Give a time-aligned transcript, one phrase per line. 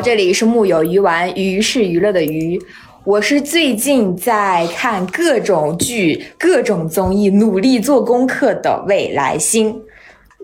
[0.00, 2.60] 这里是木有鱼丸，鱼是娱乐的鱼。
[3.04, 9.82] 我是最近在看各种剧、各种综艺，努力做功课的未来星。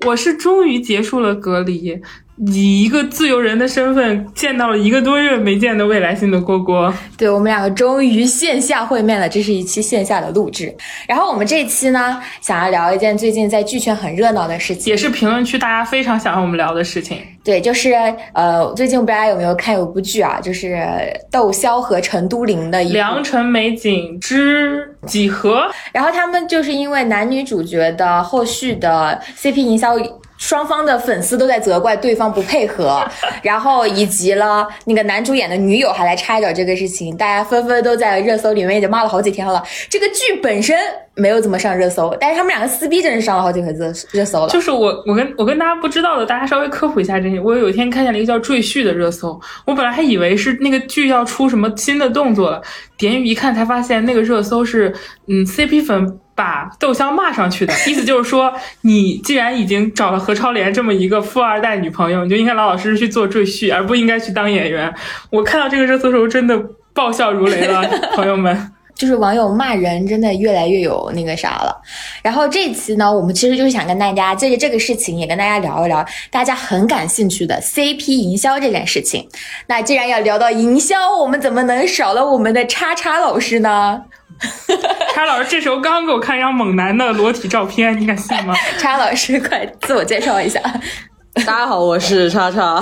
[0.06, 2.00] 我是终于结束了隔离。
[2.36, 10.74] 以一个自由人的身份见到了一个多月没见的未来星的蝈蝈，对我们两个终于线下会面了，这是一期线下的录制。
[11.06, 17.18] 然后我们这期呢，想要聊一件最近在剧圈很热闹的事情，也是评论区大家非常想让我们聊的事情。
[17.44, 17.92] 对，就是
[18.32, 20.82] 呃，最近不知道大家有没有看有部剧啊，就是
[21.30, 25.58] 窦骁和陈都灵的《良辰美景之几何》，
[25.92, 29.94] 然后他们就是因为男女主角的后续的 CP 营销。
[30.36, 33.06] 双方的粉丝都在责怪对方不配合，
[33.42, 39.62] 然后以及了那个男主演的女友还来插一脚这个事情，大家纷纷都在热搜里面已经骂了好几天了。
[39.88, 40.76] 这个剧本身
[41.14, 44.48] 没有怎么上热搜，但是他们两个撕逼真是上了好几回热热搜了。
[44.48, 47.38] 就是我我跟我跟大家不知道的，大家稍微科普一下这些。
[47.40, 52.60] 我有一天看见了一个叫“赘婿”的热搜，我本来还以为是那个剧要出什么新的动作了，
[52.98, 54.92] 点进去一看才发现那个热搜是
[55.28, 56.18] 嗯 CP 粉。
[56.34, 64.92] 把窦骁骂上去的意思就是说，你既然已经找了何超莲这么一个富二代女朋友，你就应该老老实实去做赘婿，而不应该去当演员。
[65.30, 66.60] 我看到这个热搜的时候，真的
[66.92, 67.82] 爆笑如雷了，
[68.14, 68.70] 朋友们。
[68.96, 71.76] 就是网友骂人真的越来越有那个啥了。
[72.22, 79.28] 然后这期呢，我们其实就是想跟大家借着这个事情，也跟大家聊一聊大家很感兴趣的 CP 营销这件事情。
[79.66, 84.00] 那既然要聊到营销，我们怎么能少了我们的叉叉老师呢？
[85.14, 88.54] 叉老师这时候刚给我看一张猛男的裸体照片，你敢信吗？
[88.78, 90.60] 叉老师，快自我介绍一下。
[91.44, 92.80] 大家好，我是叉叉，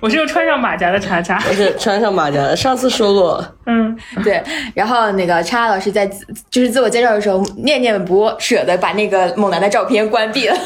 [0.00, 2.54] 我是又穿上马甲的叉叉，我是穿上马甲的。
[2.54, 4.40] 上次说过，嗯，对。
[4.74, 6.08] 然后那个叉老师在
[6.48, 10.56] 就是自我介绍的时候，念念不舍的把那个猛男的照片关闭了，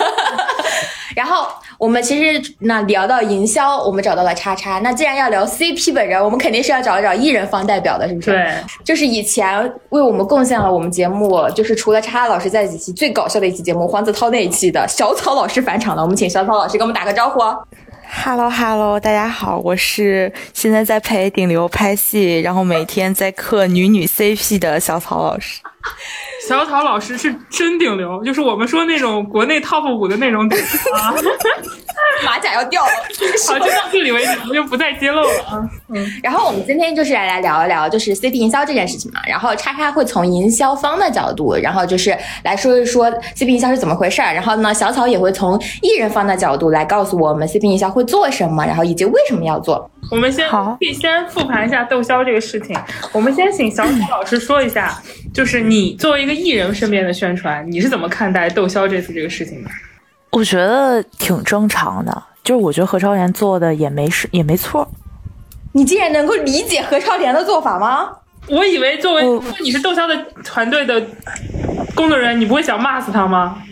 [1.14, 1.46] 然后。
[1.78, 4.80] 我们其实那聊到营销，我们找到了叉叉。
[4.80, 8.32] 那既然要聊 CP 本人，我们肯定是要找一找艺人方代表的，是不是？
[8.32, 16.02] 对，就是以前为我们贡献了我们节目，就是除了叉叉老师在几期最搞笑的一期节目黄子韬那一期的小草老师返场了。
[16.02, 17.38] 我们请小草老师给我们打个招呼。
[18.24, 25.60] Hello Hello，大家好，我是现在在陪顶流拍戏，然后每天在磕女女 CP 的小草老师。
[26.48, 30.58] 小草老师是真顶流，就是我们说那种国内 top 五的那种顶
[30.94, 31.12] 啊，
[32.24, 32.90] 马甲要掉了。
[33.46, 35.60] 好， 就到这里为止，我们就不再揭露了啊。
[35.94, 39.20] 嗯，然后我们今天就是来来聊一聊，就是 CP 营销这件事情嘛。
[39.26, 44.32] 然后叉叉会从营销方的角度，然后就是来说一说 CP 营销是怎么回事儿。
[44.32, 49.90] 然后呢，小草也会从艺人方的角度来告诉我们 CP 营销会做什么，然后以及为什么要做。
[50.10, 52.74] 我们先可以先复盘一下窦骁这个事情。
[53.12, 54.96] 我们先请小草老师说一下，
[55.32, 59.70] 就是你作为一个艺人身边的宣传，你是怎么看待窦骁这次这个事情的？
[60.30, 64.88] 我觉得挺正常的，就是我觉得何超莲做的也没事，也没错。
[65.72, 68.10] 你竟然能够理解何超莲的做法吗？
[68.48, 69.24] 我以为作为
[69.62, 71.00] 你是窦骁的团队的
[71.94, 73.62] 工作人员，你不会想骂死他吗？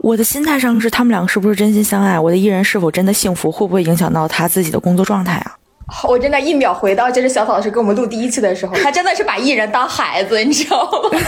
[0.00, 2.18] 我的心态上是，他们两个是不是真心相爱？
[2.18, 3.50] 我的艺人是否真的幸福？
[3.50, 5.56] 会不会影响到他自己的工作状态啊？
[6.08, 11.10] 我真的，一秒回到就是小草老师跟我们录第一期的时候，他真的是把艺人当孩子，你知道吗？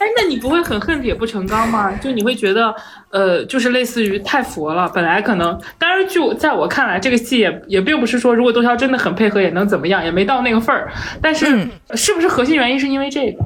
[0.00, 1.90] 哎，那你不会很恨铁不成钢吗？
[2.00, 2.72] 就你会觉得，
[3.10, 4.88] 呃，就是类似于太佛了。
[4.94, 10.92] 本来可能，当然，就在我看来，这个戏也也并不是说，如果窦骁真的很配合，也能怎么样，也没到那个份儿。
[11.20, 13.44] 但是，是不是核心原因是因为这个？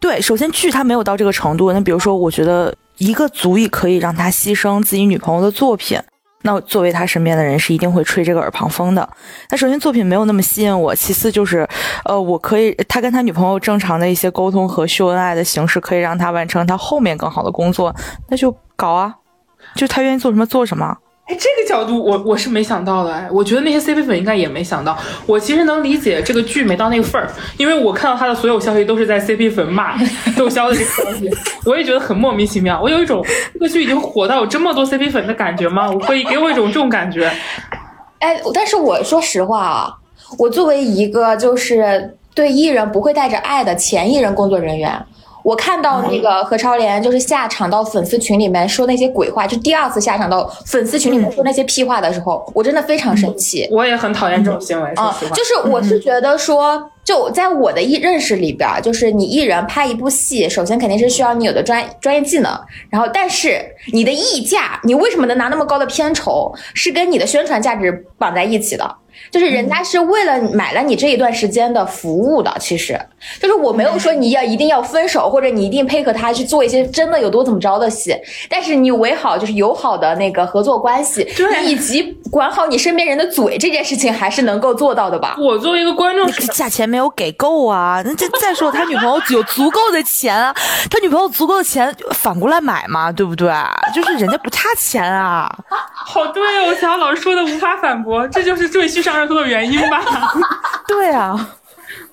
[0.00, 1.72] 对，首先剧它没有到这个程度。
[1.72, 6.00] 那比如说，我觉得一个足以可以让他牺牲自己女朋友的作品。
[6.46, 9.08] 那作为他身边的人是一定会吹这个耳旁风的。
[9.48, 11.66] 那首先作品没有那么吸引我，其次就是，
[12.04, 17.94] 呃，我可以他跟他女朋友正常的一些沟通和秀恩爱的形式，可以让他完成他后面更好的工作，
[18.28, 19.14] 那就搞啊，
[19.74, 20.98] 就他愿意做什么做什么。
[21.26, 24.94] 哎，这个角度我我是没想到的哎，我觉得那些 CP 粉应该也没想到。
[25.24, 27.26] 我其实能理解这个剧没到那个份儿，
[27.56, 29.96] 因为我看到他的所有消息都是在 CP 粉骂
[30.36, 31.30] 窦骁的这个消息，
[31.64, 32.78] 我也觉得很莫名其妙。
[32.78, 33.24] 我有一种
[33.54, 35.90] 这个剧已经火到有这么多 CP 粉的感觉吗？
[35.90, 37.32] 我可以给我一种这种感觉。
[38.20, 39.94] 哎，但是我说实话啊，
[40.38, 45.06] 我作为一个就是对艺人不会带着爱的前艺人工作人员。
[45.44, 53.68] 我看到那个何超莲就是下场到粉丝群里面说那些鬼话，就第二次下场到粉丝群里面说那些屁话的时候，我真的非常生气。
[53.70, 54.90] 我也很讨厌这种行为。
[54.94, 62.50] 啊，就是我是觉得说，就在我的艺认识里边，就是你艺人拍一部戏，首先肯定是需要你有的专专业技能，
[62.88, 63.62] 然后但是
[63.92, 68.96] 你的溢价，你为什么能拿那么高的片酬，是跟你的宣传价值绑在一起的。
[69.30, 72.98] 就是人家是为了买了你这一段时间的服务的，其实
[73.40, 78.14] 就是我没有说你要一定要分手，或者你一定配合他去做一些真的有多怎么着的戏，
[78.48, 85.36] 但是你维好就是友好的那个合作关系，对以及管好你身边人的嘴这件事情，还是能够做到的吧？
[85.38, 88.02] 我作为一个观众价钱没有给够啊！
[88.04, 90.54] 那这再说他女朋友有足够的钱啊，
[90.90, 93.52] 他女朋友足够的钱反过来买嘛，对不对？
[93.94, 95.48] 就是人家不差钱啊。
[95.68, 100.02] 好对哦，小老师说的无法反驳，这就是赘婿上热搜的原因吧。
[100.88, 101.56] 对啊，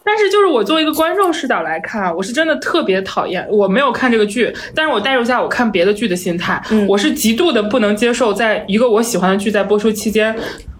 [0.03, 3.47] 但是就是我作为一个观众视角来看，我是真的特别讨厌。
[3.49, 10.35] 我没有看这个剧，但是我带入下我看别的剧的心态，我是极度的不能接受，在一个我喜欢的剧在播出期间，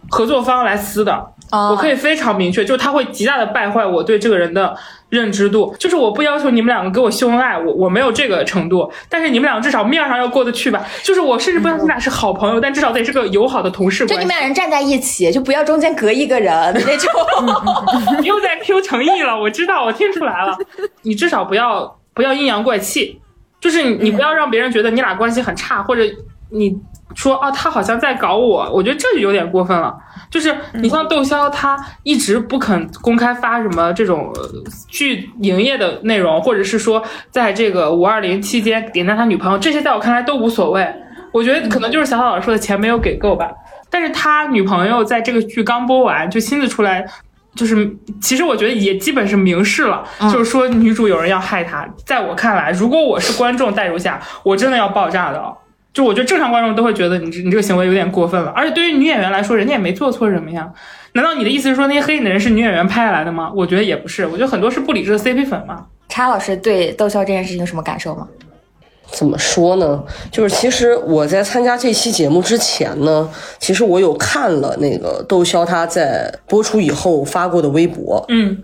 [0.10, 1.34] 合作方来撕的。
[1.52, 4.76] 我可以非常明确，就是他会极大的败坏我对这个人的
[5.10, 5.76] 认知度。
[5.78, 10.82] 就是我不要求你们两个给我秀恩爱，我我没有这个程度，但是你们两个至少面上要过得去吧。
[11.04, 14.16] 就是我甚至不要你们俩是好朋友，但至少得是个友好的同事关系。
[14.16, 17.12] 就你们俩人站在一起，就不要中间隔一个人那种。
[18.22, 20.58] 你 又在 Q 诚意了，我知道，我听出来了。
[21.02, 23.20] 你至少不要不要阴阳怪气，
[23.60, 26.04] 就是你你不要让别人觉得你俩关系很差，或者
[26.52, 26.74] 你
[27.16, 29.94] 说啊他好像在搞我，我觉得这就有点过分了。
[30.32, 34.50] 就是你像窦骁，他一直不肯公开发什么这种呃
[34.88, 40.88] 剧营业的内容，或者是说在这个五二零期间点赞他女朋友，这些在我看来都无所谓。
[41.34, 43.52] 我觉得可能就是小小老师说的钱没有给够吧。
[43.90, 47.06] 但是他女朋友在这个剧刚播完就亲自出来，
[47.54, 50.02] 就是其实我觉得也基本是明示了，
[50.32, 51.86] 就是说女主有人要害她。
[52.06, 55.58] 在我看来，如果我是观众代入下，我真的要爆炸的哦。
[55.94, 60.72] 就我觉得正常观众都会觉得你这你这个行为有点过分了，而且对于女演员来说，人家也没做错什么呀。
[61.14, 63.52] 难道你的意思是说那些黑你的人是女演员拍下来的吗？
[63.54, 65.86] 我觉得也不是，我觉得很多是不理智的 CP 粉嘛。
[66.08, 68.28] 查老师对窦骁这件事情有什么感受吗？
[69.08, 70.02] 怎么说呢？
[70.32, 73.30] 就是其实我在参加这期节目之前呢，
[73.60, 78.58] 其实我有看了那个窦骁他在播出以后发过的微博，嗯，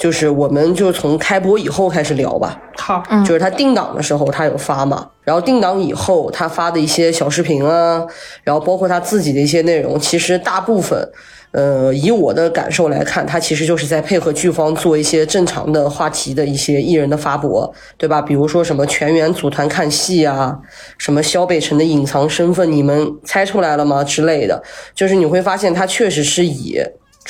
[0.00, 2.58] 就是我们就从开播以后开始聊吧。
[2.78, 8.02] 好，就是他定档的时候他有发嘛，然后定档以后他发的一些小视频啊，
[8.42, 11.06] 然后包括他自己的一些内容，其实大部分，
[11.52, 18.22] 呃，以我的感受来看，他其实就是在配合剧方做一些正常的话题的一些艺人的发博，对吧？
[18.22, 20.58] 比如说什么全员组团看戏啊，
[20.96, 24.62] 什么肖北辰的隐藏身份，你们猜出来了吗之类的，
[24.94, 26.80] 就是你会发现他确实是以。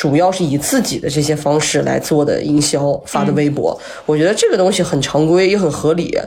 [0.01, 6.19] 主要是以自己的这些方式来做的营销发的微博，我觉得这个东西很常规也很合理。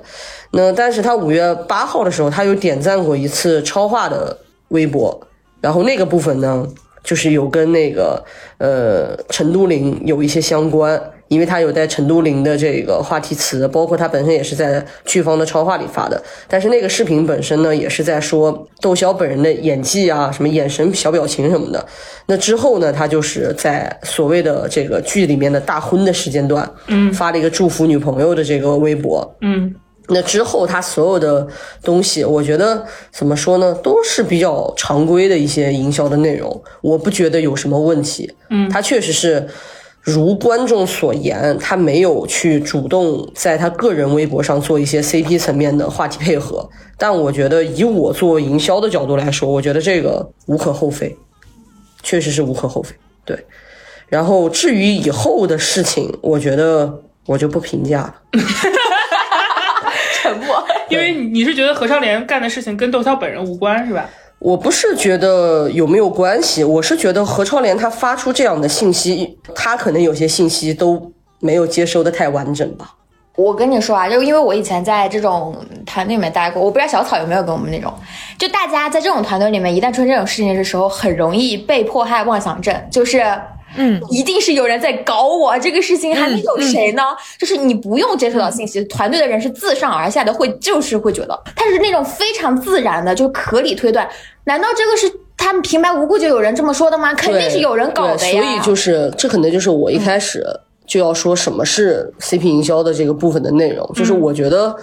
[0.51, 4.37] 那但是他五月八号的时候，他有点赞过一次超话的
[4.67, 5.19] 微博，
[5.59, 6.67] 然后那个部分呢，
[7.03, 8.23] 就是有跟那个
[8.59, 11.01] 呃陈都灵有一些相关，
[11.33, 16.21] 因为他有在陈都灵的这个话题词，包括他本身也是在剧方的超话里发的。
[16.47, 21.83] 但是那个视频本身呢，也是在说窦骁本人的演技啊，什么眼神、小表情什么的。
[22.27, 29.73] 那之后呢，他就是在所谓的这个剧里面的大婚的时间段，嗯，发了一个祝福女朋友的这个微博，嗯。
[30.09, 31.47] 那之后，他所有的
[31.81, 38.29] 东西，我觉得怎么说呢，都是比较常规的一些营销的内容，我不觉得有什么问题。
[38.49, 39.47] 嗯，他确实是
[40.03, 46.69] 如观众所言，他没有去主动在他个人微博上做一些 CP 层面的话题配合。
[46.97, 51.15] 但我觉得，以我做营销的角度来说，我觉得这个无可厚非，
[52.01, 52.93] 确实是无可厚非。
[53.23, 53.45] 对，
[54.07, 58.15] 然后至于以后的事情，我觉得我就不评价了。
[60.21, 60.61] 沉默。
[60.89, 64.09] 因为你是觉得何超莲干的事情跟窦骁本人无关是吧？
[64.43, 71.09] 我不是觉得有没有关系，我是觉得何超莲她发出这样的信息，她可能有些信息都
[71.39, 72.93] 没有接收的太完整吧。
[73.37, 77.91] 我跟你说啊，就因为我以前在这种团队里面待过，我不知道小草有没有跟我们那种，
[78.37, 83.23] 就大家在这种团队里面，一旦出现这种事情的时候，很容易被迫害妄想症，就是。
[83.77, 87.03] 嗯，一定是有人在搞我，这个事情还能有谁呢？
[87.39, 94.07] 就是你不用接受到信息，团队的人是自上而下的，会就是会觉得他是那种非常自然的，就可理推断。
[94.45, 97.13] 难道这个是他们平白无故就有人这么说的吗？
[97.13, 98.41] 肯定是有人搞的呀。
[98.41, 100.45] 所以就是这可能就是我一开始
[100.85, 104.75] 就要说什么是 CP 营销的这个部分的内容，就是我觉得。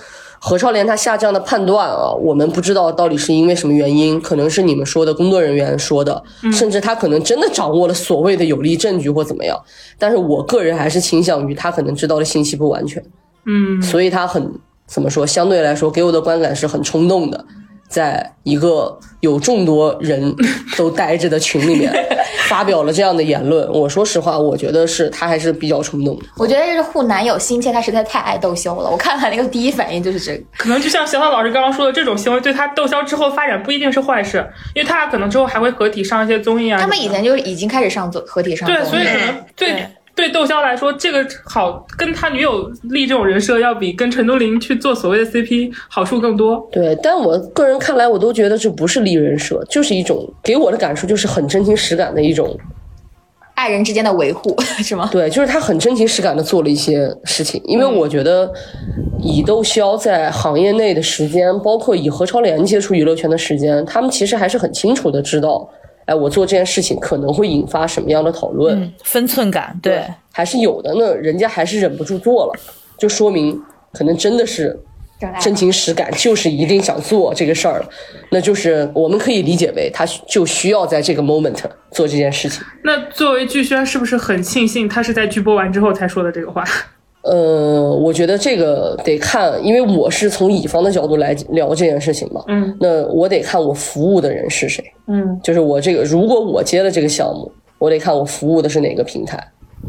[0.42, 6.20] 何超莲她下降的判断啊，我们不知道到底是因为什么原因，可能是你们说的工作人员说的，
[6.50, 9.61] 甚至他可能真的掌握了所谓的有力证据或怎么样。
[9.99, 13.04] 但是我个人还是倾向于他可能知道的信息不完全，
[13.44, 14.50] 嗯，所以他很
[14.87, 17.44] 怎么说，相对来说给我的观感是很冲动的，
[17.90, 20.35] 在一个有众多人
[20.78, 21.92] 都待着的群里面
[22.49, 23.68] 发表了这样的言论。
[23.73, 26.25] 我说实话，我觉得是他还是比较冲动的。
[26.37, 28.88] 我觉得这是护男友心切，他实在太爱窦骁了。
[28.88, 30.42] 我看他那个第一反应就是这个。
[30.56, 34.38] 可能就像小小老师刚刚说的，这种行为对他窦骁之后发展不一定是坏事，
[34.75, 36.80] 因为他俩可能之后还会合体上一些综艺啊。
[36.80, 39.87] 他们以前就已经开始上综合体上对，所以可能对。
[40.14, 46.69] 对窦骁来说，这个好跟他女友立这种人设，要比跟陈都灵去做所谓的 CP 好处更多。
[46.71, 52.55] 对，但我个人看来，我都觉得这不是立人设，就是一种给我的感受，就是很真情实感的一种
[53.55, 55.09] 爱人之间的维护， 是吗？
[55.11, 57.62] 对，就是他很真情实感的做了一些事情。
[57.64, 58.52] 因为我觉得，
[59.23, 65.67] 以窦骁在行业内的时间，包括以何超莲接触娱乐圈的时间，他们其实还是很清楚的知道。
[66.11, 68.93] 哎，我做这件事情可能会引发什么样的讨论？
[69.05, 70.93] 分寸感，对，还是有的。
[70.99, 72.61] 那人家还是忍不住做了，
[72.99, 73.57] 就说明
[73.93, 74.76] 可能真的是
[75.40, 77.81] 真情实感，就是一定想做这个事儿。
[78.31, 81.55] 那就是我们可以理解为，他就需要在这个 moment
[81.93, 82.61] 做这件事情。
[82.83, 86.64] 那作为剧宣，是不是很庆幸他是在剧播完之后才说的这个话？
[87.31, 92.43] 呃，我觉得这个得看，因为我是从乙方的角度来聊这件事情嘛。
[92.49, 94.83] 嗯，那我得看我服务的人是谁。
[95.07, 99.41] 嗯，就是我这个，如果我接了这个项目，我得看我服务的是哪个平台，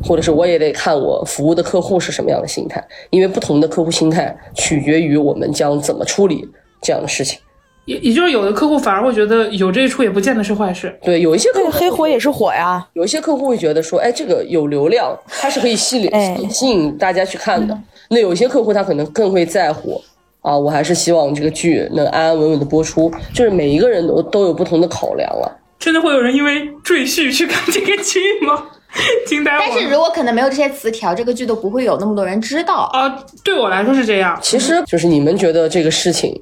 [0.03, 6.47] 或者是我也得看我服务的客户是什么样的心态，因为不同的客户心态取决于我们将怎么处理
[6.79, 7.39] 这样的事情。
[7.85, 10.95] 也也就是有的客户反而会觉得有这一出也不见得是坏事。
[11.03, 12.85] 对，有一些客户黑火也是火呀。
[12.93, 17.77] 有一些客户会觉得说，哎，这个有流量，它是可以吸引吸引大家去看的。
[18.09, 20.01] 那有些客户他可能更会在乎
[20.41, 23.11] 啊，我还是希望这个剧能安安稳稳的播出。
[23.33, 25.59] 就是每一个人都都有不同的考量了。
[25.79, 28.63] 真的会有人因为赘婿去看这个剧吗？
[29.25, 29.59] 惊呆我！
[29.59, 33.09] 但是如果可能没有这些词条，这个剧都不会有那么多人知道啊。
[33.43, 34.37] 对我来说是这样。
[34.41, 36.39] 其实就是你们觉得这个事情。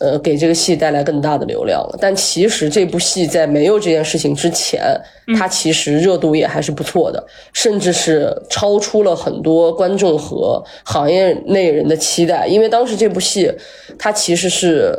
[0.00, 1.98] 呃，给这个戏带来更大的流量了。
[2.00, 4.80] 但其实这部戏在没有这件事情之前，
[5.36, 12.46] 它其实热度也还是不错的，甚至是超出了很多观众和行业内人的期待。
[12.46, 13.52] 因为当时这部戏，
[13.98, 14.94] 它其实是，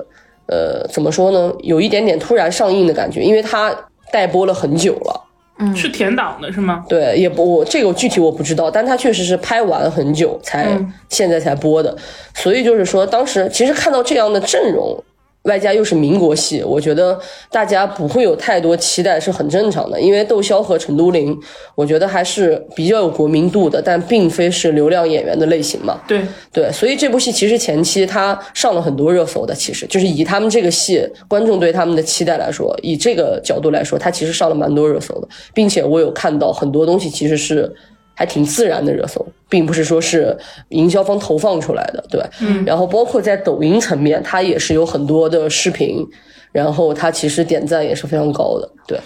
[0.48, 3.74] 呃，怎么说呢，有一点点突然上映的感觉，因为它
[4.12, 5.29] 待播了很久了。
[5.60, 6.84] 嗯，是填档的是吗？
[6.90, 10.68] 对，也不，我这个具体我不知道，但他确实是拍完很久才
[11.10, 11.96] 现在才播的，
[12.34, 15.04] 所以就是说，当时其实看到这样的阵容。
[15.50, 17.20] 外加又是民国戏，我觉得
[17.52, 20.00] 大家不会有太多期待是很正常的。
[20.00, 21.38] 因为窦骁和陈都灵，
[21.76, 26.00] 我觉得还是比较有国民度的，但并非是流量演员的类型嘛。
[26.08, 26.22] 对
[26.54, 37.76] 对，所以这部戏其实前期他上了很多热搜的，其实就是以他们这个戏观众对他们的期待来说，以这个角度来说，他其实上了蛮多热搜的，并且我有看到很多东西其实是。
[38.20, 40.38] 还挺自然的热搜，并不是说是
[40.72, 42.66] 营销方投放出来的，对嗯。
[42.66, 46.06] 然后包括在抖音层面，它也是有很多的视频，
[46.52, 49.00] 然后它其实点赞也是非常高的，对。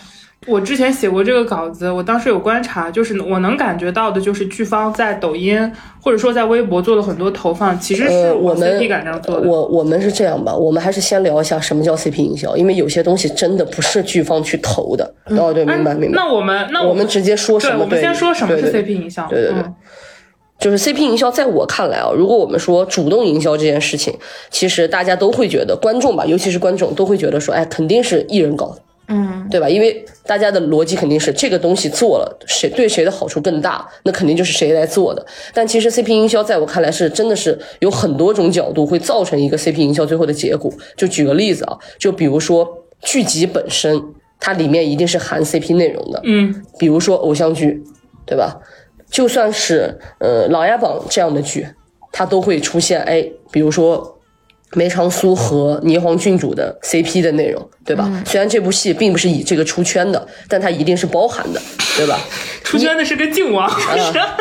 [0.45, 5.71] 我之前写过这个稿子，我当时有观察，就是我能感觉到的，就是剧方在抖音
[6.01, 9.47] 或者说在微博做了很多投放，其实是我们 CP 感这样做的。
[9.47, 15.13] 我我们是这样吧，我们还是先聊一下什么叫 CP 营销，因为有些东西真的不是剧方去投的。
[15.25, 16.15] 哦，对，明白明白。
[16.15, 17.77] 那我们那我们直接说什么？
[17.77, 19.27] 对，我们先说什么是 CP 营销。
[19.27, 19.63] 对对对，
[20.59, 24.13] 就是 CP 营销，在我看来啊，如果我们说主动营销这件事情，
[24.49, 28.81] 其实大家都会觉得，观众吧，尤其是观众都会觉得说，哎，肯定是艺人搞的。
[29.07, 29.67] 嗯，对吧？
[29.69, 35.25] 因为大家的逻辑肯定是这个东西做了，谁对谁的好处更大，那肯定就是谁来做的。
[35.53, 40.71] 但其实 CP 营销在我看来是真的是有很多种角度会造成一个 CP 营销最后的结果。
[40.95, 42.65] 就举个例子啊，就比如说
[43.01, 44.01] 剧集本身，
[44.39, 46.21] 它里面一定是含 CP 内容的。
[46.23, 47.83] 嗯，比如说偶像剧，
[48.25, 48.61] 对吧？
[49.11, 51.67] 就算是呃《琅琊榜》这样的剧，
[52.11, 54.17] 它都会出现哎，比如说。
[54.73, 58.09] 梅长苏和霓凰郡主的 CP 的内容，对吧？
[58.25, 61.61] 虽然这部戏并不是以这个出圈的，但它一定是包含的，
[61.95, 62.19] 对吧？
[62.63, 63.69] 出圈的是个靖王，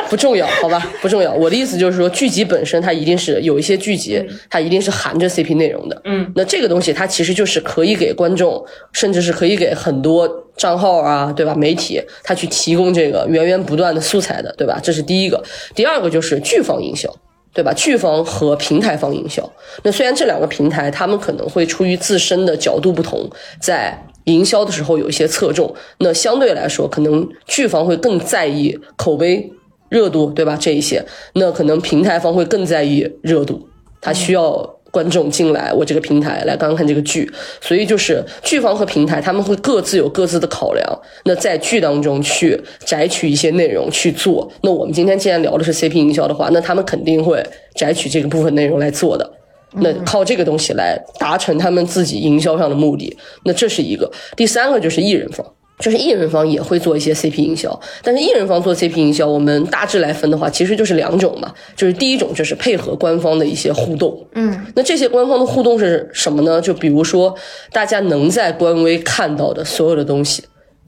[0.09, 1.33] 不重要，好吧， 不重要。
[1.33, 6.01] 我的意思就是说，剧集本身它一定是有一些剧集，它一定是含着 CP 内容的。
[6.05, 11.55] 嗯，那这个东西它其实就是可以给观众，甚至是可以给很多账号啊，对吧？
[11.55, 14.81] 媒体它去提供这个源源不断的素材的，对吧？
[14.83, 15.43] 这是第一个。
[15.75, 17.15] 第二个就是剧方营销。
[17.53, 17.73] 对吧？
[17.75, 19.51] 剧方和平台方营销，
[19.83, 23.29] 那虽然这两个平台他们可能会出于自身的角度不同，
[23.61, 29.53] 在营销的时候有一些侧重，那相对来说，可能剧方会更在意口碑
[29.89, 30.57] 热度，对吧？
[30.61, 31.05] 这一些，
[31.35, 33.69] 那可能平台方会更在意热度，
[34.01, 34.77] 它需要。
[34.93, 37.29] 观众进来，我这个平台来观看这个剧，
[37.61, 40.87] 所以就是剧方和平台他们会各自有各自的考量。
[41.25, 44.53] 那在剧当中去摘取一些内容去做。
[44.61, 47.43] 那我们今天既然聊的是 CP 营销的话，那他们肯定会
[47.75, 49.29] 摘取这个部分内容来做的。
[49.77, 53.17] 那靠这个东西来达成他们自己营销上的目的。
[53.47, 54.13] 那这是一个。
[54.37, 55.47] 第三个就是艺人方，
[55.79, 66.61] 就是艺人方也会做一些 CP 营销，但是艺人方做 CP 营销，我们大致来分的话，其实就是两种嘛，就是第一种就是配合官方的一些互动，嗯，那这些官方的互动是什么呢？
[66.61, 67.35] 就比如说
[67.73, 70.45] 大家能在官微看到的所有的东西，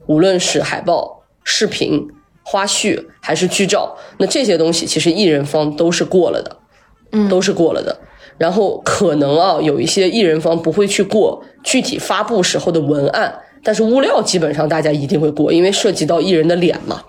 [0.07, 2.07] 无论是海报、视频、
[2.43, 6.57] 花絮还是剧照，那这些东西其实艺人方都是过了的，
[7.11, 7.97] 嗯，都是过了的。
[8.37, 13.41] 然后可能啊，有一些艺人方不会去过具体发布时候的文案。
[13.65, 17.01] 但是物料基本上大家一定会过，因为涉及到艺人的脸嘛。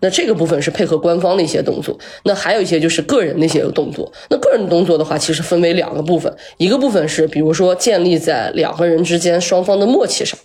[0.00, 4.12] 那这个部分是配合官方的一些动作，那还有一些就是个人的一些动作。
[4.28, 10.38] 那个人动作的话，其实分为两个部分，一个部分是比如说建立在两个人之间双方的默契上，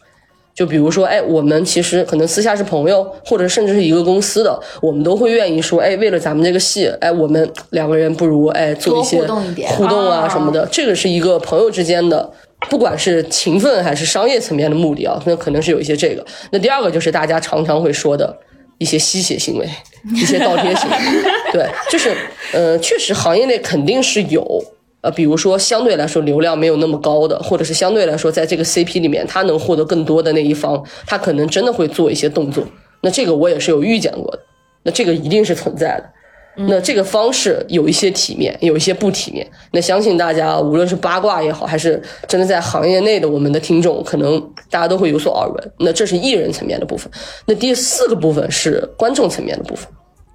[0.55, 12.31] 就比如说，哎，我们其实可能私下是朋友，或者甚至是一个公司的，我们都会愿意说，哎，为了咱们这个戏，哎，我们两个人不如哎做一些互动一点互动啊什么的，这个是一个朋友之间的。
[12.67, 16.25] 不管是勤奋还是商业层面的目的啊，那可能是有一些这个。
[16.51, 18.37] 那第二个就是大家常常会说的
[18.77, 19.67] 一些吸血行为，
[20.13, 20.97] 一些倒贴行为。
[21.53, 22.15] 对，就是
[22.51, 24.63] 呃，确实行业内肯定是有
[25.01, 32.63] 呃，比如说相对来说流量没有那么高的，或者是相对来说在这个 CP 里面他能获得更多的那一方，他可能真的会做一些动作。
[33.01, 34.39] 那这个我也是有预见过的，
[34.83, 36.09] 那这个一定是存在的。
[36.55, 39.49] 那这个方式有一些体面，有一些不体面。
[39.71, 44.39] 那相信大家无论是八卦也好，还是真的在行业内的我们的听众，可能
[44.69, 45.71] 大家都会有所耳闻。
[45.77, 47.09] 那这是艺人层面的部分。
[47.45, 49.87] 那第四个部分是观众层面的部分，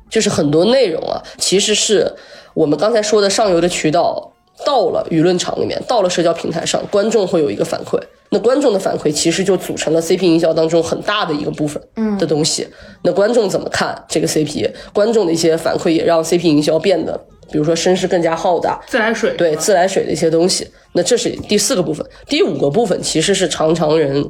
[0.08, 2.10] 就是很多内容啊，其实是
[2.54, 4.32] 我们刚才说的上游的渠道
[4.64, 8.00] 到了舆论场里面，到了社交平台上，观众会有一个反馈。
[8.34, 11.80] 那观众的反馈其实就组成了 CP 营销当中很大的一个部分
[12.18, 12.66] 的东西。
[13.04, 14.68] 那观众怎么看这个 CP？
[14.92, 17.16] 观众的一些反馈也让 CP 营销变得，
[17.52, 20.66] 比如说声势更加浩大，自来水对自来水的一些东西。
[20.94, 22.04] 那这是第四个部分。
[22.26, 24.28] 第五个部分其实是常常人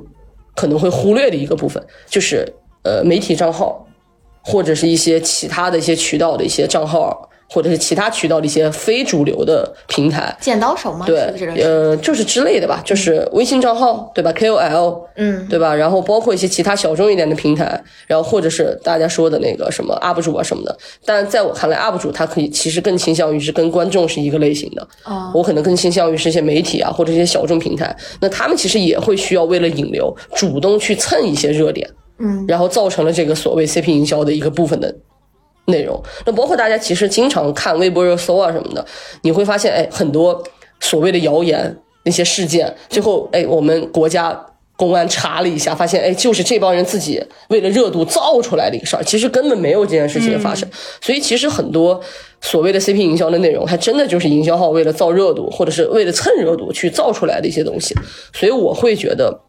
[0.54, 2.46] 可能会忽略的一个部分，就是
[2.82, 3.86] 呃媒体账号
[4.42, 7.30] 或者是一些其他的一些渠道的一些账号。
[7.48, 11.04] 或者是其他渠道的一些非主流的平台，剪刀手吗？
[11.06, 11.32] 对
[11.62, 15.74] 呃，就是之类的吧，就是微信账号，对吧？KOL，嗯，对吧？
[15.74, 20.76] 然后包括一些其他小众一点的平台，然后或者是大家说的那个什么 UP 主啊什么的。
[21.04, 24.86] 但在我看来，UP 主他可以其实更倾向于是跟观众是一个类型的。
[25.04, 34.94] 哦我可能更倾向于是一些媒体啊，或者一些小众平台，那他们其实也会需要为了引流，主动去蹭一些热点，嗯，然后造成了这个所谓 CP 营销的一个部分的
[35.66, 36.00] 内容。
[36.26, 38.84] 那包括大家其实经常看微博热搜啊什么的，
[39.22, 40.42] 你会发现，哎，很多
[40.80, 44.46] 所谓的谣言那些事件，最后，哎，我们国家。
[44.76, 50.68] 公安查了一下，发现哎，就是这帮人自己为了热度造出来的一个事儿，其实根本没有这件事情的发生。
[51.00, 52.00] 所以其实很多
[52.40, 57.94] 所谓的 CP 营销的内容，还真的就是营销号为了造热度，或者是为了蹭热度去造出来的一些东西。
[58.32, 59.42] 所以我会觉得，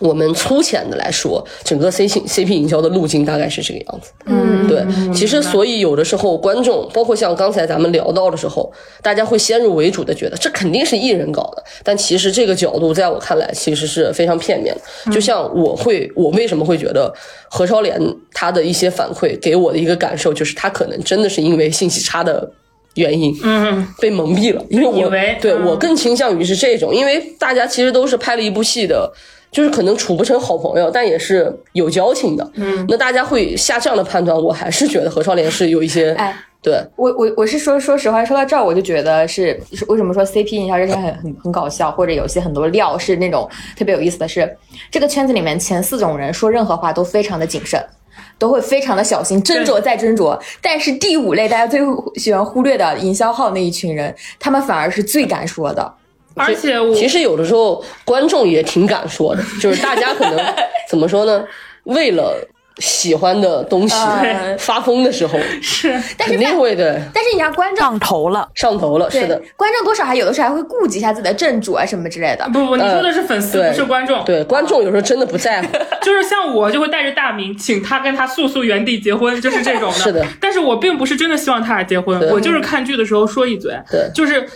[0.00, 4.10] 我们粗浅的来说，整个 C CP 营销的路径大概是这个样子。
[4.26, 15.12] 嗯，对，其实所以有的时候观众，包括像刚才咱们聊到的时候，大家会先入为主的觉得这肯定是艺人搞的，但其实这个角度在我看来其实是非常片面的。
[15.12, 17.12] 就像我会，我为什么会觉得
[17.50, 18.00] 何超莲
[18.32, 22.50] 他的一些反馈给我的一个感受就是，他可能真的是因为信息差的
[22.94, 25.10] 原因，嗯，被蒙蔽了，因为我
[25.42, 29.12] 对我更倾向于是这种，因为大家其实都是拍了一部戏的。
[29.50, 32.50] 就是可能处不成好朋友，但也是有交情的。
[32.54, 44.56] 嗯，那大家会下这样的判断，我还是觉得何超莲是有一些，哎，对，我我我是说，说实话，说到这儿，我就觉得是是为什么说 CP 营销这些很很很搞笑，或者有些很多料是那种特别有意思的是，
[44.90, 47.82] 这个圈子里面前四种人说任何话都非常的谨慎，
[48.38, 50.38] 都会非常的小心，斟酌再斟酌。
[50.62, 51.80] 但是第五类大家最
[52.14, 55.94] 喜欢忽略的营销号那一群人，他们反而是最敢说的。
[56.34, 60.54] 而且我其实有的时候观众也挺敢说的，就是大家可能
[60.88, 61.44] 怎么说呢？
[61.84, 62.36] 为了
[62.78, 68.48] 喜欢的东西呃发疯的时候， 是肯定会的但是你让观众上头了。
[68.54, 69.10] 上头了。
[69.10, 72.48] 是的，观众多少还有的时候还会顾及一下自己的正主啊什么之类的。
[72.52, 74.24] 不不，你说的是粉丝，对不是观众。
[74.24, 75.68] 对，观众有时候真的不在乎。
[76.00, 79.98] 就是像我就会带着大名，请他跟他速速原地结婚，就是这种的。
[79.98, 83.74] 是的但是我并不是真的希望他俩结婚，对我就是看剧的时候说一嘴。
[83.90, 84.48] 对就是。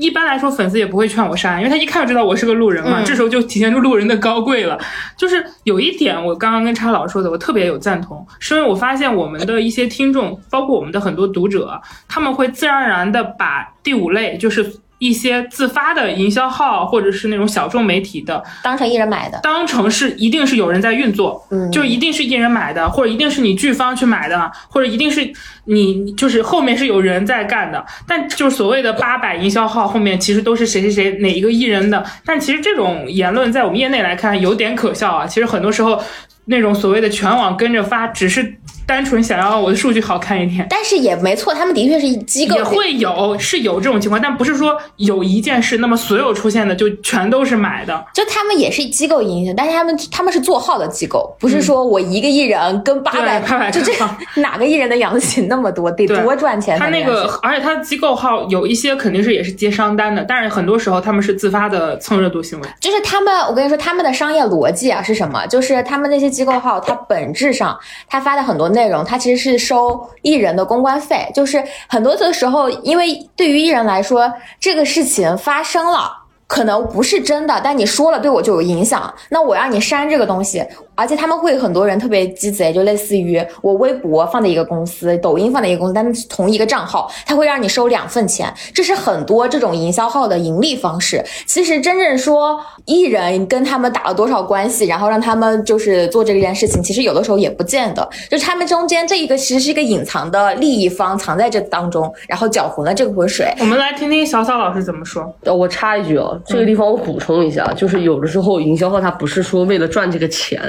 [0.00, 4.78] 一般来说，粉丝也不会劝我删，因为他一看就知道我是个路人嘛，这时候就体现出路人的高贵了。
[5.14, 25.32] 就是有一点，我刚刚跟叉老说的，我特别有赞同，是因为我发现我们的一些听众，包括我们的很多读者，他们会自然而然的把第五类，就是一些自发的营销号或者是那种小众媒体的，当成艺人买的，当成是一定是有人在运作，嗯就一定是艺人买的，或者一定是你剧方去买的，或者一定是
[25.64, 27.82] 你就是后面是有人在干的。
[28.06, 35.26] 但就是所谓的八百营销号后面其实都是谁谁谁哪一个艺人的，但其实这种言论在我们业内来看有点可笑啊。
[35.26, 36.00] 其实很多时候。
[36.46, 38.42] 那种所谓的全网跟着发，只是
[38.90, 40.66] 单纯想要我的数据好看一点。
[40.68, 48.04] 但是也没错，他们的确是机构也会有，是有这种情况，但不是说有一件事，那么所有出现的就全都是买的。
[48.12, 54.10] 就他们也是机构影响，但是他们他们是做号的机构，不是说我一个艺人跟八百、嗯对800就这个
[54.42, 56.88] 哪个艺人能养得起那么多，得对多赚钱他？
[56.88, 62.68] 那个，而且他的机构号有一些肯定是也是接商单的，但是很多时候他们是自发的蹭热度行为。
[62.80, 65.46] 就是他们，我跟你说，他们的商业逻辑啊是什么？
[65.46, 71.30] 就是他们那些机构号，它本质上他发的很多内内容，它其实是收艺人的公关费。
[71.34, 76.16] 就是很多的时候，因为对于艺人来说，这个事情发生了。
[76.46, 80.66] 可能不是真的，但你说了对我就有影响，那我让你删这个东西，
[81.00, 91.24] 而且他们会很多人特别鸡贼，就类似于我微博放在一个公司，抖音放在一个公司，但是同一个账号，他会让你收两份钱，这是很多这种营销号的盈利方式。
[91.46, 103.50] 其实真正说艺人跟他们打了多少关系，然后让他们就是做这件事情，其实有的时候也不见得，就是他们中间这一个其实是一个隐藏的利益方藏在这当中，然后搅浑了这浑水。
[103.60, 105.34] 我们来听听小小老师怎么说。
[105.44, 110.60] 呃，我插一句啊，这个地方我补充一下，就是有的时候营销号它不是说为了赚这个钱，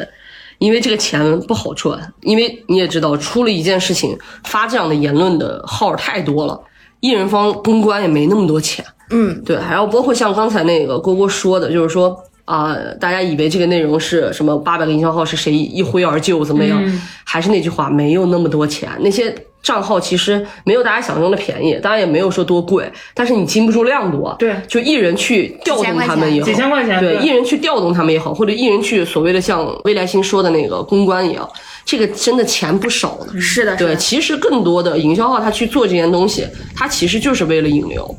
[0.62, 6.62] 因为这个钱不好赚，因为你也知道，出了一件事情发这样的言论的号太多了，
[7.00, 8.86] 艺人方公关也没那么多钱。
[9.10, 16.80] 嗯，对，还有包括像刚才那个郭郭说的，就是说啊、大家以为这个内容是什么八百个营销号是谁一挥而就怎么样？
[17.24, 24.36] 还是那句话，没有那么多钱，那些账号其实没有大家想象中的便宜，当然也没有说多贵，但是你禁不住量多。
[24.40, 31.48] 对就艺人去调动他们也好，几千块钱对，对艺人去调动他们也好，或者艺人去所谓的像未来星说的那个公关一样，
[31.86, 33.40] 这个真的钱不少的。
[33.40, 38.16] 是的，对，其实更多的营销号他去做这件东西，他其实就是为了引流，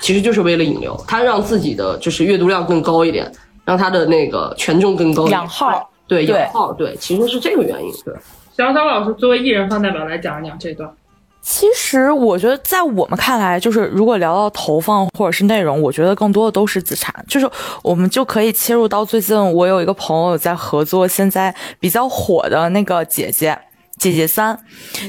[0.00, 3.30] 其实就是为了引流，他让自己的就是阅读量更高一点，
[3.64, 5.38] 让他的那个权重更高一点。
[5.38, 7.92] 养号，对对养号，对，其实是这个原因。
[8.04, 8.14] 对，
[8.56, 10.90] 小小老师作为艺人方代表来讲一讲这段。
[11.42, 17.14] 其实我觉得，在我们看来，就是如果聊到投放或者是内容，我觉得更多的都是资产。
[17.28, 17.48] 就是
[17.82, 23.56] 我们就可以切入到最近，我有一个朋友在合作，现在比较火的那个姐姐。
[24.06, 24.56] 姐姐三，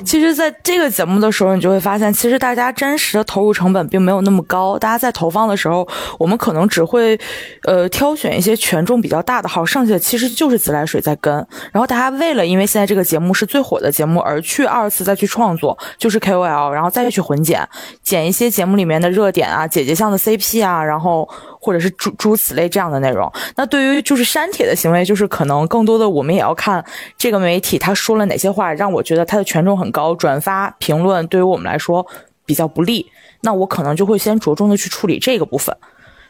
[0.04, 4.78] 其实，在这个节目的时候，你就会发现，其实大家真实的投入成本并没有那么高。
[4.80, 7.16] 大家在投放的时候，我们可能只会，
[7.64, 11.32] 呃，挑选一些权重比较大的号，剩下的其实就是自来水在跟。
[11.72, 17.68] 然后大家为了因为现在这个节目是最火的节目而去二次再去创作，就是 KOL，然后再去混剪，
[18.02, 21.30] 剪一些节目里面的热点啊、姐姐像的 CP 啊，然后
[21.68, 23.30] 或者是诸诸此类这样的内容。
[23.58, 26.82] 那对于就是删帖的行为，就是可能更多的我们也要看
[27.18, 32.08] 这个媒体他说了哪些话，让我觉得他的权重很高，转发评论对于我们来说
[32.46, 33.06] 比较不利，
[33.42, 35.76] 那我可能就会先着重的去处理这个部分。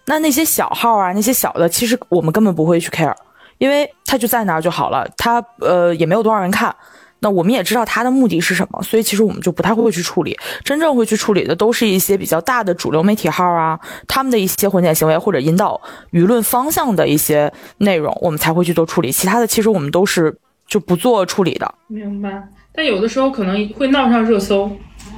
[0.06, 3.14] 那那些小号啊，那些小的，其实我们根本不会去 care，
[3.60, 6.76] 因为它就在那儿就好了，它呃也没有多少人看。
[7.20, 10.38] 那我们也知道它的目的是什么，所以其实我们就不太会去处理。
[10.64, 15.80] 真正会去处理的都是一些比较大的主流媒体号啊，他们的一些混剪行为或者引导
[16.12, 19.12] 舆论方向的一些内容，我们才会去做处理。
[19.12, 21.74] 其他的其实我们都是就不做处理的。
[21.88, 22.44] 明白。
[22.74, 24.72] 但有的时候可能会闹上热搜，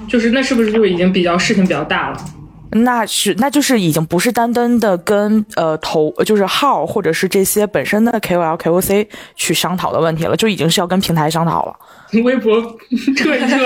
[0.08, 2.26] 就是那是不是就已经比较事情比较大了？
[2.72, 11.76] 那是，那就是已经不是单单的跟呃投，就是号或者是这些本身的 KOL、KOC 去商讨的问题了，就已经是要跟平台商讨了。
[12.24, 12.60] 微博
[13.18, 13.58] 撤一撤。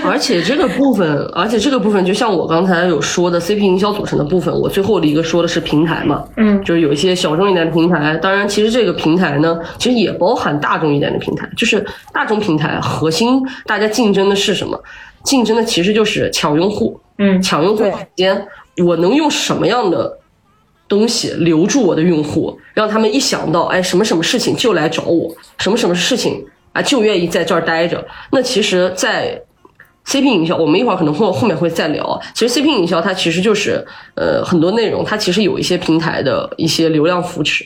[0.04, 14.82] 而且这个部分，而且这个部分，就像我刚才有说的 CP 营销组成的部分，我最后的一个说的是平台嘛，嗯，就是有一些小众一点的平台，当然其实这个平台呢，其实也包含大众一点的平台，就是大众平台核心大家竞争的是什么？
[15.24, 18.46] 竞争的其实就是抢用户，嗯抢用户时间，
[18.84, 20.18] 我能用什么样的
[20.88, 28.04] 东西留住我的用户，让他们一想到哎什么什么事情就来找我，什么什么事情啊就愿意在这儿待着。
[28.32, 29.42] 那其实，在
[30.06, 32.18] CP 营销，我们一会儿可能后后面会再聊啊。
[32.34, 37.64] 其实 CP 营销它其实就是呃很多内容，它其实有一些平台的一些流量扶持，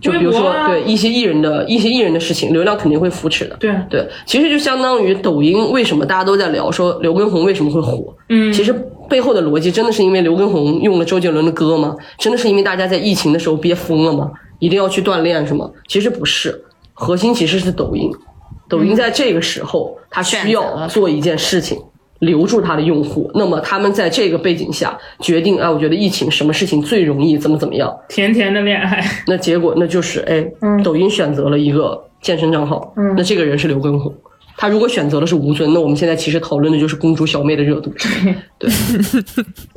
[0.00, 3.56] 就比如说、啊对一些艺人的一些艺人的事情，流量肯定会扶持的。
[3.56, 8.72] 对，对，其实就相当于抖音为什么大家都在聊说刘畊宏为什么会火，嗯，其实
[9.08, 11.94] 背后的逻辑真的是因为刘畊宏用了周杰伦的歌吗？
[12.18, 14.30] 真的是因为大家在疫情的时候憋疯了吗？
[14.58, 15.70] 一定要去锻炼是吗？
[15.88, 18.10] 其实不是，核心其实是抖音。
[18.68, 21.78] 抖音在这个时候，它需要做一件事情，
[22.20, 23.30] 留住他的用户。
[23.34, 27.94] 那么他们在这个背景下决定，啊，我觉得疫情什么事情最容易怎么怎么样？
[28.08, 29.04] 甜甜的恋爱。
[29.26, 30.46] 那结果那就是，哎，
[30.82, 34.14] 抖音选择了一个健身账号，那这个人是刘畊宏。
[34.58, 37.92] 他如果选择的是吴尊，那我们现在其实讨论的就是公主小妹的热度。
[38.58, 38.70] 对，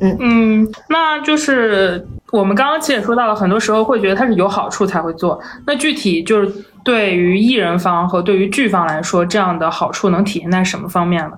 [0.18, 5.38] 嗯，那就是我们刚刚其实也说到了，很多时候会觉得它是有好处才会做。
[5.66, 6.50] 那具体就是
[6.82, 11.32] 对于艺人方和对于剧方来说，这样的好处能体现在什么方面呢？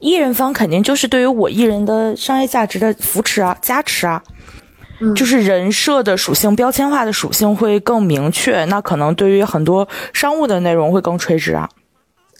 [0.00, 4.22] 艺人方肯定就是对于我艺人的商业价值的扶持啊、加持啊，
[5.14, 11.68] 就是人设的属性、标签化的属性会更明确，那可能对于很多商务的内容会更垂直啊。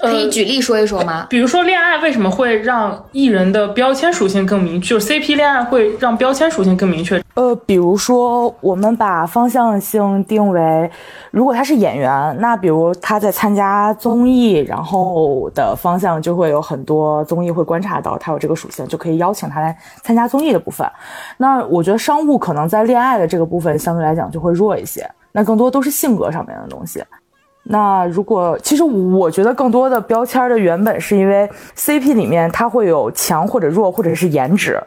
[0.04, 1.26] 可以举例说一说吗？
[1.28, 4.90] 比如说恋爱为什么会让艺人的标签属性更明确？
[4.90, 7.22] 就是 CP 恋爱会让标签属性更明确。
[7.34, 10.90] 呃，比如说我们把方向性定为，
[11.30, 20.88] 如果他是演员，那比如他在参加综艺，然后的方向就会有很多综艺会观察到他有这个属性，就可以邀请他来参加综艺的部分。
[21.36, 27.02] 那我觉得商务可能在恋爱的这个部分相对来讲就会弱一些，那更多都是性格上面的东西。
[27.64, 34.78] 那如果其实我觉得更多的标签的原本是因为 CP 里面它会有强或者弱或者是颜值，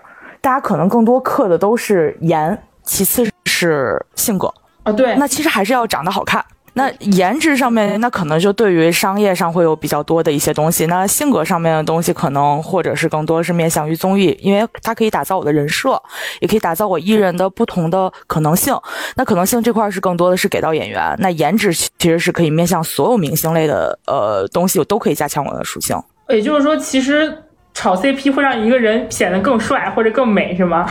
[0.42, 4.92] 大家可能更多刻的都是颜，其次是性格啊。
[4.92, 6.44] 对，那其实还是要长得好看。
[6.78, 10.86] 那颜值上面，那可能就对于商业上会有比较多的一些东西。
[10.86, 16.00] 那性格上面的东西，可能或者是更多是面向于综艺，因为它可以打造我的人设，
[16.40, 18.74] 也可以打造我艺人的不同的可能性。
[19.16, 21.16] 那可能性这块是更多的是给到演员。
[21.18, 26.00] 那颜值其实是可以面向所有明星类的呃东西，我都可以加强我的属性。
[26.30, 27.44] 也就是说，其实。
[27.78, 30.90] 炒 CP 会让一个人显得更帅或者更美，是吗？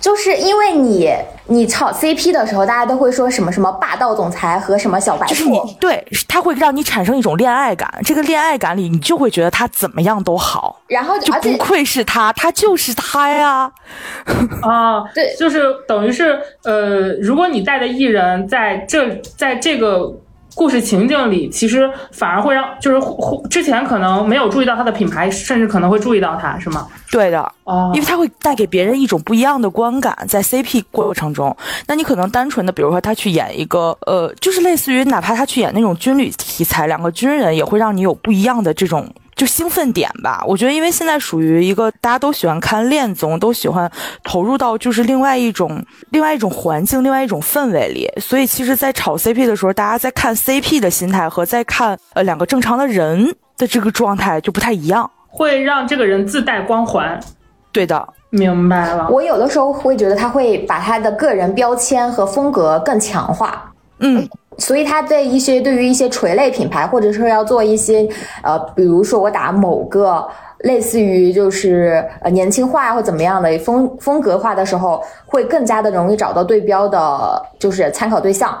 [0.00, 1.14] 就是因为你
[1.46, 7.88] 你炒 CP 的时候，大家都会说什么什么霸道总裁和什么小白兔，就是你对，他会让你产生一种恋爱感。
[8.04, 13.70] 这个恋爱感里，你就会觉得他怎么样都好，然后就不愧是他，他就是他呀。
[14.68, 20.12] 啊，对，就是等于是呃，如果你带的艺人在这在这个。
[20.56, 22.98] 故事情境里，其实反而会让，就是
[23.50, 26.88] 之前可能没有注意到他的品牌，甚至可能会注意到他，是吗？
[27.12, 31.54] 对的，哦，因为他会带给别人一种不一样的观感，在 CP 过程中，
[31.86, 39.06] 那你可能单纯的，比如说他去演一个，呃，就是类似于哪怕他去演那种军旅题材，两个军人也会让你有不一样的这种。
[39.36, 43.88] 就兴奋点吧，我觉得，因为现在属于一个大家都喜欢看恋综，都喜欢
[44.24, 57.20] 投入到就是另外一种、另外一种环境、另外一种氛围里，所以其实，在炒 CP 的时候，大家在看 CP 的心态和在看呃两个正常的人的这个状态就不太一样，会让这个人自带光环。
[57.70, 59.06] 对的，明白了。
[59.10, 63.70] 我有的时候会觉得他会把他的个人标签和风格更强化。
[63.98, 64.26] 嗯。
[64.58, 68.08] 所以他在一些对于一些垂类品牌，或者说要做一些
[68.42, 70.26] 呃，比如说我打某个
[70.60, 78.58] 类似于就是呃年轻化或怎么样的风风格化的时候，会更加的容易找到对标的，就是参考对象。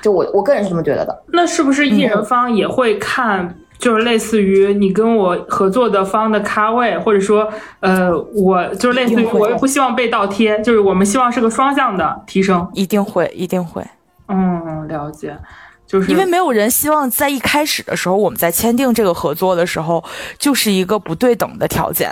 [0.00, 1.22] 就我我个人是这么觉得的。
[1.32, 7.46] 那是不是艺人方也会看，就是类似于你跟我合作的方的咖位，或者说
[7.80, 12.66] 呃，我就是类似于我又不希望被倒贴，就是我们希望是个双向的提升。
[12.72, 13.84] 一定会，一定会。
[14.28, 15.36] 嗯，了解，
[15.86, 20.02] 就是因为没有人希望在一开始的时候，我们在签订这个合作的时候，
[20.38, 22.10] 就是一个不对等的条件，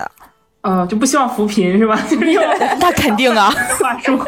[0.62, 1.98] 呃，就不希望扶贫是吧？
[2.80, 3.50] 那肯定啊。
[3.78, 4.18] 话术，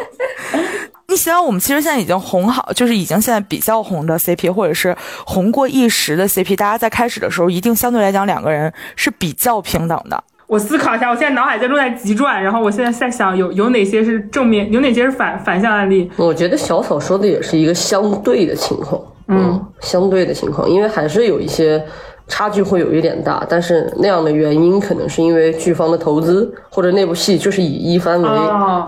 [1.07, 10.23] 你想想，我们其实现在已经红好，就是已经现在比较红的 CP，或者是红过一时的 CP，大家在开始的时候，一定相对来讲两个人是比较平等的。
[10.53, 16.07] 我思考一下，我现在脑海在正在急转，然后我现在在想有有哪些是正面，有哪些是反反向案例。
[16.15, 21.83] 我觉得小草说的也是一个相对的情况，嗯，相对的情况，因为还是有一些
[22.27, 28.29] 差距会有一点大，但是那样的原因可能是因为剧方的投资，或者那部戏就是以一番为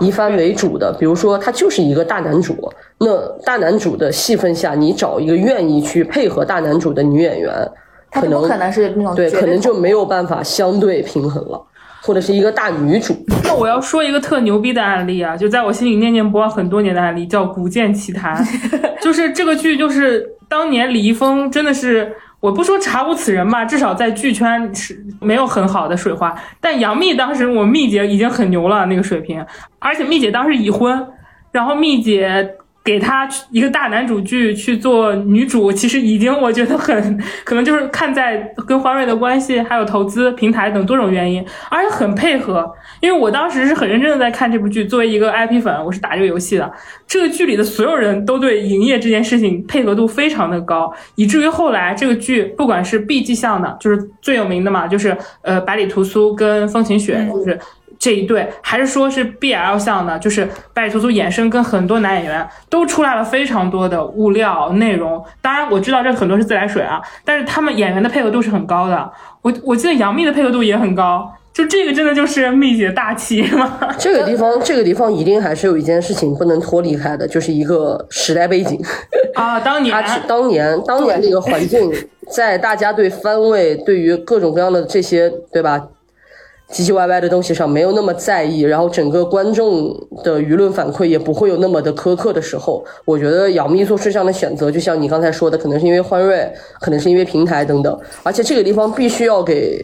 [0.06, 2.54] 一番为主的，比如说他就是一个大男主，
[2.98, 7.52] 那大男主的戏份下，你找一个愿意去配合大男主的女演员。
[8.20, 11.62] 可能可能是那种对，可能就没有办法相对平衡了，
[12.02, 13.14] 或者是一个大女主。
[13.44, 18.44] 那我要说一个特牛逼的案例啊，就在我心里念念不忘很多年的案例，叫《古剑奇谭》。
[19.02, 26.34] 就是这个剧，就是当年李易峰真的是，我不说查无此人吧，至少在剧圈是没有很好的水花。
[26.60, 29.44] 但杨幂当时，我蜜姐已经很牛了那个水平，
[29.78, 31.06] 而且蜜姐当时已婚，
[31.52, 32.56] 然后蜜姐。
[32.86, 42.64] 给他一个大男主剧去做女主，其实已经我觉得很可能就是看在跟欢瑞的关系，还有投资平台等多种原因，而且很配合。
[43.00, 46.72] 因为我当时是很认真的在看这部剧，作为一个 IP 粉，我是打这个游戏的。
[47.08, 57.58] 这个剧里的所有人都对营业这件事情配合度非常的高，以至于后来这个剧不管是 B 级项的，就是最有名的嘛，就是呃百里屠苏跟风晴雪，就是。
[57.98, 65.22] 这一对还是说是 BL 向的，就是百里屠苏衍生跟很多男演员都出来了非常多的物料内容。
[65.40, 69.10] 当然我知道这很多是自来水啊，但是他们演员的配合度是很高的。
[69.42, 73.78] 我我记得杨幂的配合度也很高，就这个真的就是蜜姐大气 吗？
[73.98, 78.78] 这个地方，这个地方一定还是有一件事情不能脱离开的，就是一个时代背景。
[79.34, 79.94] 啊，当年
[80.26, 81.92] 当年当年这个环境，
[82.34, 85.80] 在大家对番位、对于各种各样的这些，对吧？
[86.72, 99.80] 唧唧歪歪的东西上没有那么在意，然后整个观众的舆论反馈也不会有那么的苛刻的时候，我觉得杨幂做出这样的选择，就像你刚才说的，可能是因为欢瑞，可能是因为平台等等，而且这个地方必须要给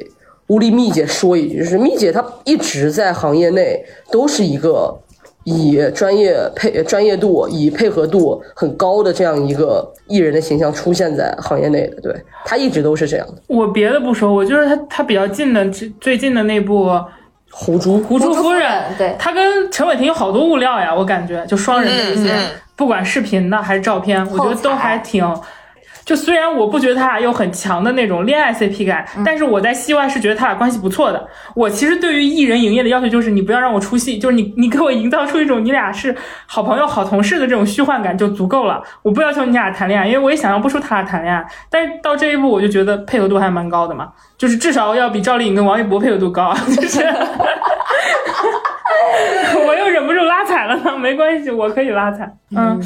[0.48, 4.98] 乌力蜜姐说一句，就是蜜姐她一直在行业内都是一个。
[5.44, 13.34] 以专业配专业度、以配合度很高的这样一个艺人的形象出现在行业内的，对他一直都是这样的。
[13.48, 16.86] 我别的不说，我就是他他比较近的最最近的那部
[17.50, 22.32] 《狐珠》狐珠夫人，对他跟陈伟霆有好多物料呀，我感觉就双人的一些，
[22.76, 25.24] 不管视频的还是照片，我觉得都还挺。
[26.04, 31.28] 就虽然我不觉得他俩有很强的那种恋爱 CP 感，但是我在戏外是觉得他俩关系不错的。
[31.54, 36.14] 我其实对于艺人营业的要求就是，你不要让我出戏，就是你你给我营造出一种你俩是
[36.46, 38.82] 好朋友、好同事的这种虚幻感就足够了。
[39.02, 41.44] 我不要求你俩谈恋爱，因为我也想象不出他俩谈恋爱。
[41.70, 46.52] 但是到这一步，我就觉得配合度还蛮高的嘛，就是至少要比赵丽颖跟王一博配合度高。
[46.76, 47.00] 就是，
[49.66, 52.28] 我又忍不住拉踩了呢，没关系，我可以拉踩。
[52.56, 52.80] 嗯。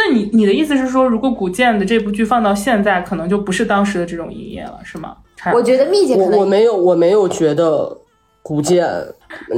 [0.00, 5.14] 那你你的意思是说，如果古剑的这部剧放到现在，可能就不是当时的这种营业了，是吗？
[5.52, 7.94] 我觉得蜜姐，我我没有我没有觉得
[8.42, 8.88] 古剑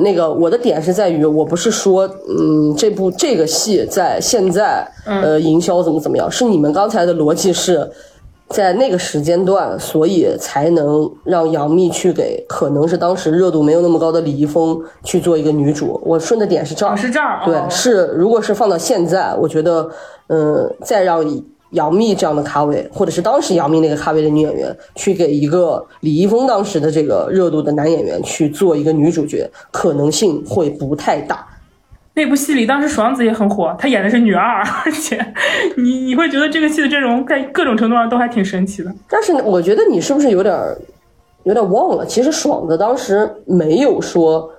[0.03, 7.89] 那个我的点是在于，我不是说嗯这部这个戏在现在呃营销怎么怎么样，是你们刚才的逻辑是。
[8.53, 16.01] 在那个时间段，所以才能让杨幂去给可能是当时热度没有那么高的李易峰去做一个女主。
[16.05, 19.91] 我顺的点是这儿，是这儿，对，是如果是放到现在，我觉得，
[20.29, 21.25] 嗯，再让
[21.71, 31.47] 杨幂这样的咖位，或者是当时杨幂那个咖位的女演员，去给一个李易峰当时的这个热度的男演员去做一个女主角，可能性会不太大。
[32.15, 35.19] 那部戏里，当时爽子也很火，她演的是女二， 而且
[35.77, 38.95] 你你会觉得这个戏的阵容在各种程度上都还挺神奇的。
[39.09, 40.55] 但是我觉得你是不是有点
[41.45, 42.05] 有点忘了？
[42.05, 44.51] 其实爽子当时没有说，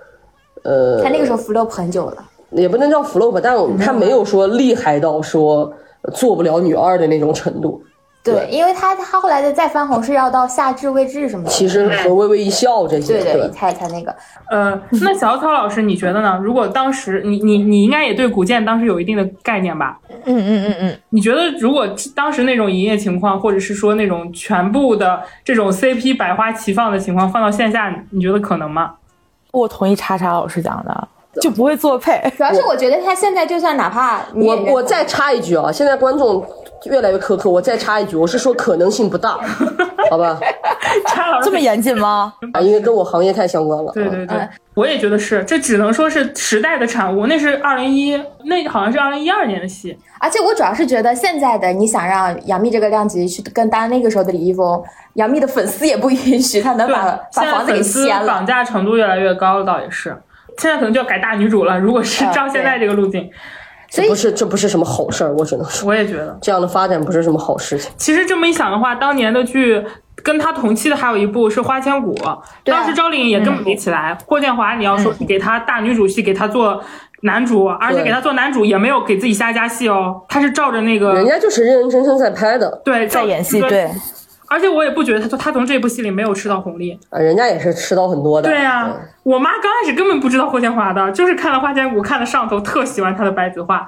[0.63, 2.17] 呃，他那个时候 flop 很久了，
[2.51, 5.71] 也不能叫 flop，但他没有说厉害到说
[6.13, 7.81] 做不了女二的那种程度。
[8.23, 14.15] 对，因为他他后来的再翻红是要到夏至未至什么的，其实和微微一笑这些，对对，才才那个。
[14.49, 16.39] 呃，那小草老师，你觉得呢？
[16.41, 19.99] 如果当时你你你应该也对古剑当时有一定的概念吧？
[20.23, 20.99] 嗯嗯嗯嗯。
[21.09, 28.93] 你觉得如果当时那种营业情况，或者是说那种全部的这种 CP 百花齐放的情况，放到线下，你觉得可能吗？
[29.51, 31.07] 我同意叉叉老师讲的，
[31.41, 32.23] 就不会作配。
[32.37, 36.41] 主要是我觉得他现在就算哪怕我我再插一句啊，现在观众。
[36.85, 39.39] 越来越苛刻，我再插一句，我是说可能性不大，
[40.09, 40.39] 好吧？
[41.43, 42.33] 这么严谨吗？
[42.53, 43.91] 啊，因为跟我行业太相关了。
[43.93, 47.25] 对对对，我也觉得是，这只能说是时代的产物。
[47.27, 49.97] 那是二零一，那好像是二零一二年的戏。
[50.19, 54.81] 而且我主要是觉得现在的你想让杨幂这个量级去跟搭那个时候的李易峰，
[55.15, 58.27] 杨幂的粉丝也不允许，她能把把房子给掀了。
[58.27, 60.15] 绑架程度越来越高了，倒也是。
[60.57, 63.29] 现在可能就要改大女主了，如果是照现在这个路径。
[63.93, 67.91] 这不是这不是什么好事儿，我只能说，我也觉得这样的发展不是什么好事情。
[67.95, 69.83] 其实这么一想的话，当年的剧
[70.23, 72.15] 跟他同期的还有一部是《花千骨》，
[72.63, 74.17] 当时赵丽颖也根本没起来。
[74.25, 76.81] 霍建华，你要说给他大女主戏，给他做
[77.21, 83.89] 男主，而且给他做男主也没有给自己瞎加戏哦，他是照着那个，人家就是认认真真在拍的，对，在演戏，对。
[84.53, 88.47] 而且我也不觉得他他从这部戏里没有吃到红利啊，人家也是吃到很多的。
[88.47, 93.83] 对呀，我妈刚开始根本不知道霍建华的，就是看了《花千骨》看了上头，特喜欢他的白子画。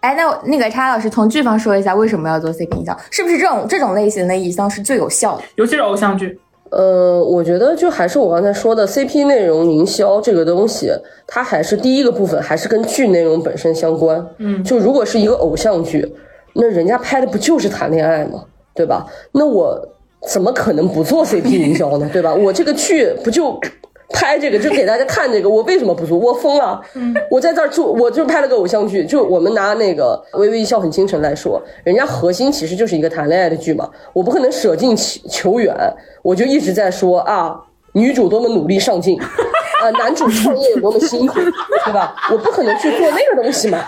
[0.00, 2.96] 哎，那那个叉老师从剧方说一下，为什么要做 CP 营销？
[3.10, 5.42] 是不是这种这种类型的营销是最有效的？
[5.56, 6.40] 尤其是偶像剧。
[6.70, 10.90] 呃，我觉得就还是我刚才说的 CP 内容营销这个东西，
[11.26, 14.26] 它还是第一个部分，还是跟剧内容本身相关。
[14.38, 16.10] 嗯，就如果是一个偶像剧，
[16.54, 18.42] 那人家拍的不就是谈恋爱吗？
[18.74, 19.04] 对吧？
[19.32, 19.92] 那我。
[20.28, 22.08] 怎么可能不做 CP 营销呢？
[22.12, 22.34] 对吧？
[22.34, 23.58] 我这个剧不就
[24.10, 26.16] 拍这个，就给大家看这个，我为什么不做？
[26.16, 26.80] 我疯了！
[27.30, 29.04] 我在这儿做，我就拍了个偶像剧。
[29.04, 33.88] 就我们拿那个《微微一笑很倾城》来说，人家核心其实就是一个谈恋爱的剧嘛。
[34.12, 35.74] 我不可能舍近求远，
[36.22, 37.60] 我就一直在说啊，
[37.96, 41.40] 女主多么努力上进，啊， 男主创业有多么辛苦，
[41.86, 42.14] 对吧？
[42.30, 43.82] 我不可能去做那个东西嘛。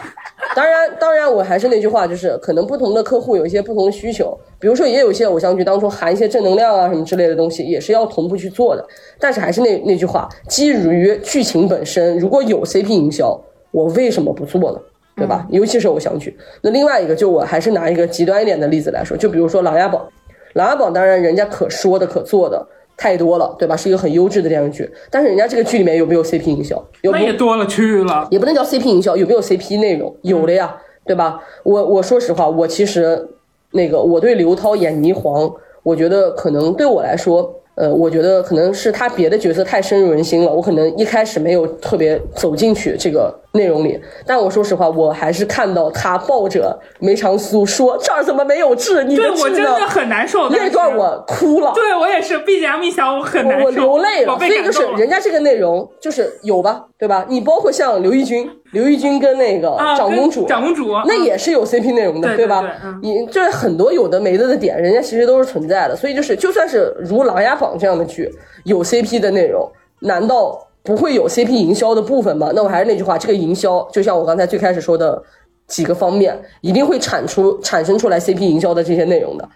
[0.57, 8.83] 当然，当然，我还是那句话，就是可能不同的客户有一些不同的需求，比如说也有一些偶像剧当中含一些正能量啊什么之类的东西，也是要同步去做的。
[9.21, 13.39] 但是还是那那句话，基于剧情本身，如果有 CP 营销，
[13.73, 14.79] 我为什么不做呢？
[15.17, 15.47] 对吧？
[15.51, 16.35] 尤其是偶像剧。
[16.63, 20.01] 那另外一个，就我还是拿一个极端一点的例子来说，就比如说《琅琊榜》，
[20.55, 22.67] 《琅琊榜》当然人家可说的可做的
[22.99, 23.77] 太多了，对吧？
[23.77, 26.77] 是一个很优质的电视剧，但是人家这个剧里面有没有 CP 营销？
[27.03, 28.27] 有那没有也多了去了。
[28.31, 30.15] 也不能叫 CP 营销，有没有 CP 内容？
[30.23, 30.77] 有的呀，
[31.07, 31.41] 对吧？
[31.63, 33.29] 我我说实话，我其实
[33.71, 35.51] 那个我对刘涛演霓凰，
[35.85, 44.01] 我觉得可能对我来说，呃，我觉得可能是他别的角色太深入人心了，我可能一开始没有特别走进去这个内容里。
[44.27, 49.05] 但我说实话，我还是看到他抱着梅长苏说：“这儿怎么没有痣？
[49.05, 50.49] 你的对我真的很难受。
[50.51, 51.73] 那段我哭了。
[51.75, 57.25] 对我也是 BGM 一响，我很难受，我流泪了，所以就是人家这个内容就是有吧，对吧？
[57.29, 62.65] 你包括像刘奕君，刘奕君跟那个长公主，长公主那也是有 CP 内容的，对对吧？
[63.03, 68.31] 你就是很多有的没的的点，人家其实都是存在的，所以就是就算是如《琅琊榜》这样的剧
[68.65, 69.71] 有 CP 的内容，
[70.01, 72.51] 难道不会有 CP 营销的部分吗？
[72.55, 75.23] 那我还是那句话，这个营销就像我刚才最开始说的
[75.67, 79.49] 几个方面，一定会产出产生出来 CP 营销的这些内容的，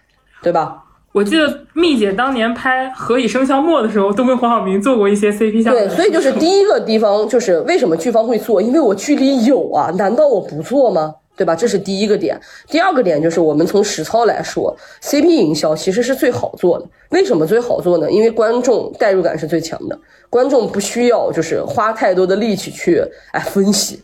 [0.43, 0.85] 对吧？
[1.13, 5.79] 我记得蜜姐当年拍《何以笙箫默》的时候，都跟黄晓明做过一些 CP 项目。
[5.79, 11.15] 对，所以就是第一个地方就是为什么剧方会做，因为我剧里有啊，难道我不做吗？
[11.37, 11.55] 对吧？
[11.55, 12.39] 这是第一个点。
[12.69, 16.87] 第二个点就是我们从实操来说，CP 营销其实是最好做的。
[17.11, 18.11] 为什么最好做呢？
[18.11, 23.03] 因为观众代入感是最强的，观众不需要就是花太多的力气去
[23.33, 24.03] 哎分析，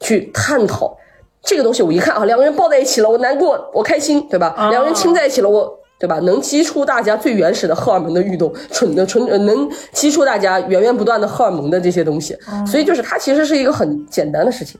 [0.00, 0.96] 去探讨
[1.42, 1.82] 这个东西。
[1.82, 4.54] 我一看啊，两个人抱在一起了，我难过，我开心，对吧？
[4.58, 5.78] 哦两个人亲在一起了，我。
[6.00, 6.20] 对吧？
[6.20, 14.78] 能激出大家最原始的荷尔蒙的运动，纯的纯呃能激出大家源源不断的荷尔蒙的这些东西，所以就是它其实是一个很简单的事情。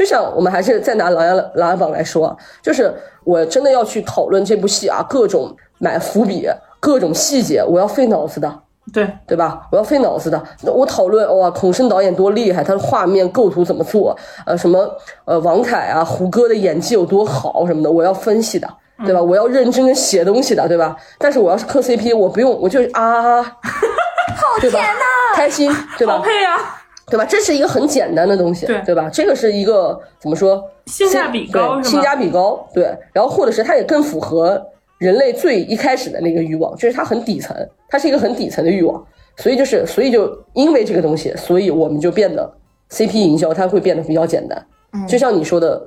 [0.00, 2.90] 就像我们还是再拿《琅琊琅琊榜》来说啊，就是
[3.22, 6.48] 我真的要去讨论这部戏啊，各种买伏笔，
[6.80, 8.50] 各种细节，我要费脑子的。
[8.94, 9.68] 对，对吧？
[9.70, 10.42] 我要费脑子的。
[10.62, 14.16] 那我讨论哇，孔笙导演多厉害，他的画面构图怎么做？
[14.46, 14.90] 呃，什么
[15.26, 18.66] 呃，王凯啊、胡歌的演技有多好什么的，我要分析的，
[19.04, 19.20] 对吧？
[19.20, 20.96] 我要认真的写东西的，对吧？
[21.18, 26.14] 但是我要是磕 CP，我不用，我就啊， 好甜呐，开心， 对吧？
[26.14, 26.79] 好配啊！
[27.10, 27.24] 对吧？
[27.24, 29.10] 这是一个很简单的东西，对对吧？
[29.12, 30.64] 这个是一个怎么说？
[30.86, 32.96] 性价比高性价比高，对。
[33.12, 34.64] 然后或者是它也更符合
[34.98, 37.56] 人类最一开始的那个欲望，就是它很底层，
[37.88, 39.04] 它是一个很底层的欲望。
[39.36, 42.50] 所以就是，所以就因为这个东西，所以我们就变得
[42.90, 44.66] CP 营销它会变得比较简单。
[45.06, 45.80] 就像你说的，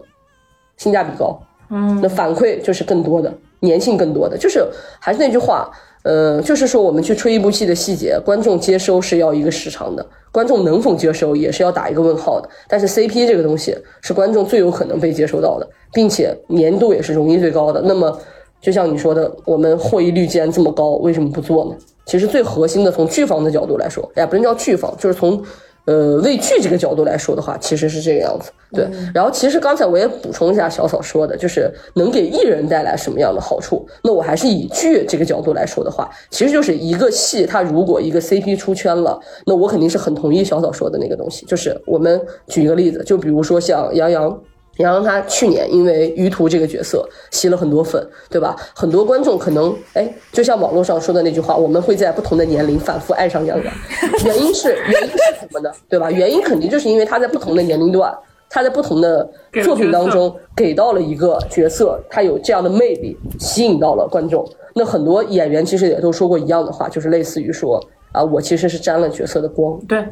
[0.78, 4.66] 性价比高，嗯，那反馈就是更多的，粘性更多的，就是
[5.00, 5.70] 还是那句话，
[6.04, 12.50] 呃，就是说我们去吹一部戏的细节，观众接收是要一个时长的，观众能否接收也是要打一个问号的。
[12.68, 17.82] 但是 CP 这个东西是观众最有可能被接收到的，并且粘度也是容易最高的。
[17.82, 18.20] 那么
[18.62, 21.76] 就像你说的，我们获益率既然这么高，为什么不做呢？
[22.06, 25.42] 其实最核心的，从剧方的角度来说，哎，不能叫剧方，就是从
[25.86, 28.52] 呃为剧这个角度来说的话，其实是这个样子。
[28.72, 33.86] 对，然后其实刚才我也补充一下小嫂说的，就是能给艺人带来什么样的好处。
[34.04, 41.46] 那我还是以剧这个角度来说的话，其实就是一个戏，它如果一个 CP 出圈了，那我肯定是很同意小嫂说的那个东西。
[41.46, 44.42] 就是我们举一个例子，就比如说像杨洋。
[44.78, 48.56] 杨洋他去年因为于途这个角色吸了很多粉，对吧？
[48.74, 53.74] 很多观众可能哎，就像网络上说的那句话，我们会在不同的年龄反复爱上杨洋。
[54.26, 55.72] 原因是原因是什么呢？
[55.88, 56.10] 对吧？
[56.10, 58.12] 原因肯定就是因为他在不同的年龄段，
[58.50, 59.30] 他在不同的
[59.64, 64.44] 作品当中给到了一个角色，他有这样的魅力，吸引到了观众。
[64.76, 67.80] 那很多演员其实也都说过一样的话，就是类似于说
[68.12, 70.04] 啊，我其实是沾了角色的光，对，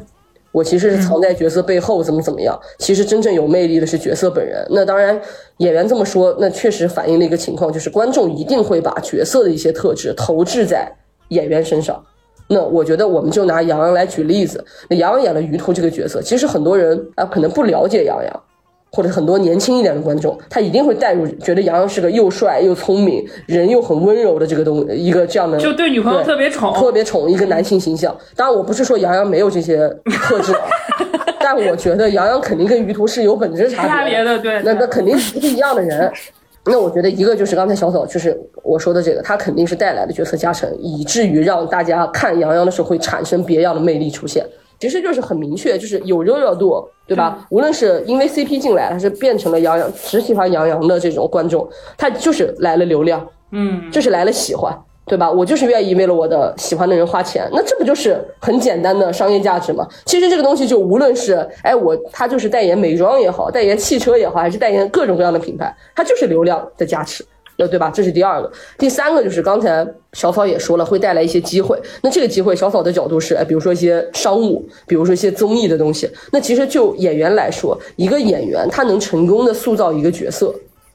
[0.52, 2.58] 我其实是藏在角色背后，怎么怎么样？
[2.78, 4.64] 其实真正有魅力的是角色本人。
[4.70, 5.18] 那当然，
[5.56, 10.92] 演员这么说，那确实反映了一个情况，就是观众一定会把角色的一些特质投掷在
[11.28, 12.04] 演员身上。
[12.48, 14.62] 那我觉得，我们就拿杨洋来举例子。
[14.90, 18.42] 那杨洋演了于途这个角色，其实很多人啊可能不了解杨洋，
[18.92, 28.14] 或者很多年轻一点的观众，他一定会带入，觉得杨洋是个又帅又聪明，人又很温柔的这个东一个这样的，就对女朋友特别宠，特别宠一个男性形象。
[28.36, 30.60] 当然，我不是说杨洋没有这些特质，啊，
[31.40, 36.12] 但我觉得杨洋肯定跟于途是有本质差别差别的，对，那那肯定是不是一样的人。
[36.64, 44.44] 那我觉得一个就是刚才小嫂就是我说的这个，他肯定是带来的角色加成，以至于让大家看杨洋的时候会产生别样的魅力出现。
[44.82, 47.46] 其实就是很明确，就是有热热度，对吧？
[47.50, 54.76] 无论是因为 CP 进来，还是变成了杨洋只喜欢杨洋的这种观众，他就是来了流量，嗯，就是来了喜欢，
[55.06, 55.30] 对吧？
[55.30, 59.86] 我就是愿意为了我的喜欢的人花钱，那这不就是很简单的商业价值吗？
[60.04, 67.24] 其实这个东西就无论是哎我他就是代言美妆也好，代言汽车也好，还是代言各种各样的品牌，它就是流量的加持。
[67.58, 67.90] 呃，对吧？
[67.94, 71.78] 这是第二个，第三个就是刚才小草也说了，会带来一些机会。
[72.02, 76.10] 那这个机会，小草的角度是，哎，比如说一些商务，比如说一些综艺的东西。
[76.32, 80.54] 那其实就演员来说，一个演员他能成功的塑造一个角色，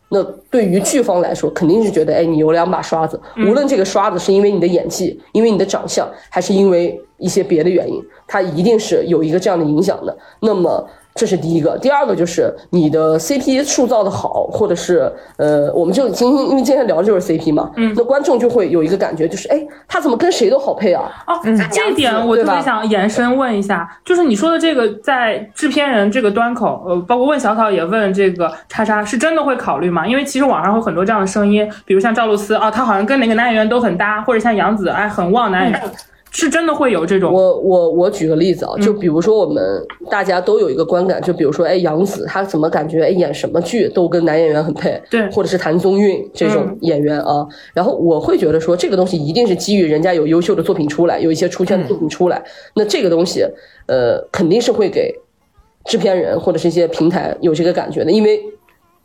[0.10, 10.18] 那对于剧方来说，肯定是觉得，哎，你有两把刷子，无论这个刷子是因为你的演技，因为你的长相，还是因为一些别的原因，它一定是有一个这样的影响的。
[10.42, 10.88] 那么。
[11.18, 21.12] 这是第一个，第二个就是你的 CP 塑造的好，或者是呃，我们就今天因为今天聊的就是 CP 嘛，嗯，那观众就会有一个感觉，就是哎，他怎么跟谁都好配啊？
[21.26, 21.34] 哦，
[21.72, 30.06] 这一点我特别想延伸问一下，就是你说的这个在制片人这个端口，呃，包括问小草也问这个叉叉，是真的会考虑吗？
[30.06, 35.82] 因为其实网上有很多这样的声音，比如像赵露思啊，她好像跟哪个男演员都很搭，或者像杨紫，哎，很旺男演员。
[36.32, 39.64] 是真的会有这种，我我我举个例子啊，就比如说我们
[40.10, 52.44] 大家都有一个观感，就比如说哎杨紫她怎么感觉哎演什么剧都跟男演员很配，对，或者是谭松韵这种演员啊，然后我会觉得说这个东西一定是基于人家有优秀的作品出来，有一些出圈的作品出来，
[52.76, 53.44] 那这个东西
[53.88, 55.14] 呃肯定是会给
[55.86, 58.40] 制片人或者是一些平台有这个感觉的，因为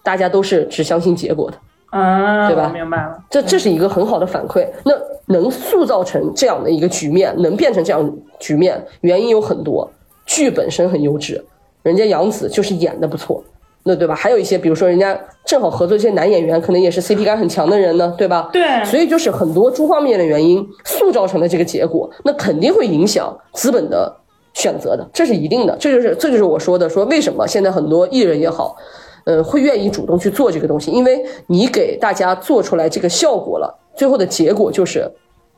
[0.02, 1.56] 大家都是只相信结果的。
[1.92, 2.70] 啊，对吧？
[2.72, 4.66] 明白了，这这是一个很好的反馈。
[4.84, 4.92] 那
[5.26, 9.88] 能塑造成这样的一个局面，能变成这样局面，原因有很多。
[10.24, 11.44] 剧本身很优质，
[11.82, 13.42] 人家杨紫就是演的不错，
[13.82, 14.14] 那对吧？
[14.14, 18.48] 还有一些，比如说人家正好合作这些男演员，可能也是 CP 感很强的人呢，对吧？
[18.52, 18.82] 对。
[18.84, 24.10] 所以就是很多诸方面的原因塑造成了这个结果，那肯定会影响资本的
[24.54, 25.76] 选择的，这是一定的。
[25.78, 28.76] 这就是这就是我说的，说为什么现在很多艺人也好。
[29.24, 35.08] 呃，会愿意主动去做这个东西，因为你给大家做出来这个效果了，最后的结果就是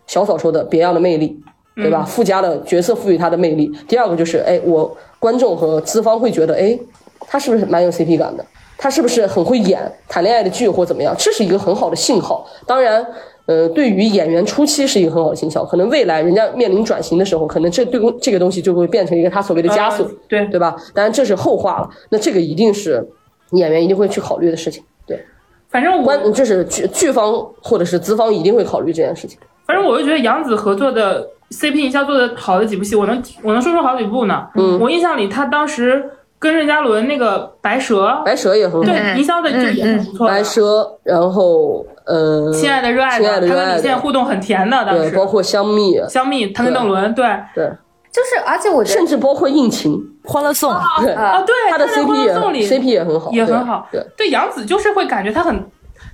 [0.06, 1.34] 小嫂说的别样的魅力，
[1.76, 2.04] 对吧？
[2.04, 3.72] 附加了角色赋予他的魅力。
[3.88, 6.78] 第二个就是，哎，我观众和资方会觉得，哎，
[7.20, 8.44] 他是不是蛮有 CP 感的？
[8.76, 11.14] 他是不是很会演谈恋爱的剧或怎么样？
[11.18, 12.46] 这是一个很好的信号。
[12.66, 13.06] 当然，
[13.46, 20.76] 呃，对于演员初期是一个很好的信号，可能未来人家面临转型的时候，可能这对这个东西就会变成一个他所谓的枷锁，对对吧？
[20.92, 21.88] 当然这是后话了。
[22.10, 23.08] 那这个一定是。
[23.54, 25.24] 演员一定会去考虑的事情，对，
[25.68, 27.32] 反正我这是剧剧方
[27.62, 29.38] 或者是资方一定会考虑这件事情。
[29.66, 34.46] 反正我就觉得杨紫合作的 CP 营销做的好的几部戏，我能我能说出好几部呢。
[34.56, 36.04] 嗯，我印象里他当时
[36.38, 40.28] 跟任嘉伦那个白蛇，白蛇也很好，对，营销的就也很不错。
[40.28, 47.24] 白蛇，然后呃，亲爱的热爱的，他跟李现互动很甜的，当时包括香蜜，香蜜，他跟邓伦，对
[47.54, 47.66] 对，
[48.12, 49.98] 就是，而且我甚至包括应勤。
[50.24, 53.86] 欢乐颂，对啊，对，他的 CP 也 CP 也很好，也很好。
[53.92, 55.64] 对对，杨紫就是会感觉她很，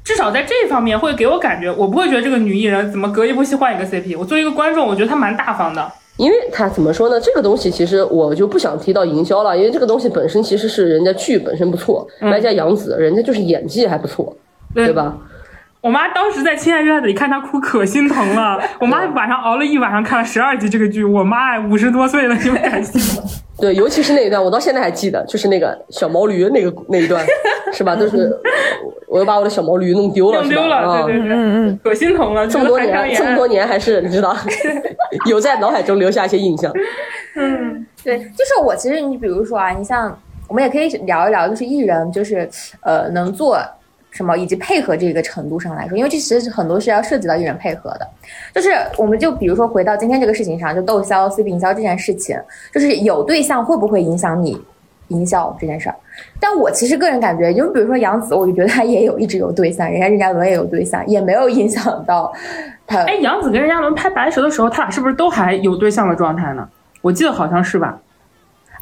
[0.03, 4.19] 至少在这方面会给我感觉，我不会觉得这个女艺人怎么隔一部戏换一个 CP。
[4.19, 5.91] 我作为一个观众，我觉得她蛮大方的。
[6.17, 7.21] 因为她怎么说呢？
[7.21, 14.37] 这个东西其实我就不想提到营销了，因为这个东西本身其实是人家剧本身不错，外加杨紫，人家就是演技还不错，
[14.75, 15.17] 对吧？
[15.81, 18.61] 我妈当时在《亲爱热爱的》里看她哭，可心疼了。
[18.81, 21.03] 我妈晚上熬了一晚上看了十二集这个剧。
[21.03, 23.27] 我妈五十多岁了，你们敢信吗？
[23.61, 27.25] 对，尤其是那一段，我到现在还记得，就是那个小毛驴那个那一段，
[27.73, 27.95] 是吧？
[27.95, 28.31] 就是
[29.07, 32.47] 我又把我的小毛驴弄丢了，弄丢了，对对对，嗯嗯，可心疼了。
[32.47, 34.35] 这么多年，这么多年还是你知道，
[35.29, 36.73] 有在脑海中留下一些印象。
[37.37, 40.17] 嗯，对，就是我其实你比如说啊，你像
[40.49, 42.49] 我们也可以聊一聊，就是艺人，就是
[42.83, 43.59] 呃能做。
[44.11, 48.09] 什么以及配合这个程度上来说，因为这其实很多是要涉及到艺人配合的，
[48.53, 52.37] 就是我们就比如说回到今天这个事情上，就窦骁 CP 营销这件事情，
[52.73, 54.61] 就是有对象会不会影响你
[55.09, 55.95] 营销这件事儿？
[56.41, 62.33] 但我其实个人感觉，就比如说杨紫，我就觉得她也有一直有对象，人家任嘉伦也有对象，也没有影响到
[62.87, 63.05] 他。
[63.05, 66.69] 哎，杨紫跟任嘉伦拍白蛇的时候，他俩是不是都还有对象的状态呢？
[67.01, 67.99] 我记得好像是吧。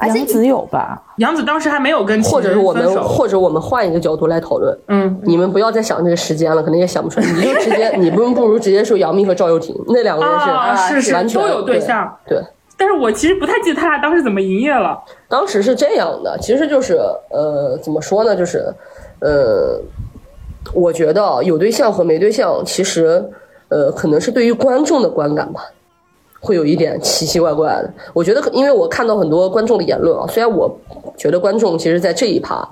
[0.07, 1.01] 杨紫有吧？
[1.17, 4.77] 杨紫当时还没有跟，或者是我们，或者我们换一个角度来讨论。
[4.87, 7.25] 嗯，你们不要再想这个时间了，可能也想不出来。
[7.25, 12.17] 你就直接，你不不如直接说杨幂和赵又廷那两个人是完全都有对象。
[12.25, 12.41] 对，
[12.77, 14.97] 但是我其实不太记得他俩当时怎么营业了。
[15.27, 16.97] 当时是这样的，其实就是
[17.29, 18.33] 呃，怎么说呢？
[18.35, 18.73] 就是
[19.19, 19.81] 呃，
[20.73, 23.21] 我觉得有对象和没对象，其实
[23.67, 25.61] 呃，可能是对于观众的观感吧。
[26.39, 30.73] 会有一点奇奇怪怪的，我觉得，因为我看到很多观众的言论啊，虽然我
[31.17, 32.67] 觉得观众其实，在这一趴，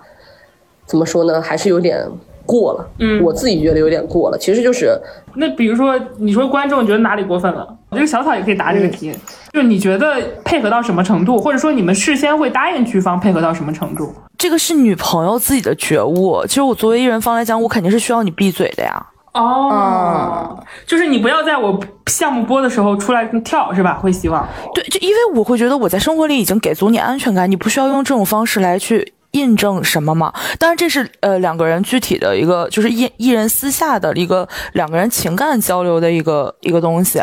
[0.85, 2.07] 怎么说呢，还是有点
[2.45, 2.89] 过了。
[2.99, 4.37] 嗯，我自己觉得有点过了。
[4.37, 4.97] 其实就是，
[5.35, 7.67] 那比如说，你说观众觉得哪里过分了？
[7.89, 9.13] 我这个小草也可以答这个题，
[9.51, 10.15] 就是你觉得
[10.45, 14.13] 配合到什么程度，或者说你们事先会答应剧方配合到什么程度？
[14.37, 16.41] 这个是女朋友自己的觉悟。
[16.47, 19.05] 其实我作为艺人方来讲，我肯定是需要你闭嘴的呀。
[19.37, 23.93] 哦，就是你不要在我项目播的时候出来跳，是吧？
[24.01, 24.47] 会希望。
[24.73, 30.33] 对，就因为我会觉得我在生活里已经给足你安全感，你不需要用这种方式来去印证什么吗？
[30.57, 37.19] 当然，这是呃两个人具体的一个，就是艺艺人私下的一个两个人情感交流的一个一个东西。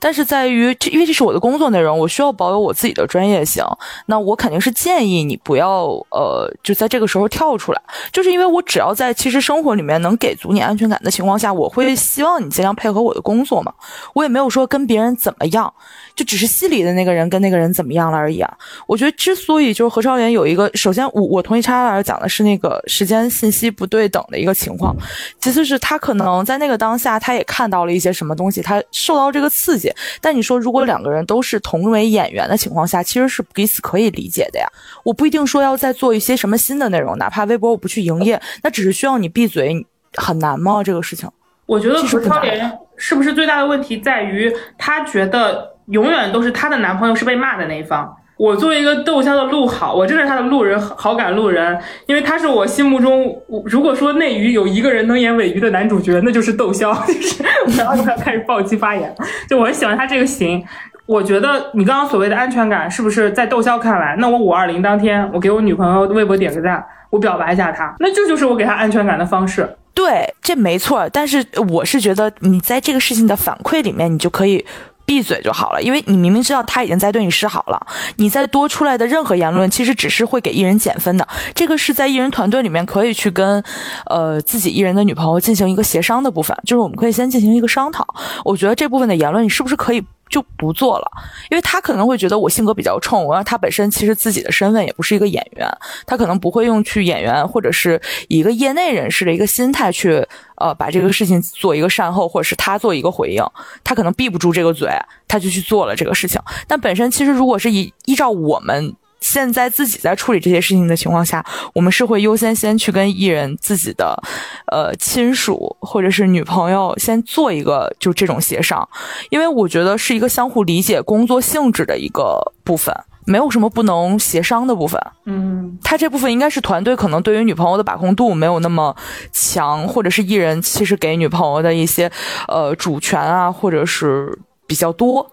[0.00, 3.64] 但是在于，这因为这是我的工作内容，我需要保有我自己的专业性。
[4.06, 7.80] 那我肯定是建议你不要呃，就在这个时候跳出来，
[8.12, 13.72] 就是因为我只要在其实生活里面能给足你安全感的情况下，我会希望你尽量配合我的工作嘛。
[14.14, 15.72] 我也没有说跟别人怎么样。
[16.14, 18.58] 就只是戏里的那个人跟那个人怎么样了而已啊！
[18.86, 24.96] 我觉得之所以就是何超莲有一个，首先我我同意叉老师讲的是那个时间信息不对等的一个情况，
[25.40, 29.92] 其次是他可能在那个当下他也看到了一些什么东西，他受到这个刺激。
[30.20, 34.66] 但你说如果两个人都是同为演员的情况下，其实是彼此可以理解的呀。
[35.04, 40.82] 我不一定说要再做一些什么新的内容，哪怕微博我不去营业，那只是需要你闭嘴，很难吗？
[40.82, 41.28] 这个事情？
[41.66, 45.70] 我觉得何超莲是不是最大的问题在于她觉得。
[45.86, 48.16] 永远都是她的男朋友是被骂的那一方。
[48.36, 56.92] 我作为一个窦骁的路好，我真是他的路人好感路人，因为他是我心目中，如果说内娱有一个人能演尾鱼的男主角，那就是窦骁。
[57.06, 57.44] 就是
[57.78, 59.14] 然后他开始暴击发言，
[59.48, 60.64] 就我很喜欢他这个型。
[61.06, 69.68] 我觉得你刚刚所谓的安全感，是不是在窦骁看来，那我五二零当天，我给我女朋友微博点个赞，我表白一下她，那这就是我给她安全感的方式。
[69.94, 71.06] 对，这没错。
[71.12, 74.64] 但是我是觉得，你在这个事情的反馈里面，你就可以。
[75.04, 77.86] 闭嘴就好了，因为你明明知道他已经在对你示好了，
[78.16, 81.26] 你再多出来的任何言论，其实只是会给艺人减分的。
[81.54, 83.62] 这个是在艺人团队里面可以去跟，
[84.06, 88.06] 呃，自己艺人的女朋友进行一个协商的部分，就是我们可以先进行一个商讨。
[88.44, 90.02] 我觉得这部分的言论，你是不是可以？
[90.32, 91.06] 就不做了，
[91.50, 95.68] 因为他可能会觉得我性格比较冲，然后他本身其实自己的身份也不是一个演员，
[96.06, 100.26] 他可能不会用去演员或者是以一个业内人士的一个心态去，
[100.62, 103.42] 呃，把这个事情做一个善后，或者是他做一个回应，
[103.82, 104.88] 他可能闭不住这个嘴，
[105.26, 106.40] 他就去做了这个事情。
[106.68, 108.94] 但本身其实如果是以依照我们。
[109.24, 114.20] 现在自己在处理这些事情的情况下，我们是会优先先去跟艺人自己的，
[114.66, 118.88] 呃，亲属或者是女朋友先做一个就这种协商，
[119.30, 122.92] 因为我觉得是一个相互理解工作性质的一个部分，
[123.24, 125.00] 没有什么不能协商的部分。
[125.24, 128.94] 嗯，他这部分应该是团队可能对于女朋友的把控度没有那么
[129.32, 132.10] 强，或者是艺人其实给女朋友的一些
[132.48, 135.30] 呃主权啊，或者是比较多。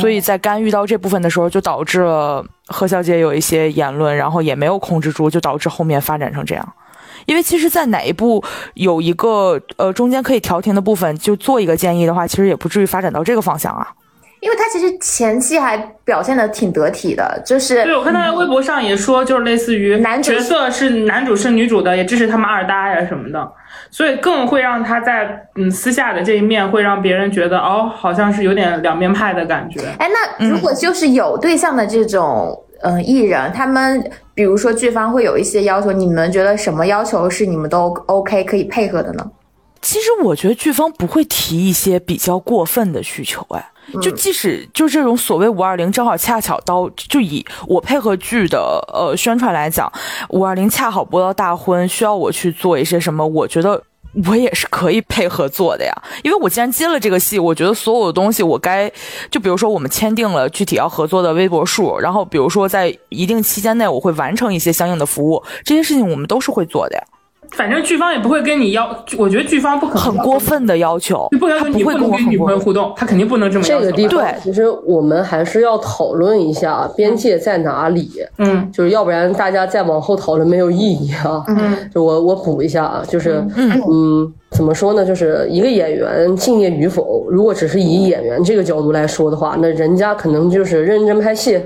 [0.00, 6.72] 所以在干预到这部分的时候，就导致了何小姐有一些言论，然后也没有控制住，就导致后面发展成这样。
[7.26, 8.42] 因为其实，在哪一步
[8.74, 13.86] 有一个呃中间可以调停的部分，就做一个建议的话，其实也不至于发展到这个方向啊。
[14.42, 23.52] 因为他其实前期还表现的挺得体的，就是对我看他在微博上也说，就是类似于男角色是男主是女主的，也支持他们二搭呀什么的。
[23.88, 29.80] 所以更会让他在嗯私下的这一面会让别人觉得哦，好像是有点两面派的感觉。
[30.00, 34.02] 哎，那如果就是有对象的这种嗯艺人，他们
[34.34, 39.30] 比如说剧方会有一些要求，你们觉得什么要求是你们都 OK 可以配合的呢？
[39.80, 43.68] 其实我觉得剧方不会提一些比较过分的需求，哎。
[44.00, 48.58] 就即使就这种所谓五二零，正好恰巧到就以我配合剧的
[48.92, 49.92] 呃宣传来讲，
[50.30, 53.82] 五二零恰好播到大婚，需要我去做一些什么，我觉得
[54.26, 55.92] 我也是可以配合做的呀。
[56.22, 58.90] 因为我既然接了这个戏，我觉得所有的东西我该
[59.30, 67.02] 就比如说我们签订了具体要合作的微博数，然后比如说在一定期间内我会完成一些相应的服务，这些事情我们都是会做的呀。
[67.54, 68.88] 反正剧方也不会跟你要，
[69.18, 78.10] 我觉得剧方不可能很过分的要求，不要求你不能跟女朋友互动，他肯定不能这么这个地方，其实我们还是要讨论一下边界在哪里。
[78.38, 81.44] 嗯，就是要不然大家再往后讨论没有意义啊。
[81.48, 85.04] 嗯，就我我补一下啊，就是嗯，怎么说呢？
[85.04, 91.60] 就是一个演员敬业与否，如果只是以演员这个角度来说的话，那人家可能就是认真拍戏，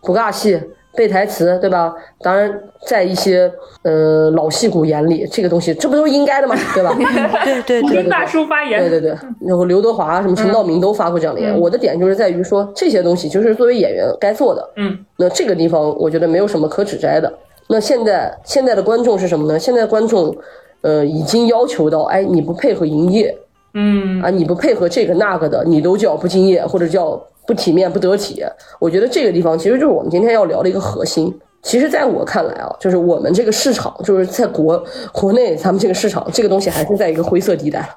[0.00, 0.58] 不尬戏。
[0.96, 1.94] 背台词，对吧？
[2.22, 2.52] 当然，
[2.86, 6.56] 在一些呃老戏骨眼里，这个东西这不都是应该的吗？
[6.74, 6.96] 对吧？
[7.44, 9.16] 对对对，大叔发言，对对对。
[9.40, 11.56] 然后刘德华什么陈道明都发过这样的言。
[11.58, 14.68] 我的点就是在于说，这些东西就是作为演员该做的。
[14.76, 14.98] 嗯。
[15.18, 17.32] 那这个地方我觉得没有什么可指摘的。
[17.68, 19.58] 那现在现在的观众是什么呢？
[19.58, 20.34] 现在观众
[20.80, 23.36] 呃已经要求到，哎，你不配合营业，
[23.74, 27.20] 嗯啊，你不配合这个那个的，你都叫不敬业或者叫。
[27.46, 28.44] 不体面不得体，
[28.78, 31.32] 我觉得这个地方其实就是我们今天要聊的一个核心。
[31.62, 34.80] 其实，在我看来啊，就是我们这个市场，就是在国
[35.12, 37.88] 国内，咱们这个市场，这个东西还是在一个灰色地带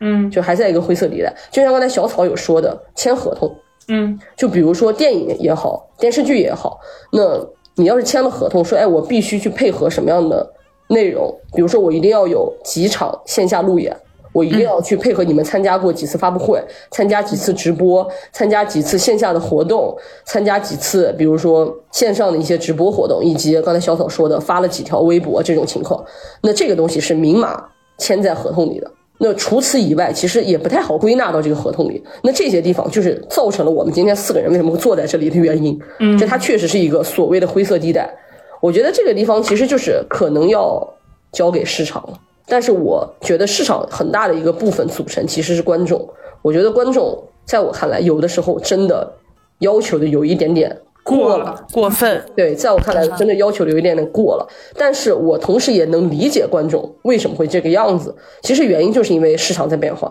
[0.00, 1.32] 嗯，就还在一个灰色地带。
[1.50, 3.50] 就像刚才小草有说的，签合同。
[3.88, 6.78] 嗯，就比如说电影也好，电视剧也好，
[7.12, 7.40] 那
[7.76, 10.46] 你要是签了合同，说，哎，我必须去配合什么样的
[10.88, 11.34] 内容？
[11.54, 13.96] 比如说，我一定要有几场线下路演。
[14.34, 26.04] 我一定要去配合你们参加过几次发布会，参加几次直播，参加几次线下的活动，参加几次比如说线上的一些直播活动，以及刚才小草说的发了几条微博这种情况，
[26.42, 27.64] 那这个东西是明码
[27.96, 28.90] 签在合同里的。
[29.16, 32.02] 那除此以外，其实也不太好归纳到这个合同里。
[32.24, 35.80] 那这些地方就是造成了我们今天四个人为什么会坐在这里的原因。
[36.00, 38.12] 嗯，就它确实是一个所谓的灰色地带。
[38.60, 40.84] 我觉得这个地方其实就是可能要
[41.30, 42.18] 交给市场了。
[42.46, 46.08] 但是我觉得市场很大的一个部分组成其实是观众。
[46.42, 49.12] 我觉得观众在我看来，有的时候真的
[49.60, 50.80] 要求的有一点点。
[51.02, 52.24] 过了，过分。
[52.34, 54.48] 对，在我看来，真的要求的有一点点过了。
[54.74, 58.14] 但是我同时也能理解观众为什么会这个样子。
[58.42, 60.10] 其实原因就是因为市场在变化，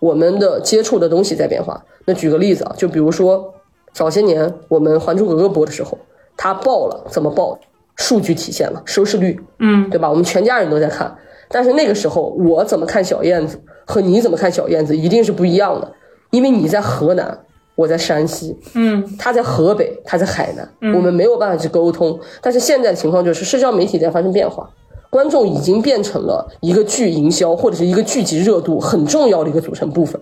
[0.00, 1.82] 我们的接触的东西在变化。
[2.04, 3.54] 那举个例子啊，就比如说
[3.94, 5.96] 早些年我们《还珠格格》播的时候，
[6.36, 7.58] 它爆了，怎么爆？
[7.96, 10.10] 数据体现了收视率，嗯，对吧？
[10.10, 11.16] 我们全家人都在看。
[11.48, 15.92] 但是那个时候，我怎么看小燕子和你怎么看小燕子一定是不一样的，
[16.30, 17.38] 因为你在河南。
[17.76, 22.16] 我在山西，嗯，他在河北，他在海南，我们没有办法去沟通。
[22.40, 24.70] 但是现在的情况就是，社交媒体在发生变化，
[25.10, 30.20] 观众已经变成了一个剧营销或者是一个剧集热度很重要的一个组成部分。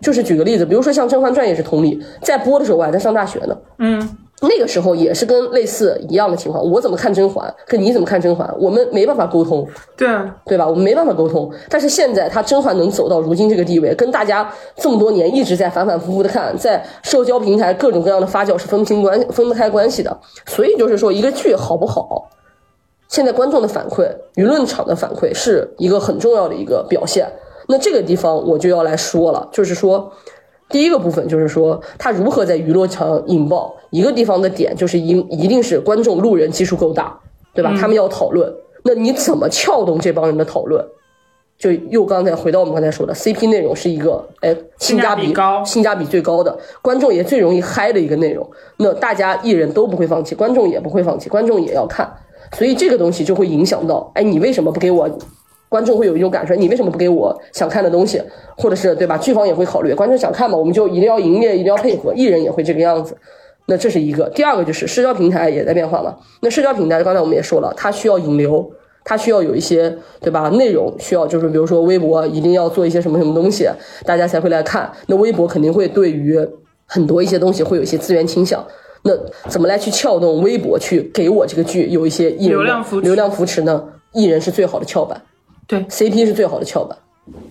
[0.00, 4.16] 就是举个例子，比如说像《甄嬛传》也是同理，在播的时候我还在上大学呢，嗯。
[4.48, 9.66] 那个时候也是跟类似一样的情况，我怎么看甄嬛，跟你怎么看甄嬛，我们没办法沟通，
[9.96, 10.08] 对
[10.44, 10.66] 对吧？
[10.66, 11.50] 我们没办法沟通。
[11.68, 20.16] 但是现在，他甄嬛能走到如今这个地位，跟大家这么多年一直在反反复复的看，在社交平台各种各样的发酵是分不清关分不开关系的。
[20.46, 22.28] 所以就是说，一个剧好不好，
[23.08, 27.26] 现在观众的反馈、舆论场的反馈是一个很重要的一个表现。
[27.68, 30.12] 那这个地方我就要来说了，就是说。
[30.68, 37.18] 第一个部分就是说，他如何在娱乐场引爆一个地方的点，就是一一定是观众路人基数够大，
[37.52, 37.74] 对吧？
[37.78, 38.52] 他们要讨论，
[38.82, 40.84] 那你怎么撬动这帮人的讨论？
[41.56, 48.44] 就又刚才回到我们刚才说的，CP 内容是一个哎性价比高、性价比最高的，观众也最容易嗨的一个内容。
[48.78, 52.12] 那大家艺人都不会放弃，观众也不会放弃，观众也要看，
[52.56, 55.08] 所以这个东西就会影响到，哎，你为什么不给我？
[55.74, 58.22] 观众会有一种感受，你为什么不给我想看的东西，
[58.56, 59.18] 或者是对吧？
[59.18, 63.16] 剧方也会考虑，观众想看嘛，我们就一定要营业，一定要配合，艺人也会这个样子。
[63.66, 64.28] 那这是一个。
[64.36, 66.14] 第二个就是社交平台也在变化嘛。
[66.42, 68.70] 那社交平台刚才我们也说了，它需要引流，
[69.04, 70.48] 它需要有一些对吧？
[70.50, 73.68] 内容需要就是比如说微博一定要做一些什么什么东西，
[74.06, 74.88] 大家才会来看。
[75.08, 76.38] 那微博肯定会对于
[76.86, 78.64] 很多一些东西会有一些资源倾向。
[79.02, 79.12] 那
[79.50, 83.82] 怎么来去撬动微博去给我这个剧有一些流量扶流量扶持呢？
[84.12, 85.20] 艺人是最好的翘板。
[85.66, 86.96] 对，CP 是最好的翘板。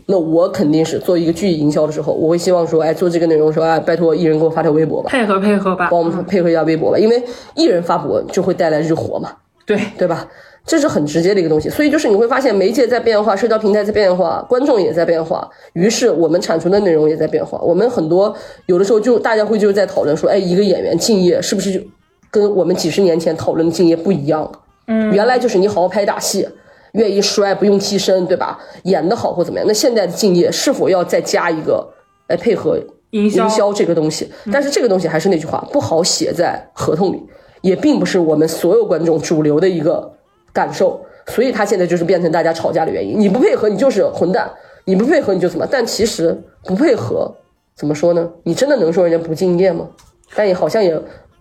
[0.05, 7.23] 那我肯定是做一个剧营销的时候，我会希望说，哎，做这个内容的时候，哎，拜托艺人给我发条微博吧，配合配合吧，帮我们配合一下微博吧，因为
[7.55, 9.31] 艺人发博就会带来日活嘛，
[9.65, 10.27] 对对吧？
[10.65, 11.69] 这是很直接的一个东西。
[11.69, 17.59] 所以就是你会发现，媒介在变化，社交平台在变化，观众也在变化，于是我们产出的内容也在变化。
[17.61, 18.33] 我们很多
[18.67, 21.81] 有的时候就大家会就在讨论说，哎，一个演员敬业是不是就
[22.29, 24.49] 跟我们几十年前讨论的敬业不一样？
[24.87, 26.47] 嗯，原来就是你好好拍打戏。
[26.93, 28.59] 愿意摔不用替身，对吧？
[28.83, 29.67] 演的好或怎么样？
[29.67, 31.87] 那现在的敬业是否要再加一个
[32.27, 32.79] 来配合
[33.11, 34.31] 营销这个东西？
[34.51, 37.23] 但是这个东西还是那句话，不好写在合同里，
[37.61, 40.13] 也并不是我们所有观众主流的一个
[40.53, 43.19] 感受，所以他现在就是变成大家吵架的原因。
[43.19, 44.47] 你不配合，你就是混蛋；
[44.85, 45.67] 你不配合，你就怎么？
[45.69, 47.33] 但其实不配合，
[47.75, 48.29] 怎么说呢？
[48.43, 49.87] 你真的能说人家不敬业吗？
[50.35, 50.93] 但也好像也，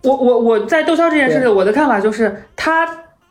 [0.03, 2.87] 我我我在窦骁这件事情，我的看法就是他。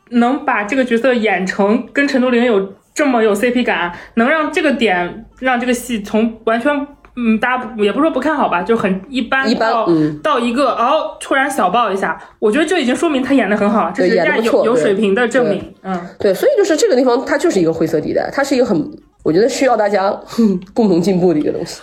[0.09, 9.87] 能把这个角色演成跟陈都灵有这么有 CP 感，能让这个点让这个戏从完全嗯大家也不说不看好吧，就很一般到
[10.21, 15.73] 到一个哦突然小爆一下，我觉得这已经说明他演的很好，这是人家有有水平的证明。
[15.83, 18.91] 嗯，对，所以就是这个地方它就是一个灰色地带，它是一个很
[19.23, 20.11] 我觉得需要大家
[20.73, 21.81] 共同进步的一个东西。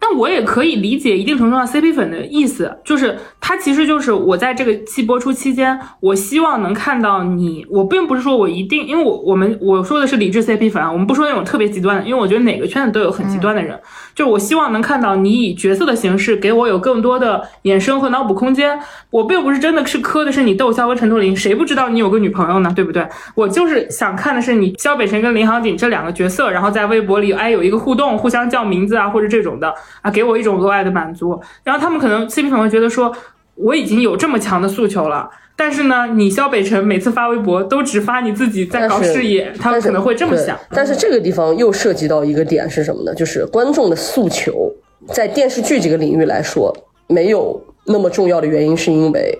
[0.00, 7.66] 但我也可以理解一定程度上 CP 粉的意思，就是它其实就是我在这个期播出期间，我希望能看到你。
[7.68, 13.78] 我并不是说我一定，因为我我们我说的是理智 CP 粉，我们不说那种特别极端的，因为我觉得哪个圈子都有很极端的人。
[14.20, 18.78] 就是我希望能看到你以角色的形式给我有更多的衍生和脑补空间。
[19.08, 22.70] 我并不是真的是磕的是你窦骁和陈都灵，谁不知道你有个女朋友呢？
[22.76, 23.08] 对不对？
[23.34, 31.40] 我就是想看的是你肖北辰跟林杭景这两个角色，然后在微博里哎有一个互动，互相叫名字啊或者这种的啊，给我一种额外的满足。
[31.64, 33.10] 然后他们可能 CP 粉会觉得说
[33.54, 40.58] 我已经有这么强的诉求了，但是呢，你肖北辰每次发微博都只发你自己在搞事业，他们可能会这么想。
[40.70, 43.14] 但是这个地方又涉及到一个点是什么呢？
[43.14, 44.72] 就是观众的诉求，
[45.08, 46.74] 在电视剧这个领域来说
[47.06, 47.60] 没有。
[47.86, 49.36] 那么重要的原因是因为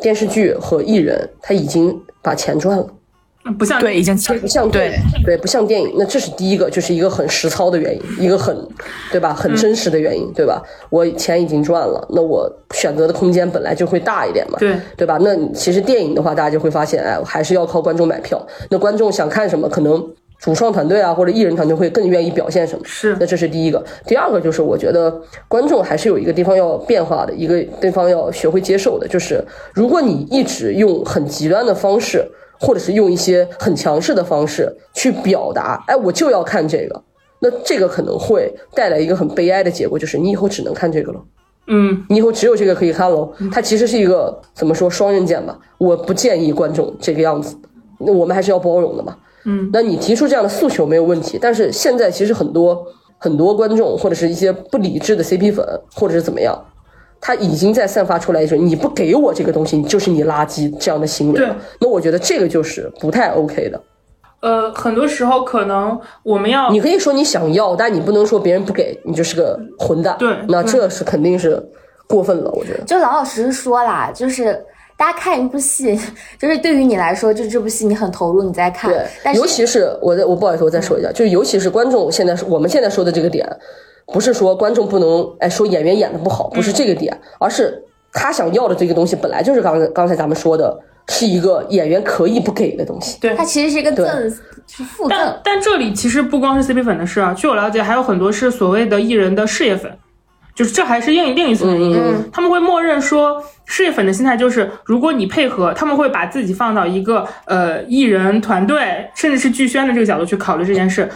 [0.00, 2.86] 电视剧和艺人他已经把钱赚了，
[3.56, 8.56] 不像对，已经切不像对对不像电影，那这是第一个，就是一个很实操的原因，一个很
[9.10, 10.62] 对吧，很真实的原因，对吧？
[10.90, 15.18] 我钱已经赚了，那我选择的空间本来就会大一点嘛，对对吧？
[15.20, 18.44] 那其实电影的话，大家就会发现，哎，还是要靠观众买票。
[18.70, 20.04] 那观众想看什么，可能
[20.38, 22.84] 主创团队啊或者艺人团队会更愿意表现什么。
[22.84, 23.82] 是那这是第一个。
[24.06, 25.12] 第二个就是我觉得
[25.48, 29.42] 观众还是有一个地方要变化的，一个地方要学会接受的，就是
[29.72, 32.24] 如果你一直用很极端的方式，
[32.60, 37.02] 或者是用一些很强势的方式去表达，哎，我就要看这个，
[37.40, 41.20] 那这个可能会带来一个很悲哀的结果，就是你以后只能看这个了。
[41.70, 43.30] 嗯，你以后只有这个可以看喽。
[43.52, 45.58] 它其实是一个怎么说双刃剑吧？
[45.76, 47.56] 我不建议观众这个样子，
[47.98, 49.16] 那我们还是要包容的嘛。
[49.44, 52.86] 嗯，那你提出这样的诉求没有问题，但是现在其实很多
[53.18, 56.58] 很多观众或者是一些不理智的 CP 粉，或者是怎么样，
[57.20, 61.56] 他已经在散发出来一种你不给我这个东西，你就是你垃圾这样的行为了对。
[61.80, 63.80] 那我觉得这个就是不太 OK 的。
[64.40, 70.14] 呃，很多时候可能我们要你可以说你想要，但你不能说别人不给你就是个混蛋。
[70.16, 71.60] 对那这是肯定是
[72.06, 72.84] 过分了，我觉得。
[72.84, 74.64] 就老老实实说啦，就是
[74.96, 75.98] 大家看一部戏，
[76.38, 83.44] 就是对于你来说，就这部戏你很投入，你在看对，，但尤其是我在我不好意思，我再说一下，就是尤其是观众现在是我们现在说的这个点，
[84.12, 87.82] 不是说观众不能哎说演员演的不好，不是这个点，而是
[88.12, 90.78] 他想要的这个东西本来就是刚才刚才咱们说的，
[91.08, 93.18] 是一个演员可以不给的东西。
[93.20, 94.30] 对它其实是一个对赠，
[94.66, 95.40] 是附赠但。
[95.44, 99.90] 但这里其实不光是 CP 粉的事啊，据我了解，还有很多是所谓的艺人的事业粉，
[100.54, 101.96] 就是这还是另另一层原因。
[101.96, 111.08] 嗯他们会默认说，事业粉的心态就是，如果你配合，他们会把自己放到一个呃艺人团队，甚至是剧宣的这个角度去考虑这件事。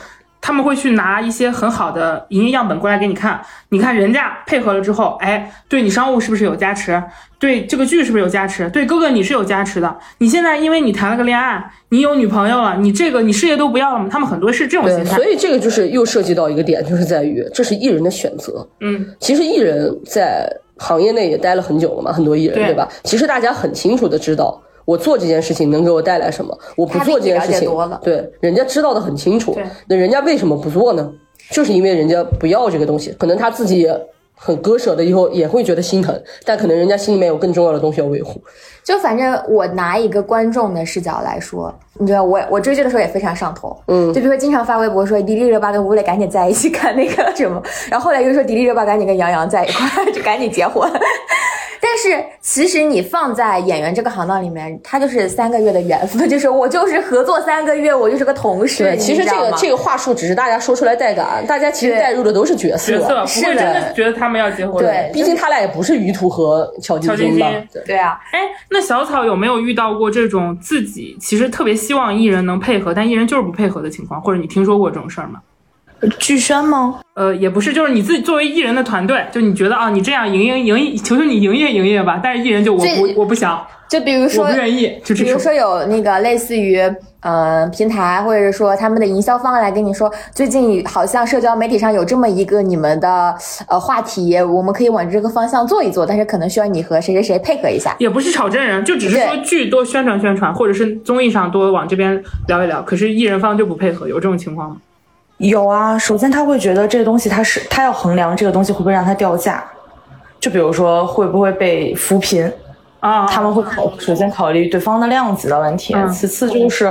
[0.42, 7.00] 他们会去拿一些很好的营业样本过来给你看，你看人家配合了之后，哎，对你商务是不是有加持？
[7.38, 8.68] 对这个剧是不是有加持？
[8.70, 9.96] 对哥哥你是有加持的。
[10.18, 14.08] 你现在因为你谈了个恋爱，你有女朋友了，你这个你事业都不要了吗？
[14.10, 15.24] 他们很多是这种心，态所。
[15.24, 18.66] 以这个就是又涉及到一个点，就是在于这是艺人的选择。
[18.80, 20.44] 嗯，其实艺人在
[20.76, 22.88] 行业内也待了很久了嘛，很多艺人对对吧？
[23.04, 27.68] 其实大家很清楚的知道，我做这件事情能给我带来什么，我不做这件事情
[28.02, 29.56] 对，人家知道的很清楚。
[29.86, 31.12] 那人家为什么不做呢？
[31.50, 34.00] 就是因为人家不要这个东西，可能他自己也
[34.34, 38.42] 很割舍的，以后也会觉得心疼，但可能人家心里面有更重要的东西要维护。
[38.82, 50.90] 就反正我拿一个观众的视角来说，你知道我我追剧的时候也非常上头，嗯就比如说经常发微博说迪丽热巴跟吴磊赶紧在一起看那个什么， 然后后来又说迪丽热巴赶紧跟杨洋在一块儿，就赶紧结婚。
[51.84, 58.84] 但是其实你放在演员这个行当里面，他就是三个月的缘分，就是我就是合作三个月，我就是个同事。
[58.84, 62.92] 对，其实这个这个话术只是大家说出来带感，大家其实对带入的都是角色。
[62.92, 64.82] 角色不是的会真的觉得他们要结婚。
[64.84, 67.50] 对毕竟他俩也不是于途和乔晶乔晶吧。
[67.72, 74.20] 对对啊，哎，那小草有没有遇到过这种自己其实特别希望艺人能配合，但艺人就是不配合的情况？
[74.20, 75.40] 或者你听说过这种事儿吗？
[76.18, 76.98] 剧宣吗？
[77.14, 82.20] 呃，也不是，就是你自己作为艺人的团队，就你觉得啊，你这样营营营，求求你营业营业吧。
[82.20, 85.26] 但是艺人就我最不我不想，就比如说我不愿意，就这种。
[85.26, 86.80] 比如说有那个类似于
[87.22, 93.34] 呃平台，或者是说他们的营销方来跟你说，最近好像社交媒体上有这么一个你们的
[93.66, 97.96] 呃话题，我们可以往这个方向做一做，但是可能需要你和谁谁谁配合一下。
[97.98, 102.82] 也不是炒真人，就只是说剧多宣传宣传，或者是综艺上多往这边聊一聊。
[102.82, 104.76] 可是艺人方就不配合，有这种情况吗？
[105.38, 109.64] 有啊，首先他会觉得这个东西他是他要衡量这个东西会不会让他掉价，
[110.38, 112.48] 就比如说会不会被扶贫，
[113.02, 116.86] 啊，他们会考首先考虑对方的量级的问题，嗯其次就是，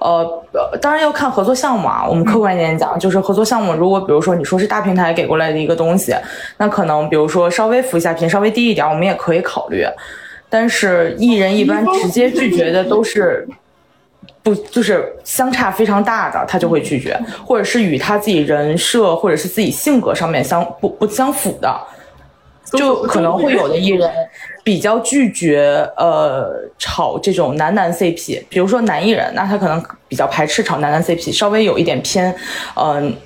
[0.00, 2.06] 呃，呃当然要看合作项目啊。
[2.08, 6.14] 我们客观一点讲，就是合作项目，如果比如说你说是大平台给过来的一个东西，
[6.56, 9.84] 那可能比如说稍微扶一下贫，稍微低一点，我们也可以考虑。
[10.48, 13.46] 但是艺人一般直接拒绝的都是。
[14.42, 21.76] 不，就是相差非常大的，他就会拒绝，或者是与他自己人设或者是自己性格上面相不不相符的，
[22.72, 24.10] 就可能会有的艺人
[24.64, 32.34] 比较拒绝呃炒这种男男 CP，比如说男艺人，那他可能比较排斥炒男男 CP，稍微有一点偏
[32.74, 33.16] 嗯、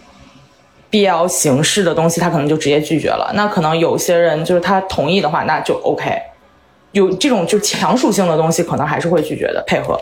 [0.90, 3.30] BL 形式的东西，他可能就直接拒绝了。
[3.34, 6.20] 那可能有些人就是他同意的话，那就 OK。
[6.92, 9.98] 有这种就强属性的东西，可能还是会拒绝的配合。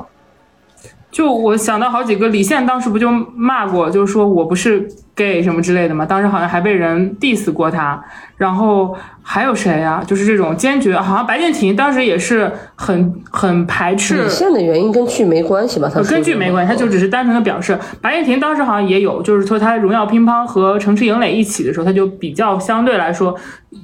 [1.10, 8.02] 就我想到好几个，李现当时不就骂过，就是说我不是 gay 什么之类的嘛，当时好像还被人 diss 过他。
[8.36, 15.90] 然后还有谁呀、就是这种坚决，好像白敬亭当时也是很 很排斥李现的原因跟剧没关系吧？
[15.92, 17.76] 他跟剧没关系，他就只是单纯的表示。
[18.00, 23.34] 白敬亭当时好像也有，就是说他《荣耀乒乓》和《城池营垒》一起的时候，他就比较相对来说，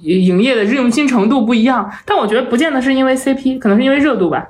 [0.03, 1.91] 营业的用心程度不一样。
[2.05, 4.47] 但我觉得不见得是因为 CP，可能是因为热度吧。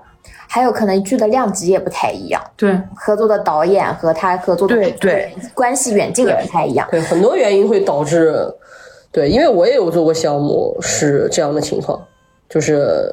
[0.48, 6.86] 还有可能剧的量级也不太一样，对，合作的导演和他合作的对对关系远近也不太一样。
[6.90, 8.34] 对，很多原因会导致，
[9.10, 12.00] 对，因为我也有做过项目是这样的情况，
[12.48, 13.12] 就是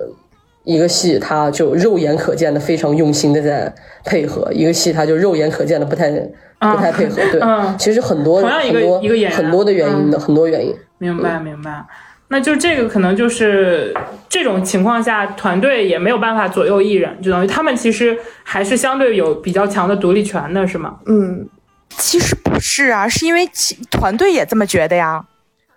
[0.64, 3.74] 一个戏他就肉眼可见的非常用心的在
[4.06, 6.12] 配合，一个戏他就肉眼可见的不太
[6.60, 7.16] 不太配合。
[7.32, 10.76] 对， 嗯其实很多同样一个很多一个很多的原因的，很多原因。
[11.00, 11.84] 明白明白。
[12.32, 13.94] 那就这个可能就是
[14.30, 20.96] 这种情况下，团队也没有办法左右艺人，就等于他们其实还是相对有比较强的独立权的，是吗？
[21.08, 21.46] 嗯，
[21.90, 25.26] 其实不是啊，是因为其团队也这么觉得呀。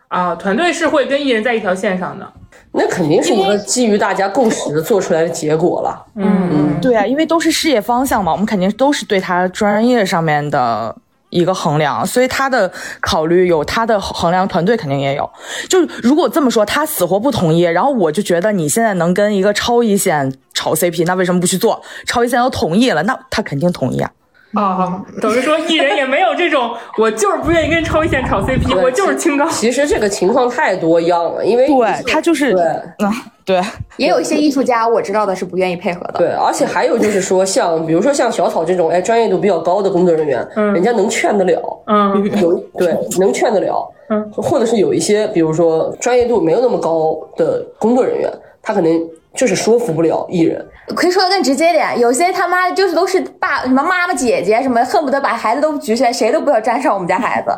[0.06, 2.32] 啊，团队是会跟艺人在一条线上的。
[2.70, 6.06] 那肯定是一个基于大家共识做出来的结果了。
[6.14, 10.94] 嗯嗯，对啊，因为都是事业方向嘛，我们肯定都是对他专业上面的
[11.34, 15.28] 一个衡量，所以他的考虑有他的衡量，团队肯定也有。
[15.68, 21.82] 就如果这么说，他死活不同意，然后我就觉得你现在能跟一个超一线炒 CP，那为什么不去做？
[22.06, 24.10] 超一线要同意了，那他肯定同意啊。
[24.54, 29.48] 哦，等于说艺人也没有这种， 我就是不愿意跟超一线炒 CP，我就是清高。
[29.48, 32.62] 其实这个情况太多样了，因为对他就是，对。
[33.00, 33.12] 嗯，
[33.44, 33.60] 对，
[33.98, 36.14] 也有一些艺术家我知道的是不愿意配合的。
[36.18, 42.14] 对，而且还有就是说，像比如说像小草这种哎专业度比较高的工作人员，人家能劝得了，嗯。
[42.40, 48.30] 有对能劝得了，嗯，或者是有一些比如说专业度没有那么高的工作人员，
[48.62, 50.64] 他可能就是说服不了艺人。
[50.94, 57.50] 可以说的更直接点，有些他妈就是都是爸什么妈妈姐姐什么，恨不得把孩子都举起来，谁都不要沾上我们家孩子。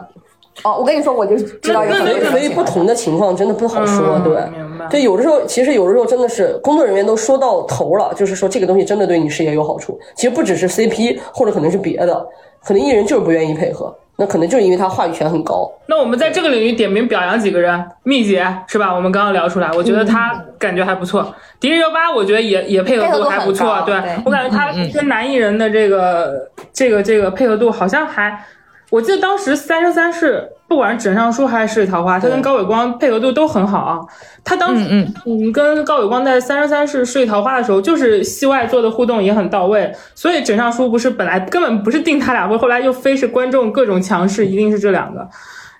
[0.64, 9.98] 哦，我跟你说，我就知道有很多所以不同的情况真的不好说，嗯对明白对，有的时候其实有的时候真的是工作人员都说到头了，就是说这个东西真的对你事业有好处。
[10.14, 12.26] 其实不只是 CP，或者可能是别的，
[12.64, 15.70] 可能艺人就是不愿意配合，那可能就是因为他话语权很高。
[15.86, 18.94] 那我们在这个领域点名表扬几个人，蜜姐是吧？
[18.94, 21.34] 我们刚刚聊出来，我觉得她感觉还不错。
[21.60, 23.94] 迪丽热巴，我觉得也也配合度还不错，对
[24.24, 28.42] 我感觉她跟男艺人的这个这个这个配合度好像还，
[28.90, 34.00] 我记得当时《三生三世》，不管是枕上书还是《水桃花》，他跟高伟光配合度都很好啊。
[34.44, 45.28] 他当时嗯嗯跟高伟光在《三生三世》《十里桃花》的时候，就是戏外做的互动也很到位，所以枕上书不是本来根本不是定他俩，不后来又非是观众各种强势，一定是这两个。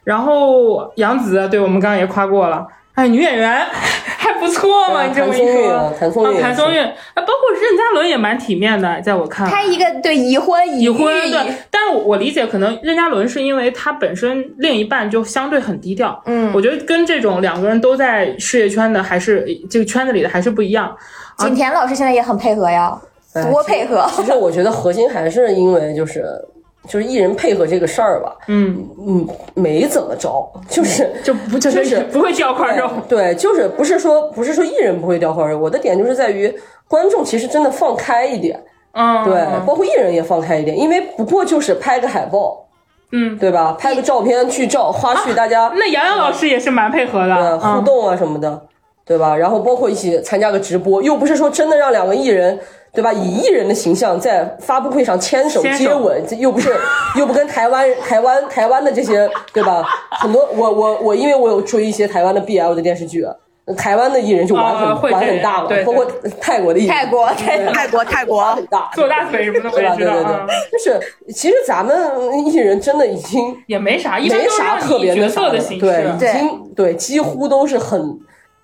[0.02, 3.64] 然后杨紫，对我们刚刚也夸过了，哎，女演员
[4.16, 9.52] 还不错嘛，你这么一说啊，谭松韵谭松韵，啊，包括任嘉伦也蛮体面的，在我看来。
[9.52, 20.96] 他一个对已婚已已婚育对，但是我我理解，可能任嘉伦是因为他本身另一半就相对很低调，嗯我觉得跟这种两个人都在事业圈的，还是这个圈子里的还是不一样。
[21.36, 22.98] 景甜老师现在也很配合呀，
[23.34, 24.06] 哎多配合。
[24.16, 26.24] 其实我觉得核心还是因为就是
[26.88, 32.88] 就是艺人配合这个事儿吧，嗯，嗯，没怎么着，就是就不就就是不会掉块肉。
[33.08, 36.54] 对，就是不是说不是说艺人不会掉块肉，我的点就是在于
[36.88, 38.62] 观众其实真的放开一点，
[38.92, 42.66] 嗯，对，包括艺人也放开一点，因为不过就是拍个海报，
[43.12, 43.76] 嗯，对吧？
[43.78, 47.60] 拍个照片剧照花絮，大家那杨洋老师也是蛮配合的，嗯。
[47.60, 48.62] 互嗯动啊什么的，
[49.04, 49.36] 对吧？
[49.36, 52.58] 然后包括一起参加个直播，又不是说真的让两个艺人。
[52.96, 53.12] 对吧？
[53.12, 56.74] 以艺人的形象在发布会上牵手接吻，这又不是
[57.16, 59.86] 又不跟台湾台湾台湾的这些对吧？
[60.10, 63.24] 很多我我我，因为我有追一些台湾的 BL 的电视剧，
[63.76, 66.06] 台湾的艺人就玩很、玩很大了对，包括
[66.40, 70.24] 泰国的艺人，泰国对泰国泰国很大，做大腿什么的对对对
[70.72, 71.94] 就是其实咱们
[72.46, 76.38] 艺人真的已经也没啥，没啥特别那啥色的形对，式已。
[76.38, 78.18] 经对几乎都是很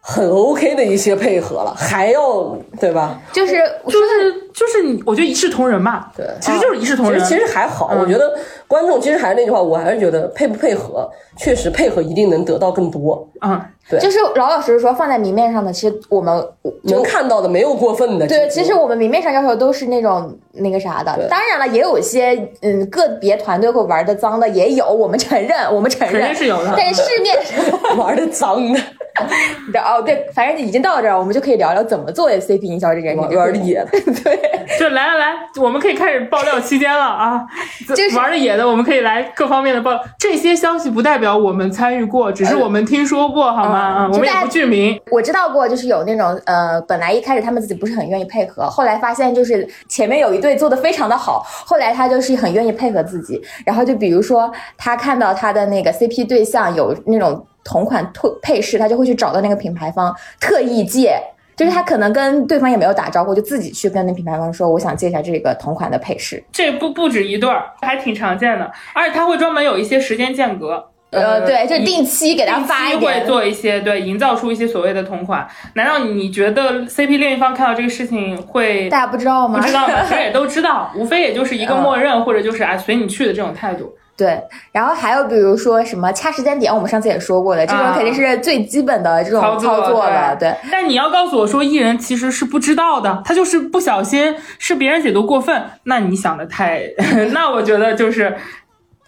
[0.04, 3.20] 很 OK 的一些配合了，还要对吧？
[3.32, 3.54] 就是
[3.86, 7.20] 就是就是你，我觉得一视同仁嘛，对其实就是一视同仁。
[7.24, 8.34] 其实其实还好，嗯我觉得
[8.66, 13.60] 观众其实还是那句话，我还是觉得配不配合，确实配合一定能得到更多，嗯，
[14.00, 16.44] 就是老老实实说，放在明面上的，其实我们
[16.82, 18.26] 能看到的没有过分的。
[18.26, 21.28] 对，其实我们明面上要求都是那种那个啥的。
[21.28, 26.74] 当然了，也有一些嗯个别团队会玩的脏的，也有，我们承认，我们承肯认定是有的。
[26.76, 27.64] 但是市面上
[27.96, 28.80] 玩的脏的，
[29.84, 33.38] 哦对，反正已经到这儿，我们就可以聊聊怎么做 CP 营销这件事玩情。
[33.38, 33.90] 玩的野的。
[33.90, 34.38] 对，
[34.78, 37.42] 就来来来，我们可以开始爆料期间了啊！
[37.94, 39.92] 就是玩的野的，我们可以来各方面的爆。
[40.18, 44.08] 这些消息不代表我们参与过，只是我们听说过，好吗？
[44.12, 44.98] 我们也不具名。
[45.10, 53.40] 我知道过，就是有那种呃，本来一开始他们自己不是很愿意配合，后来发现就是前面有一对做的非常的好，后来他就是很愿意配合自己。
[53.66, 61.20] 然后就比如说他看到他的那个 CP 对象有那种同款配配饰，他就会去找到那个品牌方特意借。
[61.54, 66.42] 就是他可能跟对方也没有打招呼，就自己去跟那品牌方说，我想借一下这个同款的配饰。
[66.50, 70.88] 这不不止一对儿，还挺常见的，而且他会专门有一些时间间隔。
[71.10, 73.26] 呃，对，就定期给他发一点。
[73.26, 75.46] 做一些对，营造出一些所谓的同款。
[75.74, 79.60] 难道你觉得 CP 另一方看到这个事情会大家不知道吗？
[79.60, 80.02] 不知道吗？
[80.08, 83.94] 其实也都知道， 无非也就是一个默认，或者就是啊随你去的这种态度。
[84.22, 90.36] 对，然后还有比如说什么掐时间点，我们上次也说过的，这种啊肯定是最基本的这种操作操作了。
[90.36, 96.82] 对，但你要告诉我说艺人其实是不知道的，他就是不小心，是别人解读过分，那你想的太，
[97.34, 98.36] 那我觉得就是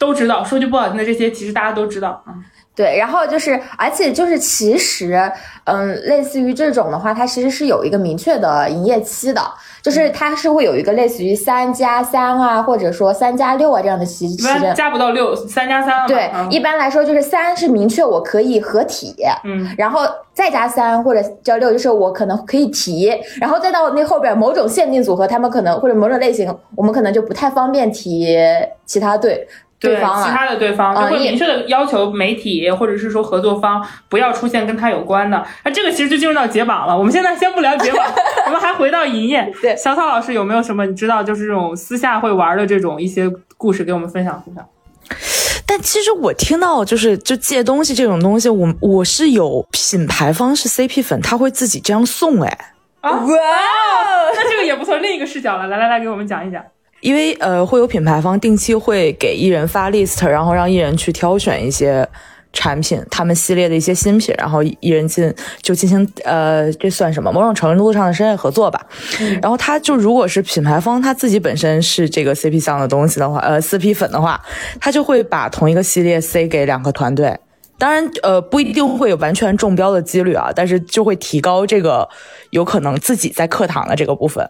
[0.00, 0.42] 都知道。
[0.42, 2.34] 说句不好听的，这些其实大家都知道啊。
[2.76, 5.30] 对，然后就是，而且就是，其实，
[5.64, 9.40] 嗯，类似于这种的话，它其实是有一个明确的营业期的，
[9.80, 14.60] 就是它是会有一个类似于三加三啊，或者说三加六啊这样的期一期间。
[14.60, 16.04] 般加不到六，三加三。
[16.08, 19.14] 对，嗯一般来说就是三是明确我可以合体，
[19.44, 20.00] 嗯，然后
[20.32, 28.36] 再加三或者加六，就是我可能可以提，然后再到那后边某种限定组合，他们可能或者某种类型，我们可能就不太方便提
[28.84, 29.46] 其他对
[29.84, 30.26] 对方了。
[30.26, 35.44] 其他的对方就会明确的要求媒体或者是说合作方不要出现跟他有关的。
[35.64, 36.96] 那这个其实就进入到解绑了。
[36.96, 38.06] 我们现在先不聊解绑，
[38.46, 39.52] 我们还回到营业。
[39.62, 44.64] 对小草老师有没有什么你知道就是这种私下会玩的这种一些故事给我们分享分享？
[45.66, 52.58] 但其实我听到就是就借东西这种东西，我我是有品牌方是 CP 粉，他会自己这样送哎。
[53.00, 53.26] 啊，哇，
[54.34, 55.66] 那这个也不错，另一个视角了。
[55.66, 56.62] 来来来，给我们讲一讲。
[57.04, 62.08] 因为呃，会有品牌方定期会给艺人发 list，然后让艺人去挑选一些
[62.50, 65.30] 产品，他们系列的一些新品，然后艺人进
[65.60, 67.30] 就进行呃，这算什么？
[67.30, 68.80] 某种程度上的商业合作吧。
[69.42, 74.40] 然后他就如果是品牌方他自己本身是这个 CP 向的东西的话，呃，四 P 粉的话，
[74.80, 77.38] 他就会把同一个系列塞给两个团队。
[77.76, 82.08] 当然，呃，不一定会有完全中标的几率啊，但是就会提高这个
[82.48, 84.48] 有可能自己在课堂的这个部分。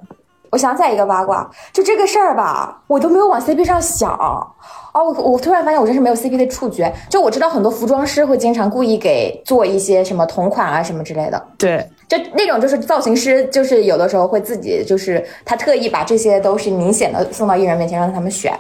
[0.55, 4.09] 我想起来一个八卦，就这个事儿吧，我都没有往 CP 上想。
[4.13, 6.95] 哦，我我突然发现我真是没有 CP 的触觉。
[7.11, 18.57] 就我知道很多服装师会经常故意给做一些什么同款啊什么之类的，对，就那种就是造型师，就是有的时候会自己就是他特意把这些都是明显的送到艺人面前让他们选，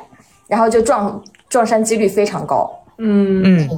[0.48, 2.68] 然后就撞撞衫几率非常高。
[2.98, 3.68] 嗯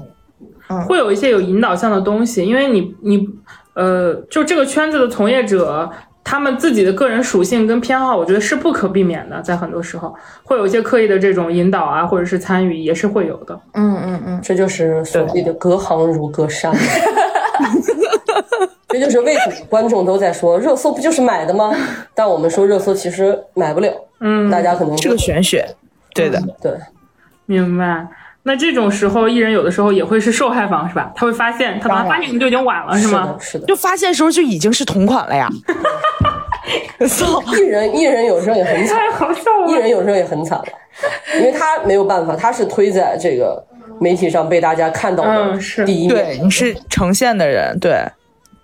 [0.71, 3.29] 嗯，会有一些有引导性的东西，因为你你
[3.75, 5.91] 呃，就这个圈子的从业者。
[6.29, 10.13] 他们自己的个人属性跟偏好，我觉得是不可避免的，在很多时候
[10.43, 13.57] 会有一些刻意的这种引导啊，或者是参与，也是会有的。
[13.75, 16.75] 嗯嗯嗯，这就是所谓的隔行如隔山。
[18.89, 21.73] 这就是为什么观众都在说热搜不就是买的吗？
[22.13, 25.65] 但我们说热搜其实买不了，嗯，大家可能这个玄学，
[26.13, 26.43] 对的。
[26.61, 26.73] 对
[27.45, 28.05] 明白。
[28.47, 31.11] 那这种时候，艺人有的时候也会是受害方，是吧？
[31.17, 33.41] 他会发现，他发现你们就已经晚了，是吗的，？
[33.45, 33.67] 是的。
[33.67, 35.49] 就发现时候就已经是同款了呀。
[37.09, 37.43] 操！
[37.59, 39.69] 艺人艺人有时候也很惨，太好笑了。
[39.69, 40.65] 艺人有时候也很惨了，
[41.39, 43.61] 因为他没有办法，他是推在这个
[44.01, 46.25] 媒体上被大家看到的第一面。
[46.25, 48.01] 对，你是呈现的人，对。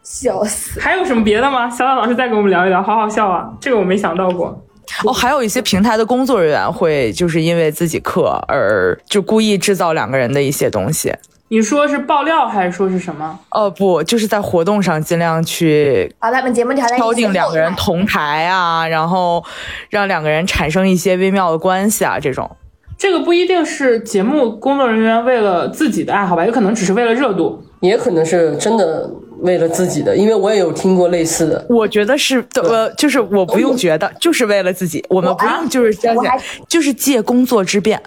[0.04, 0.80] 笑死。
[0.80, 1.68] 还有什么别的吗？
[1.68, 3.50] 小岛老师再给我们聊一聊，好好笑啊！
[3.60, 4.64] 这个我没想到过。
[5.04, 11.12] 哦，还有一些平台的工作人员会就是因为自己课而就故意制造两个人的一些东西。
[11.48, 13.38] 你说是爆料还是说是什么？
[13.50, 19.44] 哦，不，就是在活动上尽量去把，他们节目条件敲定两个人同台啊，然后
[19.90, 22.50] 让两个人产生一些微妙的关系啊，这种。
[22.96, 27.62] 这个不一定是节目工作人员为了自己的爱好吧，有可能只是为了热度。
[27.80, 29.10] 也可能是真的
[29.42, 31.64] 为了自己的，因为我也有听过类似的。
[31.68, 35.96] 我觉得是，呃，就是我不用觉得，就是为了自己，我们不用就是
[36.68, 38.00] 就是借工作之便，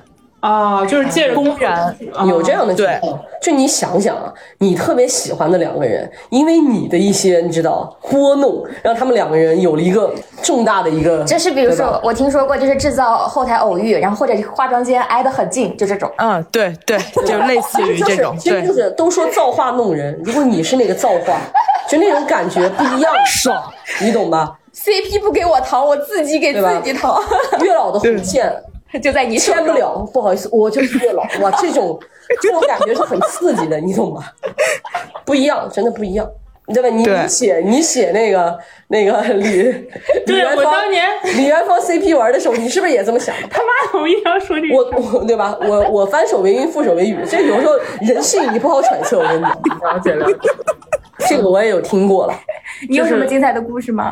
[0.45, 1.95] 啊，就是借着公然。
[2.27, 16.11] 有这样的情况，就你想想啊，你特别喜欢的两个人，因为你的一些你知道拨弄，让他们两个人有了一个重大的一个，就是比如说，我听说过，就是制造后台偶遇，然后或者化妆间挨得很近，就这种。
[16.17, 21.39] 嗯，对对， 就类似于就是这种，对其实就，是都说造化弄人，如果你是那个造化，
[21.89, 23.63] 就那种感觉不一样， 爽。
[23.99, 27.19] 你懂吧？CP 不给我糖，我自己给自己糖，
[27.61, 28.53] 月老的红线
[29.01, 29.37] 就在你。
[29.37, 31.99] 签不了，不好意思，我就是月老， 哇，这种
[32.41, 34.23] 这种感觉是很刺激的，你懂吗？
[35.25, 36.27] 不一样，真的不一样。
[36.73, 36.89] 对吧？
[36.89, 39.71] 你写你写那个那个李
[40.25, 43.47] 李元芳我当年李元芳 CP 玩的时候，你是不是也这么想的？
[43.51, 44.75] 他妈，我一定要说这个。
[44.75, 44.83] 我
[45.19, 45.55] 我对吧？
[45.61, 49.19] 我我翻手为云，覆手为雨，这有时候人性你不好揣测。
[49.19, 50.37] 我跟你讲，了解了解。
[51.29, 52.33] 这个我也有听过了。
[52.89, 54.11] 你有什么精彩的故事吗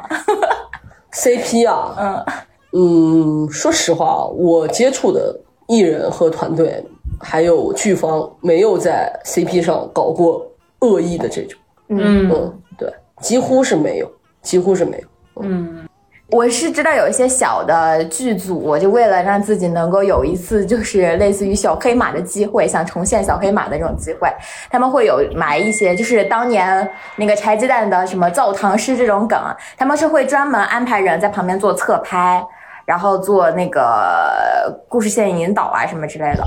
[1.11, 2.26] ？CP 啊，嗯
[2.73, 6.83] 嗯，说实话，我接触的艺人和团队
[7.19, 10.45] 还有剧方没有在 CP 上搞过
[10.79, 11.59] 恶意的这种，
[11.89, 12.91] 嗯嗯，对，
[13.21, 15.07] 几乎是没有，几乎是没有。
[15.41, 15.87] 嗯
[16.29, 24.27] 我是知道有一些小的剧组，就为了让自己能够有一次就是类似于小黑马的机会，想重现小黑马的这种机会，
[24.71, 29.39] 他们会有埋一些就是当年那个柴鸡蛋的什么澡堂诗这种梗，
[29.77, 32.43] 他们是会专门安排人在旁边做侧拍，
[32.85, 36.43] 然后做那个故事线引导啊什么之类的。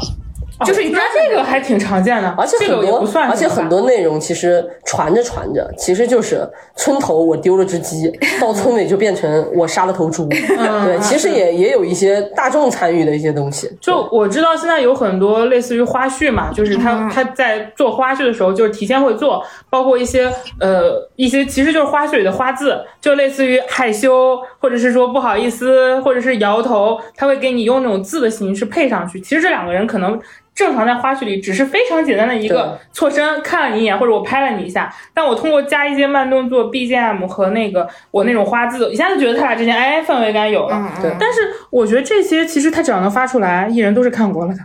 [0.65, 8.11] 就是那这个还挺常见的，而且很多，而且很多内容其实传着传着，其实就是村头我丢了只鸡，
[8.41, 10.27] 到村尾就变成我杀了头猪。
[10.33, 13.71] 对，其实也也有一些大众参与的一些东西。
[13.83, 29.21] 就我知道现在有很多类似于花絮嘛，就是他他在做花絮的时候，就是提前会做，包括一些呃一些其实就是花絮里的花字，就类似于害羞，或者是说不好意思，或者是摇头，他会给你用那种字的形式配上去。
[29.21, 30.21] 其实这两个人可能。
[30.57, 40.91] 正常在花絮里只是非常简单的一个错身看了你一眼，或者我拍了你一下，但我通过加一些慢动作 BGM 和那个我那种花字，一下子觉得他俩之间哎氛围感有了。
[41.03, 44.61] 对，但是我觉得这些其实他只要能发出来，艺人都是看过了的。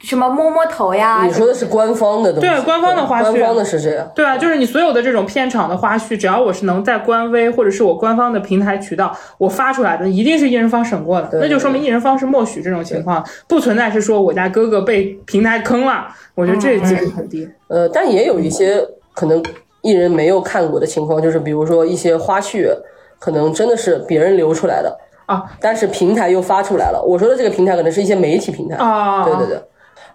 [0.00, 1.24] 什么摸摸头呀？
[1.24, 4.08] 你说的是官方的东西，对，官方的花絮，官方的是这样。
[4.14, 16.08] 对啊，就是你所有的这种片场的花絮，只要我是能在官微或者是我官方的平台渠道我发出来的，一定是艺人方审过的，那就说明艺人方是默许这种情况，不存在是说我家哥哥被平台坑了。
[16.34, 17.48] 我觉得这几率很低。
[17.68, 19.42] 呃，但也有一些可能
[19.80, 22.68] 艺人没有看过的情况，就是比如说一些花絮，
[23.18, 27.02] 可能真的是别人流出来的啊，但是平台又发出来了。
[27.02, 29.58] 我说的这个平台可能是一些媒体平台啊，对对对。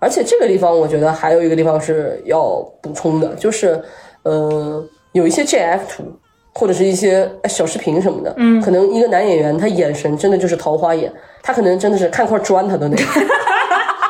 [0.01, 3.79] 而且这个地方，我觉得还有一个地方是要补充的，就是，
[4.23, 6.03] 呃，有一些 GF 图
[6.53, 11.13] 或者是一些小视频什么的，嗯，可能一个男演员他眼神真的就是桃花眼，
[11.43, 13.03] 他可能真的是看块砖他都那个。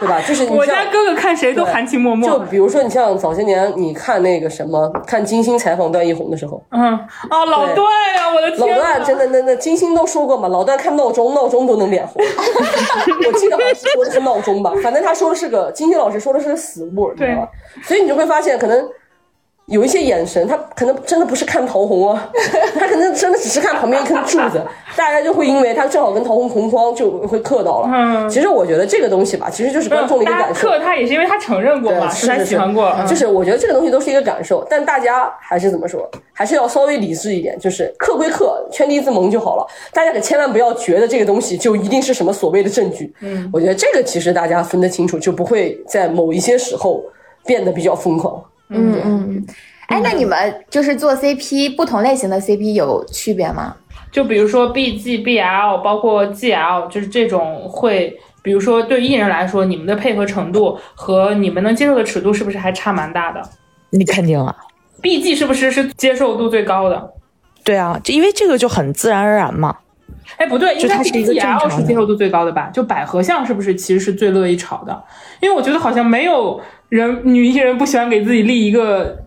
[0.02, 0.20] 对吧？
[0.28, 2.28] 就是我家哥哥看谁都含情脉脉。
[2.28, 6.82] 就比如说，你像早些年你看那个什么，看金星采访段奕宏的时候，嗯，
[7.30, 12.20] 啊，老段呀，我的天，老段真的，那那金星都说过嘛，老段看闹钟，闹钟都能脸红。
[13.28, 17.48] 我记得好像说的是闹钟吧，反正他说的是个金星老师说的是个死物，知道吧？
[17.84, 18.84] 所以你就会发现可能。
[19.68, 22.20] 有一些眼神，他可能真的不是看陶虹哦，
[22.78, 24.62] 他可能真的只是看旁边一根柱子，
[24.98, 27.90] 大家就会因为他正好跟陶虹同框，就会磕到了。
[27.94, 30.68] 嗯，其实我觉得这个东西吧，其实就是观众的一个感受。
[30.68, 32.94] 磕他也是因为他承认过嘛，是他喜欢过。
[33.08, 39.66] 就是我觉得这个东西都是一个感受，但大家还是怎么说，还是要稍微理智一点，就是磕归磕，圈地自萌就好了。
[39.94, 43.14] 大家可千万不要觉得这个东西就一定是什么所谓的证据。
[43.22, 47.02] 嗯，我觉得这个其实大家分得清楚，就不会在某一些时候
[47.46, 48.44] 变得比较疯狂。
[48.72, 49.46] 嗯嗯。
[49.88, 53.76] 哎，那你们就是做 CP，不同类型的 CP 有区别吗？
[54.12, 63.42] 就比如说 BG、BL，包括 GL，就是这种会，比如说对艺人来说，你们的配合程度和你们能接受的尺度是不是还差蛮大的？
[63.90, 64.56] 你肯定啊
[65.02, 67.14] ，BG 是不是是接受度最高的？
[67.64, 69.78] 对啊，就因为这个就很自然而然嘛。
[70.38, 72.70] 哎，不对，应该 BL 是接受度最高的吧？
[72.74, 75.04] 就百合像是不是其实是最乐意炒的？
[75.42, 76.60] 因为我觉得好像没有
[76.92, 79.18] 人女艺人不喜欢给自己立一个。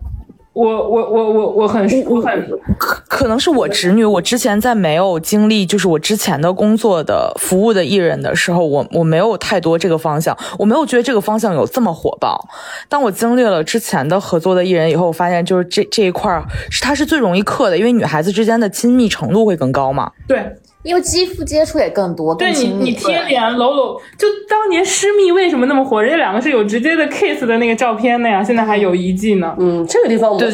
[0.53, 12.41] 我我我我我很我很可可能是我侄女，我之前在没有经历就是我之前的工作的服务的艺人的时候，我我没有太多这个方向，我没有觉得这个方向有这么火爆。
[12.89, 20.13] 当我经历了之前的合作的艺人以后，我发现就是这这一块儿是它是最容易克的，因为女孩子之间的亲密程度会更高嘛。
[20.29, 20.55] 对。
[20.85, 26.01] 因为肌肤接触也更多，对你你贴脸搂搂，就当年施密为什么那么火？
[26.01, 29.57] 人家两个是有直接的 kiss 的那个照片的呀，现在还有遗迹呢。
[29.59, 30.51] 嗯，这个地方我对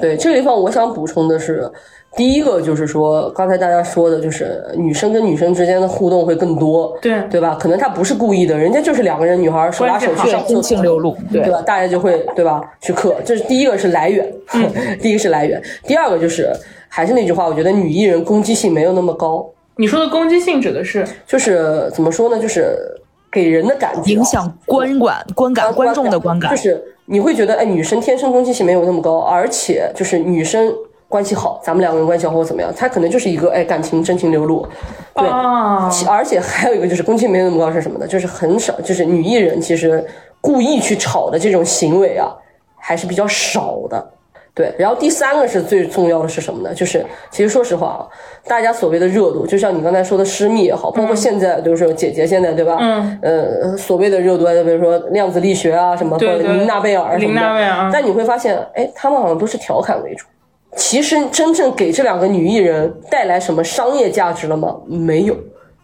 [0.00, 1.66] 对这个地方我想补充的是，
[2.16, 7.56] 第一个就是说刚才大家说的就是女生跟女生之间的互动会更多，对对吧？
[7.60, 11.62] 可能她不是故意的，人家就是两个人女孩手拉手去上真情流露，对吧？
[11.62, 14.28] 大家就会对吧去磕，这是第一个是来源，
[15.00, 16.50] 第一个是来源，第二个就是
[16.88, 19.48] 还是那句话，我觉得女艺人攻击性没有那么高。
[19.76, 22.38] 你说的攻击性指的是，就是怎么说呢？
[22.38, 22.76] 就是
[23.32, 26.50] 给人的感觉影响观感、观感、观众的观感。
[26.50, 30.70] 就是你会觉得，哎，女生天生攻击性没有那么高，而且就是女生
[31.10, 34.64] 关系好，咱们两个人关系好或怎么样，他可能就是一个哎感情真情流露。
[35.12, 35.28] 对，
[36.08, 38.06] 而且还有一个就是攻击没有那么高是什么呢？
[38.06, 40.06] 就是很少，就是女艺人其实
[40.40, 42.32] 故意去吵的这种行为啊，
[42.78, 44.10] 还是比较少的。
[44.54, 46.72] 对，然后第三个是最重要的是什么呢？
[46.72, 48.06] 就是其实说实话啊，
[48.46, 52.76] 大家所谓的热度，就像你刚才说的失密也好，包括现在就是姐姐现在对吧？
[52.80, 53.18] 嗯。
[53.20, 57.90] 呃，所谓的热度，比如说量子力学啊什么，或者琳娜贝尔什么的。
[57.92, 60.26] 但你会发现，哎，他们好像都是调侃为主。
[60.76, 64.76] 其实真正给这两个女艺人带来什么商业价值了吗？
[64.86, 65.36] 没有。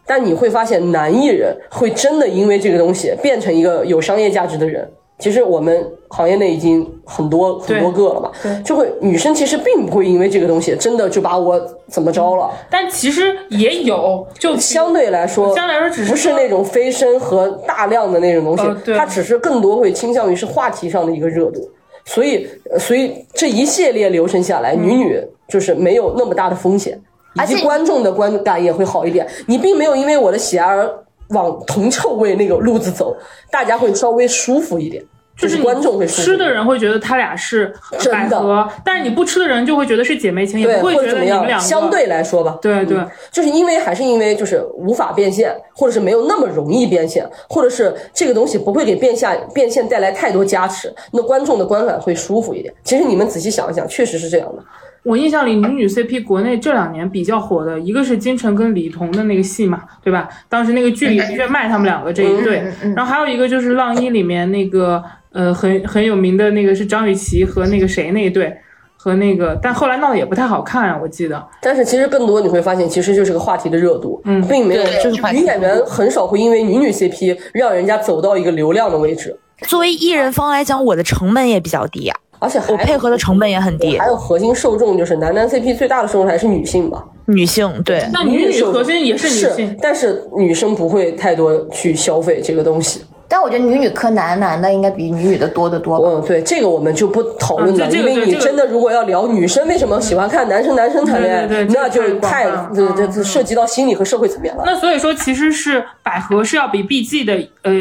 [0.06, 4.88] 但你会发现，男艺人会真的因为这个东西变成一个有商业价值的人。
[5.18, 8.30] 其实我们行业内已经很多很多个了嘛，
[8.62, 11.58] 就会女生其实并不会因为这个东西真的就把我
[11.88, 12.50] 怎么着了。
[12.70, 21.66] 但其实也有，就相对来说，相对来说只是不是那种飞升和大量的那种东西，它只是更多会倾向于是话题上的一个热度。
[22.06, 26.98] 所以，呃所以这一系列流程下来，女女就是没有那么大的风险，
[27.34, 29.26] 以及观众的观感也会好一点。
[29.46, 30.88] 你并没有因为我的喜爱而
[31.30, 33.16] 往铜臭味那个路子走，
[33.50, 35.02] 大家会稍微舒服一点，
[35.36, 52.72] 就是你观众会吃的人会觉得他俩是真的百合，但是你不吃的人就会觉得是姐妹情，也，不会觉得你们两个相对来说吧，对对嗯就是因为还是因为就是无法变现，或者是没有那么容易变现，或者是这个东西不会给变现变现带来太多加持，那观众的观感会舒服一点。
[52.82, 54.62] 其实你们仔细想一想，确实是这样的。
[55.02, 60.28] 我印象里女女 CP 国内这两年比较火的，一个是金晨跟李彤的那个戏嘛，对吧？
[60.48, 62.64] 当时那个剧里的确卖他们两个这一对，
[62.96, 65.00] 然后还有一个就是《浪一》里面那个
[65.36, 68.50] 呃很很有名的那个是张雨绮和那个谁那一对，
[68.96, 71.46] 和那个但后来闹得也不太好看啊，我记得。
[71.60, 79.38] 但是其实更多你会发现，其实就是个话题的热度，嗯并没有就是女演员很少会因为女女 CP 让人家走到一个流量的位置，
[79.68, 84.06] 作为艺人方来讲，我的成本也比较低啊，而且还我配合的成本也很低还。
[84.06, 87.04] 有核心受众就是男男 CP 最大的受众还是女性吧。
[87.26, 93.02] 女性对，那女女核心也是女性，但是女生不会太多去消费这个东西。
[93.28, 96.08] 但我觉得女女磕男男的应该比女女的多得多吧。
[96.08, 102.44] 嗯，对，这个我们就不讨论了，嗯这这因为你真的如果要聊女生为什么喜欢看男生男生谈恋爱，对对对那就这个太
[102.74, 104.62] 这这嗯这涉及到心理和社会层面了。
[104.66, 107.72] 那所以说其实是百合是要比 BG 的呃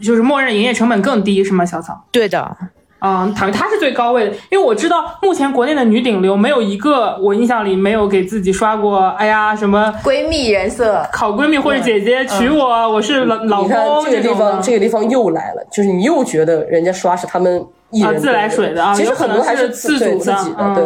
[0.00, 1.66] 就是默认营业成本更低是吗？
[1.66, 2.04] 小草？
[2.10, 2.56] 对的，
[3.04, 18.84] 嗯，等于它是最高位的，因为我知道目前国内的女顶流没有一个我印象里没有给自己刷过，哎呀什么闺蜜人设，考闺蜜或者姐姐娶我，我是老老公这个地方，这个地方又来了，就是你又觉得人家刷是他们艺人啊自来水的。
[18.84, 20.84] 啊其实很多还是自主的自己的，嗯对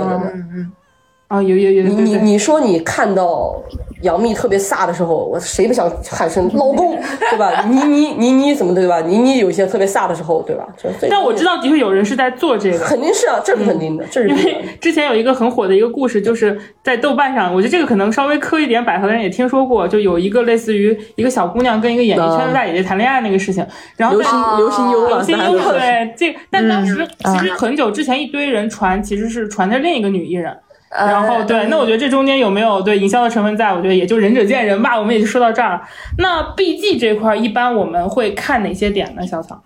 [1.28, 3.60] 啊，有有有，你你你说你看到
[4.02, 6.96] 杨幂特别飒的时候，我谁不想喊声老公，
[7.30, 7.62] 对吧？
[7.62, 9.00] 倪妮倪妮怎么对吧？
[9.00, 10.64] 倪妮有一些特别飒的时候，对吧？
[11.10, 14.64] 但我知道的确有人是在做这个，肯定是啊，这是肯定的，这是因为。
[14.80, 23.66] 之前有一个很火的一个故事，就是在豆瓣上，我觉得这个可能稍微磕一点百合的人也听说过，就有一个类似于一个小姑娘跟一个演艺圈的大姐姐谈恋爱那个事情，
[23.96, 30.56] 然后在流行流行优了，对这，但当时嗯其实很久之前一堆人传，其实是传的另一个女艺人。
[30.90, 33.72] 呃然后对，那我觉得这中间有没有对营销的成分在？
[33.72, 34.98] 我觉得也就仁者见仁吧。
[34.98, 35.82] 我们也就说到这儿了。
[36.18, 39.26] 那 BG 这块儿一般我们会看哪些点呢？
[39.26, 39.62] 小草？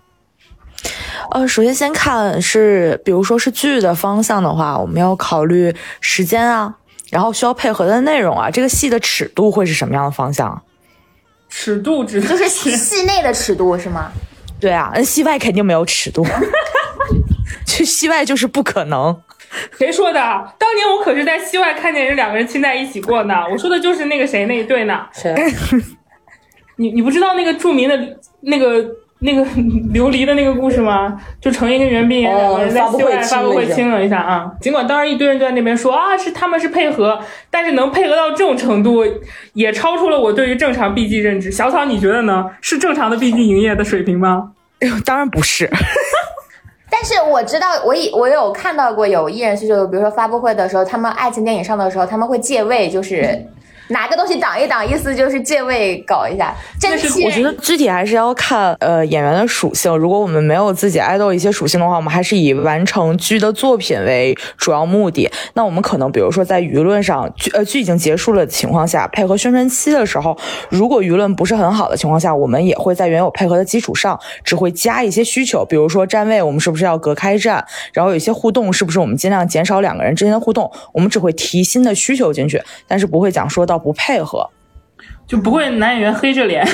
[1.29, 6.75] 呃，首先先看是，比如说是剧的方向的话，我们要考虑时间啊，
[7.11, 10.49] 然后需要配合的内容啊，这个戏的尺度会是什么样的方向？
[10.49, 10.61] 啊
[11.53, 14.09] 尺度指的就是戏内的尺度是吗？
[14.57, 16.25] 对啊，那戏外肯定没有尺度，
[17.67, 19.21] 去戏外就是不可能。
[19.77, 20.19] 谁说的？
[20.57, 23.35] 当年我可是在戏外看见人两个人亲在一起过呢。
[23.51, 25.05] 我说的就是那个谁那一对呢。
[25.13, 25.35] 谁？
[26.77, 28.83] 你你不知道那个著名的那个
[29.19, 29.43] 那个
[29.93, 31.21] 琉璃的那个故事吗？
[31.39, 34.51] 就程一跟袁冰妍两个人在戏外发布会亲了一下啊。
[34.59, 37.19] 尽管当时一堆人都在那边说啊是他们是配合，
[37.51, 39.03] 但是能配合到这种程度，
[39.53, 41.51] 也超出了我对于正常 BG 认知。
[41.51, 42.49] 小草你觉得呢？
[42.61, 44.53] 是正常的 BG 营业的水平吗？
[45.05, 45.69] 当然不是，
[46.93, 53.43] 但是我知道，我也我有看到过有艺人是，就比如说发布会的时候，他们爱情电影上的时候，他们会借位，就是
[53.91, 56.55] 拿个东西挡一挡，意思就是借位搞一下。
[56.79, 59.95] 真气我觉得具体还是要看呃演员的属性。
[59.97, 65.29] 如果我们没有自己爱豆一些属性的话，我们还是以完成剧的作品为主要目的。
[65.53, 70.37] 那我们可能比如说在舆论上，剧呃剧已经结束了的情况下，配合宣传期的时候，
[70.69, 77.63] 如果舆论不是很好的情况下，我们也会在原有配合的基础上，只会加一些需求，比如说站位，我们是不是要隔开站？
[77.93, 80.71] 然后有一些互动，是不是我们尽量减少两个人之间的互动？
[80.93, 84.49] 我们只会提新的需求进去，但是不会讲说到不配合。
[85.27, 86.67] 就不会男演员黑着脸。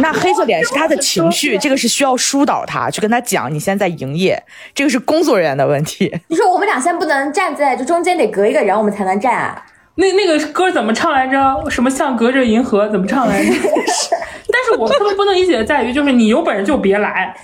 [0.00, 4.42] 那黑着脸是他的情绪，这个是需要疏导他，去跟他讲你现在在营业，
[4.72, 6.10] 这个是工作人员的问题。
[6.28, 9.60] 你说我们俩现在不能站在就中间得隔一个人，我们才能站啊。
[9.96, 11.68] 那那个歌怎么唱来着？
[11.68, 13.52] 什么像隔着银河怎么唱来着？
[14.50, 17.34] 但是我特别不能理解的在于，就是你有本事就别来，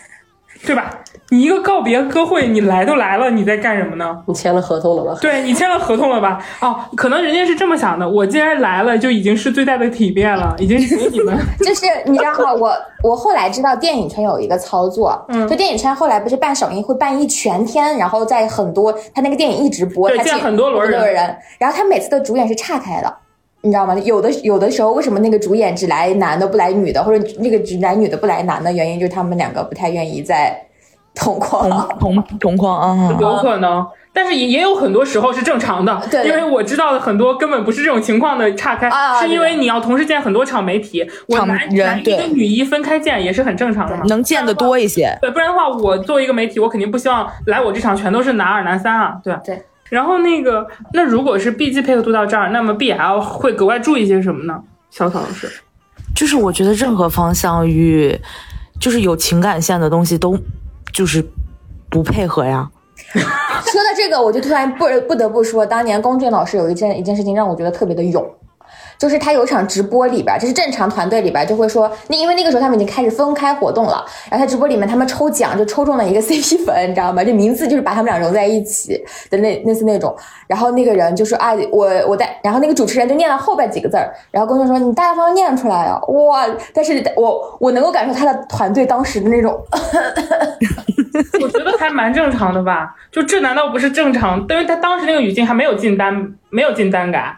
[0.65, 0.99] 对吧？
[1.31, 4.23] 你一个告别歌会，你来都来了，你在干什么呢？
[4.27, 5.19] 你签了合同了吧？
[5.21, 6.43] 对你签了合同了吧？
[6.61, 11.37] 哦，可能人家是这么想的，我既然来了，就已经是最大的体面了， 已经是给你们。
[11.61, 12.55] 就是你知道吗？
[12.55, 23.15] 我我后来知道电影圈有一个操作，嗯，就电影圈后来不是办首映会办一全天，然后在很多他那个电影一直播，对见很多轮人很多人，然后他每次的主演是岔开的。
[23.61, 23.93] 你知道吗？
[23.99, 30.57] 有的有的时候，为什么那个主演只来男的不来女的，或者那个只来女的不来男的，原因就是他们两个不太愿意在
[31.19, 31.69] 同框。
[31.99, 44.03] 同同同框啊，有可能，但是也也有很多时候是正常的，对因为我知道的很多根本不是这种情况的岔开，啊是因为你要同时见很多场媒体，我场男人男一跟女一分开见也是很正常的嘛。
[44.07, 45.17] 能见的多一些。
[45.21, 49.41] 对，不然的话，我作为一个媒体，我肯定不希望来我这场全都是男二、男三啊，对吧？
[49.45, 49.63] 对。
[49.91, 54.61] 然后那个，那如果是 B G 配合度到这儿，那么 B L 会格外注意些什么呢？
[54.91, 55.51] 小草老师，
[56.15, 58.19] 就是我觉得任何方向与
[58.79, 60.39] 就是有情感线的东西都
[60.93, 61.25] 就是
[61.91, 62.71] 不配合呀。
[63.13, 68.29] 说到这个，我就突然不不得不说，当年龚俊老师有一件一件事情让我觉得特别的勇。
[68.99, 77.23] 就是他有一场直播里边，这是正常团队里边就会说，那因为那个时候他们已经开始分开活动了，然后他直播里面他们抽奖就抽中了一个 CP 粉，你知道吗？
[77.23, 79.01] 这名字就是把他们俩融在一起
[79.31, 80.15] 的那类似那种。
[80.47, 86.47] 然后那个人就说啊，我我在，然后那个主持人就念了后边几个字儿，然后龚俊说你大方念出来啊，哇！
[86.75, 89.53] 但是我我能够感受他的团队当时的那种
[91.43, 92.95] 我觉得还蛮正常的吧？
[93.13, 94.41] 就这难道不是正常？
[94.49, 97.37] 因为他当时那个语境还没有进单，没有进单改，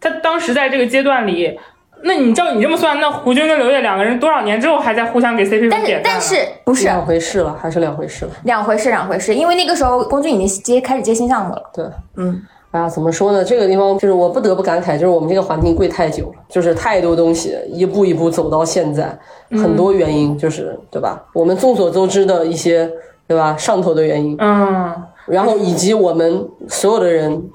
[0.00, 1.58] 他当时在这个阶段里。
[2.02, 5.84] 那你照你这么算，那胡军跟刘烨两个人多少年之后还在互相给 CP 但？
[5.84, 8.30] 是但是不是两回事了，还是两回事了。
[8.44, 9.34] 两回事，两回事。
[9.34, 11.62] 因为那个时候龚俊已经接开始接新项目了。
[11.74, 11.84] 对，
[12.16, 13.44] 嗯，哎呀，怎么说呢？
[13.44, 19.14] 这个地方就是我不得不感慨，就是我们这个环境跪太久了，就是太多东西一步一步走到现在，
[19.50, 21.22] 很多原因就是对吧？
[21.34, 22.90] 我们众所周知的一些
[23.28, 24.94] 对吧上头的原因，嗯，
[25.26, 27.50] 然后以及我们所有的人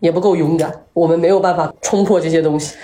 [0.00, 2.76] 也不够勇敢，我们没有办法冲破这些东西，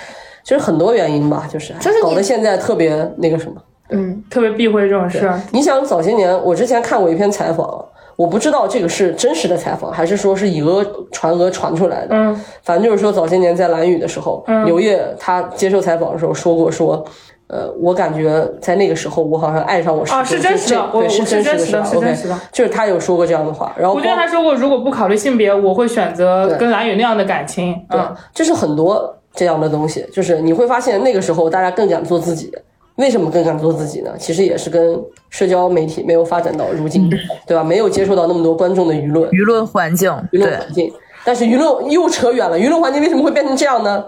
[0.43, 3.63] 其实很多原因吧，就是就是搞得现在特别那个什么。
[3.91, 5.31] 嗯，特别避讳这种事。
[5.51, 7.85] 你想早些年，我之前看过一篇采访，
[8.17, 12.15] 我不知道这个是真实的采访，还是说是以讹传讹传出来的。
[12.15, 17.05] 嗯，反正就是说早些年在蓝宇的时候，刘烨他接受采访的时候说过说。
[17.53, 27.75] 呃，我感觉在那个时候，我好像爱上我师哦兄是真实的我这对，是我是真实的是真实的就是他有说过这样的话，然后我觉得他说过，如果不考虑性别，我会选择跟蓝宇那样的感情。
[27.91, 32.51] 对嗯，，就是很多这样的东西，就是你会发现那个时候大家更敢做自己。
[32.97, 34.11] 为什么更敢做自己呢？
[34.19, 34.99] 其实也是跟
[35.31, 37.11] 社交媒体没有发展到如今，
[37.47, 37.65] 对吧？
[37.65, 40.93] 没有接触到那么多观众的舆论，舆论环境，舆论，环境。
[41.25, 44.05] 但是舆论又扯远了，舆论环境为什么会变成这样呢？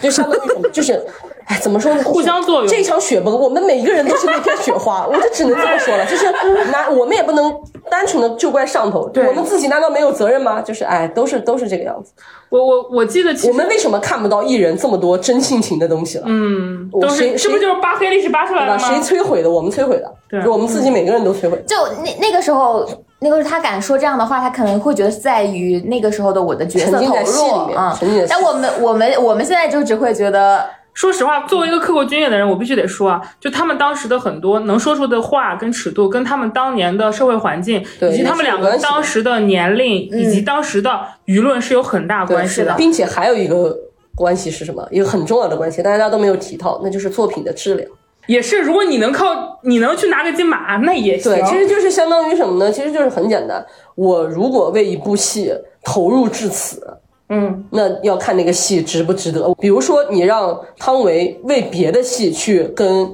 [0.00, 0.70] 就相当于？
[0.72, 1.04] 就是，
[1.48, 2.02] 哎，怎么说呢？
[2.04, 6.04] 互相作用这场雪崩，我们每一个人都是那片雪花，我就只能这么说了。
[6.06, 6.26] 就是
[6.70, 7.52] 拿我们也不能
[7.90, 10.60] 单纯的就怪上头，对我们自己难道没有责任吗？
[10.60, 12.12] 就是，哎，都是都是这个样子。
[12.50, 16.24] 我我我记得其实我们为什么看不到艺人这么多真性情的东西了？
[16.26, 18.66] 嗯都是是不是就是扒黑历史扒出来？
[18.66, 18.78] 的吗？
[18.78, 19.50] 谁摧毁的？
[19.50, 21.62] 我们摧毁的，对我们自己每个人都摧毁。
[21.66, 22.86] 就那那个时候，
[23.20, 28.26] 那个时候他敢说这样的话，他可能会觉得在于那个时候的我的角色投沉浸在戏里面入啊沉浸在。
[28.26, 30.64] 戏但我们我们我们现在就只会觉得，
[30.98, 40.90] 说实话，作为一个刻过军演的人，我必须得说啊，就他们当时的很多能说出的话跟尺度，跟他们当年的社会环境，以及他们两个也是有关系的当时的年龄，以及当时的
[41.26, 42.74] 舆论是有很大，关系的。
[42.74, 43.78] 并且还有一个
[44.16, 44.84] 关系是什么？
[44.90, 47.88] 一个很重要的关系，大家都没有提到，那就是作品的质量。
[48.26, 51.32] 也是，如果你能靠你能去拿个金马，那也行。
[51.32, 52.72] 对，其实就是相当于什么呢？
[52.72, 53.64] 其实就是很简单，
[53.94, 55.54] 我如果为一部戏
[55.84, 56.97] 投入至此，
[57.28, 59.54] 嗯，那要看那个戏值不值得。
[59.54, 63.12] 比如说，你让汤唯为别的戏去跟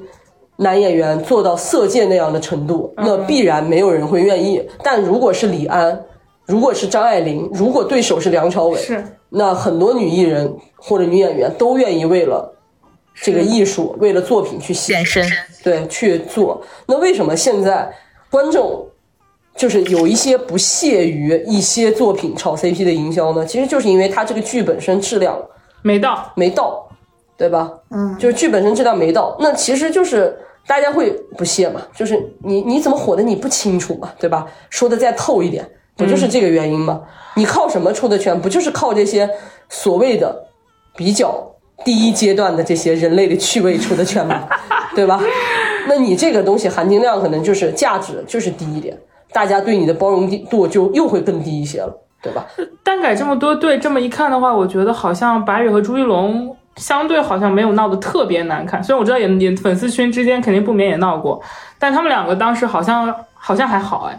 [0.56, 4.64] 男演员做到色戒那样的程度，那必然没有人会愿意。
[4.82, 6.04] 但如果是李安，
[6.46, 12.54] 如果是张爱玲，如果对手是梁朝伟，是那很多女艺人或者女演员都愿意为了
[13.20, 15.26] 这个艺术，为了作品去献身，
[15.64, 16.62] 对，去做。
[16.86, 17.92] 那为什么现在
[18.30, 18.86] 观众
[19.56, 23.46] 就是有一些不屑于一些作品炒 CP 的营销呢？
[23.46, 25.38] 其实就是因为它这个剧本身质量
[25.82, 26.32] 没到。
[26.34, 26.88] 没到，
[27.36, 27.72] 对吧？
[27.90, 30.36] 嗯，就是剧本身质量没到，那其实就是
[30.66, 34.46] 大家会不屑嘛，就是你你怎么火的你不清楚嘛，对吧？
[34.70, 35.64] 说的再透一点，
[35.96, 37.02] 不就是这个原因吗？
[37.36, 38.40] 你靠什么出的圈？
[38.40, 39.28] 不就是靠这些
[39.68, 40.46] 所谓的
[40.96, 41.54] 比较
[41.84, 44.48] 第一阶段的这些人类的趣味出的圈吗？
[44.96, 45.20] 对吧？
[45.86, 48.96] 那你这个东西含金量可能就是价值就是低一点，
[49.34, 51.92] 大家对你的包容度就又会更低一些了，
[52.22, 52.46] 对吧？
[52.84, 58.80] 单改这么多对，这么一看的话，我觉得好像白宇和朱一龙相对好像没有闹得特别难看。
[58.80, 61.42] 虽然我知道也也粉丝群之间肯定不免也闹过，
[61.80, 64.18] 但他们两个当时好像好像还好哎。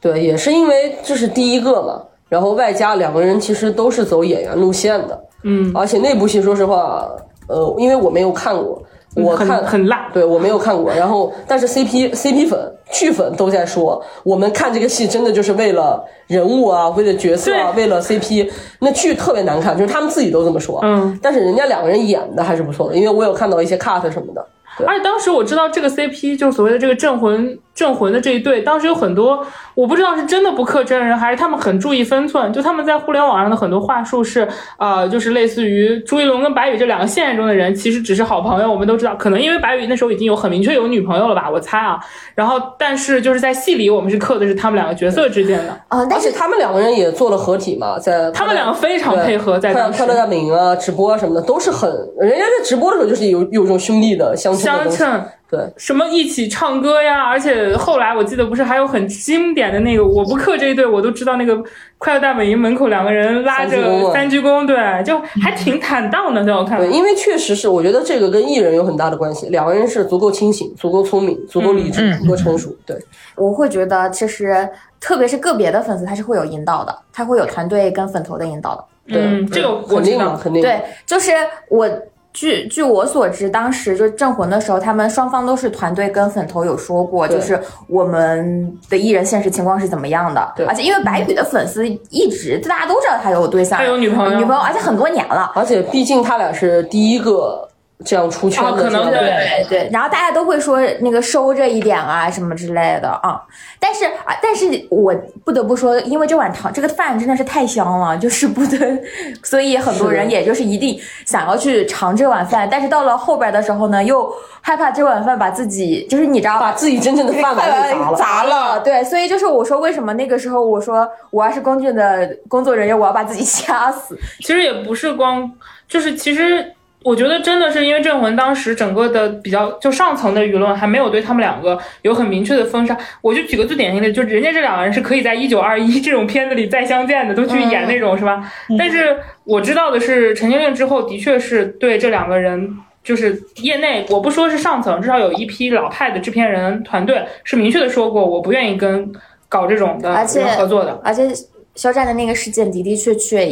[0.00, 7.08] 对，也是因为这是第一个嘛，然后外加两个人其实都是走演员路线的，嗯，而且那部戏说实话，
[7.48, 10.08] 呃，因为我没有看过，很我看很辣。
[10.12, 18.50] 对我没有看过，然后但是 CP CP 粉剧粉都在说，我们看这个戏真的就是为了人物啊，为了角色啊，为了 CP。
[18.80, 20.80] 那剧特别难看，就是他们自己都这么说。
[20.82, 24.46] 嗯，但是人家两个人演的还是不错的，因为我有看到一些 cut 什么的。
[24.76, 29.44] 对而且当时我知道这个 CP 就是所谓的这个镇魂镇魂的这一对，当时有很多
[29.74, 32.52] 我不知道是真的不克真人，还是他们很注意分寸。
[32.52, 34.46] 就他们在互联网上的很多话术是，
[34.78, 38.70] 呃，就是类似于朱一龙跟白宇这两个现实中的人，其实只是好朋友。
[38.70, 41.98] 我们都知道，可能因为白宇那时候已经有很明确有女朋友了吧，我猜啊。
[42.36, 51.90] 然后，但是就是在戏里，我们是刻的是他们两个角色之间的，啊，而但是且他们两个人也做了合体嘛，在他们两个非常配合，在当时快快乐大本营啊、直播啊什么的都是很，
[52.20, 54.36] 人家在直播的时候就是有有一种兄弟的。
[54.36, 54.56] 相
[54.90, 55.24] 称。
[55.54, 61.62] 对，什么一起唱歌呀，而且后来我记得不是还有很经典的那个我不克这一对，我都知道那个
[61.98, 66.92] 快乐大本营门口两个人拉着三鞠躬，对，就还挺坦荡的，在我看来对，。
[66.92, 69.46] 因为确实是，我觉得这个跟艺人有很大的关系。
[69.50, 72.74] 两个人是足够清醒、足够聪明、足够理智、足够成熟。
[72.84, 72.98] 对，
[73.36, 74.68] 我会觉得，其实
[75.00, 78.84] 特别是个别的粉丝，他是会有引导的，他会有团队跟粉头的引导的。
[79.06, 80.52] 对嗯，这个我知道肯定，。
[80.52, 80.62] 肯定。
[80.62, 81.32] 对，就是
[81.68, 81.86] 我
[82.34, 90.52] 据据我所知，当时就镇魂的时候，他们双方都是团队跟粉头有说过，就是我们的艺人现实情况是怎么样的。
[90.56, 95.52] 对而且因为白宇的粉丝一直大家都知道他有对象，他有女朋友女朋友，而且很多年了。
[95.54, 97.68] 而且毕竟他俩是第一个
[98.04, 99.66] 这样出圈的，哦可能对。
[99.68, 103.40] 对，然后大家都会说那个收着一点啊什么之类的啊，
[103.78, 105.14] 但是啊，但是我
[105.44, 108.78] 不得不说，因为这碗汤这个饭真的是太香了，就是不得，
[109.44, 114.30] 所以很多人也就是一定想要去尝这碗饭，但是到了后边的时候呢，又
[114.60, 118.16] 害怕这碗饭把自己就是你知道把自己真正的饭碗给砸了。
[118.16, 125.50] 砸了，对，所以就是我说为什么那个时候我说我要是工具的工作人员，我要把自己掐死，其实也不是光，
[125.88, 132.96] 就是其实我觉得真的是因为镇魂当时整个的比较就上层的舆论还没有对他们两个有很明确的封杀。
[133.20, 138.50] 我就举个最典型的，就人家这两个人是可以在一九二一这种片子里再相见的，都去演那种、是吧？
[138.78, 142.76] 但是我知道的是，《陈情令》之后的确是对这两个人。
[143.04, 149.12] 就是业内，我不说是上层，至少有一批老派的制片人团队是明确的说过，我不愿意跟
[149.46, 150.26] 搞这种的
[150.56, 150.98] 合作的。
[151.04, 151.28] 而且
[151.74, 153.46] 肖战的那个事件的的确确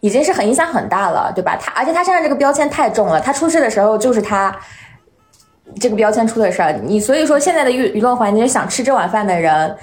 [0.00, 1.56] 已经是很影响很大了，对吧？
[1.60, 4.54] 他而且他身上这个标签太重了，他出事的时候就是他
[5.80, 6.72] 这个标签出的事儿。
[6.84, 9.76] 你所以说现在的舆舆论环境，想吃这碗饭的人，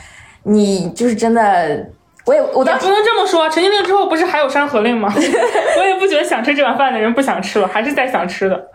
[0.44, 1.86] 你就是真的，
[2.26, 5.14] 我也我当时不能这么说，陈情令之后不是还有山河令吗？
[5.16, 8.68] 我也不觉得想吃这碗饭的人不想吃了，还是在想吃的。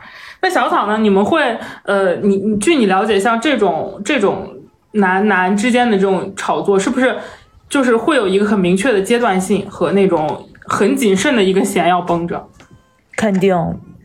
[0.43, 0.97] 那小草呢？
[0.99, 4.49] 你们会呃，你你据你了解，像这种这种
[4.93, 7.17] 男男之间的这种炒作，是不是
[7.69, 12.47] 就是会有一个很明确的阶段性和那种很谨慎的一个弦要绷着？
[13.17, 13.55] 肯定，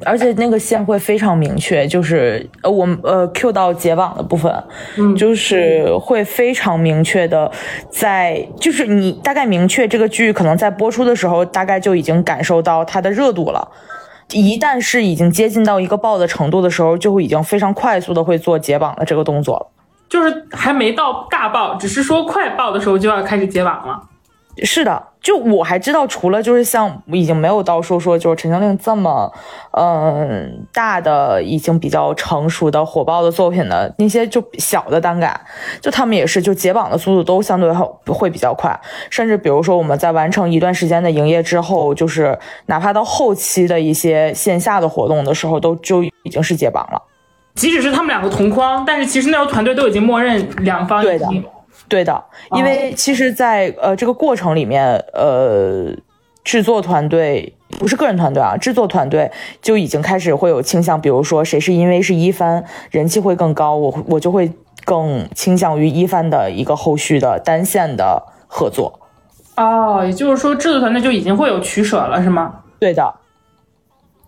[0.04, 4.52] 而且那个线会非常明确，就是呃，我们呃 Q 到解绑的部分，
[4.98, 7.50] 嗯，就是会非常明确的
[7.90, 13.70] 在，就是你大概明确这个剧可能在播出的时候，大概就已经感受到它的热度了。
[14.32, 19.68] 一旦是已经接近到一个爆的程度的时候，就会已经非常快速的会做解绑的这个动作了。
[20.10, 24.02] 就是还没到大爆，只是说快爆的时候就要开始解绑了。
[24.64, 29.32] 是的，就我还知道，除了就是像已经没有到说说就是《陈情令》这么，
[29.72, 35.40] 嗯、大的已经比较成熟的火爆的作品的那些就小的单改，
[35.82, 38.80] 就他们也是就解绑的速度都相对会会比较快，
[39.10, 42.38] 甚至比如说我们在完成一段时间的营业之后，就是
[42.68, 47.02] 哪怕到后期的一些线下的活动的时候，都就已经是解绑了。
[47.56, 51.44] 即使是他们两个同框，但是其实那时候团队都已经默认两方已对的经
[51.88, 55.95] 对的，因为其实在，呃这个过程里面，呃，
[56.44, 59.32] 制作团队不是个人团队啊，制作团队
[59.62, 64.52] 就已经开始会有倾向，比如说谁是因为是一番人气会更高，我我就会
[64.84, 68.99] 更倾向于一番的一个后续的单线的合作。
[69.56, 72.53] 哦，也就是说制作团队就已经会有取舍了，是吗？
[72.80, 73.14] 对的，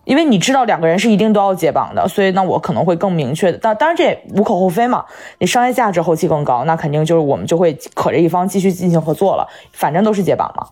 [0.08, 3.58] 因为你知道两个人是一定都要解绑的，所以那我可能会更明确的。
[3.58, 5.04] 当当然这也无可厚非嘛，
[5.40, 10.66] 你商业价值后期更高，那肯定就是我们就会可着一方继续进行合作了，反正都是解绑嘛。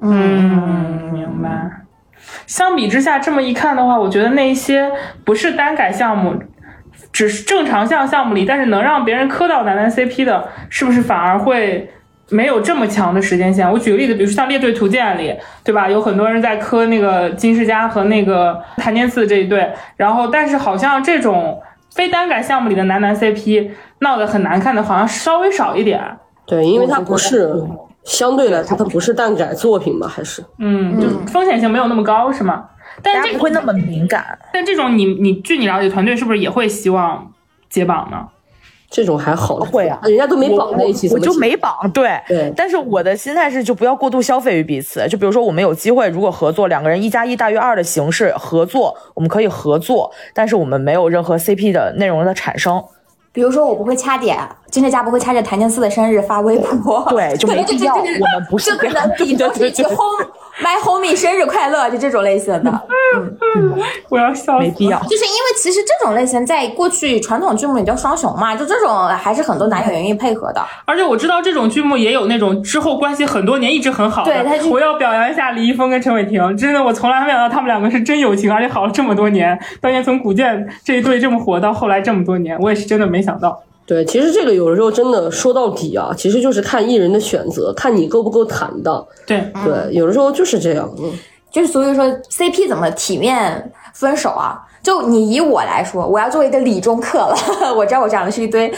[0.00, 1.70] 嗯，明白。
[2.48, 4.90] 相比之下，这么一看的话，我觉得那些
[5.24, 6.34] 不是单改项目，
[7.12, 11.88] 只是正常项项目里，但是能让别人磕到男男 CP 的，是不是反而会
[12.30, 13.70] 没有这么强的时间线？
[13.70, 15.88] 我举个例子，比如说像《列队图鉴》里，对吧？
[15.88, 21.60] 有很多人在磕那个金世佳和那个谭健次这一对，然后但是好像这种
[21.94, 23.70] 非单改项目里的男男 CP
[24.00, 26.02] 闹得很难看的，好像稍微少一点。
[26.46, 27.52] 对，因为它不是
[28.04, 32.64] 相对来说，它不是单改作品吧，还是嗯，就风险性没有那么高，是吗？
[33.02, 34.38] 但这大家不会那么敏感。
[34.52, 37.32] 但这种你你据你了解，团队是不是也会希望
[37.68, 38.28] 解绑呢？
[38.94, 45.04] 这种还好，会啊人家都没绑在一起，我就没绑，对对但是我的心态是，就不要过度消费于彼此。
[45.08, 52.80] 就比如说，我们有机会，如果合作，两个人一加一大于二的形式合作，我们可以合作，但是我们没有任何 CP 的内容的产生。
[53.32, 54.38] 比如说我不会掐点，
[54.74, 60.26] 金志佳不会掐着谭健次的生日发微博， 对就没可能必要我们不是这样对对对 home
[60.60, 62.80] my homie 生日快乐，就这种类型的。
[63.54, 63.72] 嗯
[64.10, 64.98] 我要笑死了没必要。
[65.02, 70.60] 就是因为其实这种类型在过去传统剧目里叫双雄嘛，就这种还是很多男演员愿意配合的。
[70.86, 74.32] 而且我知道这种剧目也有那种之后关系很多年一直很好的。
[74.32, 79.56] 对他就我要表扬一下李易峰跟陈伟霆，真的我从来没想到他们两个是真友情，而且好了这么多年。
[79.80, 83.62] 当年从古剑这一对这么火到后来这么多年，我也是真的没想到。
[83.86, 89.06] 对，其实这个有的时候真的说到底啊，其实就是看艺人的选择，看你够不够坦荡。
[89.26, 90.90] 对，对，有的时候就是这样。
[90.98, 91.12] 嗯，
[91.52, 94.58] 就是所以说 CP 怎么体面分手啊？
[94.82, 97.36] 就你以我来说，我要做一个理中客了。
[97.76, 98.72] 我知道我讲的是一堆，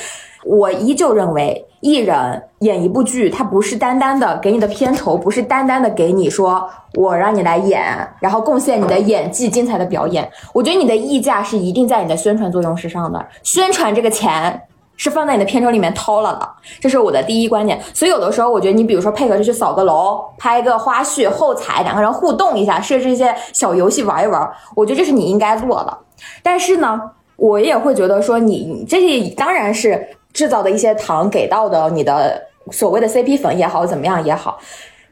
[0.44, 7.82] 我依旧认为艺人演一部剧，他不是单单的给你的片酬，不是单单的给你说我让你来演，
[8.20, 10.28] 然后贡献你的演技、精彩的表演。
[10.52, 14.60] 我觉得你的溢价是一定在你的宣传作用之上的，宣传这个钱。
[14.96, 16.48] 是放在你的片酬里面掏了的，
[16.80, 17.80] 这是我的第一观点。
[17.92, 25.98] 所以有的时候，我觉得你比如说配合着去扫个楼，拍个花絮、后采，两个人互动一下，设置一些小游戏玩一玩，我觉得这是你应该做的。
[26.42, 27.00] 但是呢，
[27.36, 34.58] 我也会觉得说，你这些当然是制造的一些糖给到的你的所谓的 CP 粉也好，怎么样也好。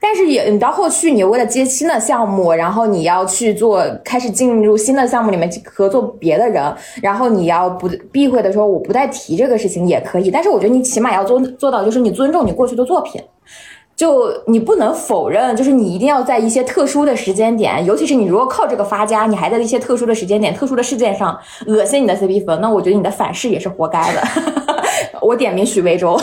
[0.06, 6.62] 但是也，你到后续，你为了接新的项目，然后你要去做，开始进入新的项目里面合作别的人，
[7.01, 13.18] 然后你要不避讳的说我不再提这个事情也可以，但是我觉得你起码要做做到，就是你尊重你过去的作品。
[13.97, 24.20] 就你不能否认，就是你一定要在一些特殊的时间点，尤其是你如果靠这个发家，你还在一些特殊的时间点、特殊的事件上恶心你的 CP 粉，那我觉得你的反噬也是活该的。
[25.22, 26.20] 我点名许魏洲，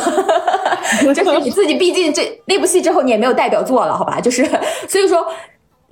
[1.14, 4.20] 就是你自己，毕竟这那部戏之后你也没有代表作了，好吧？
[4.20, 4.45] 就是
[4.88, 5.26] 所以说。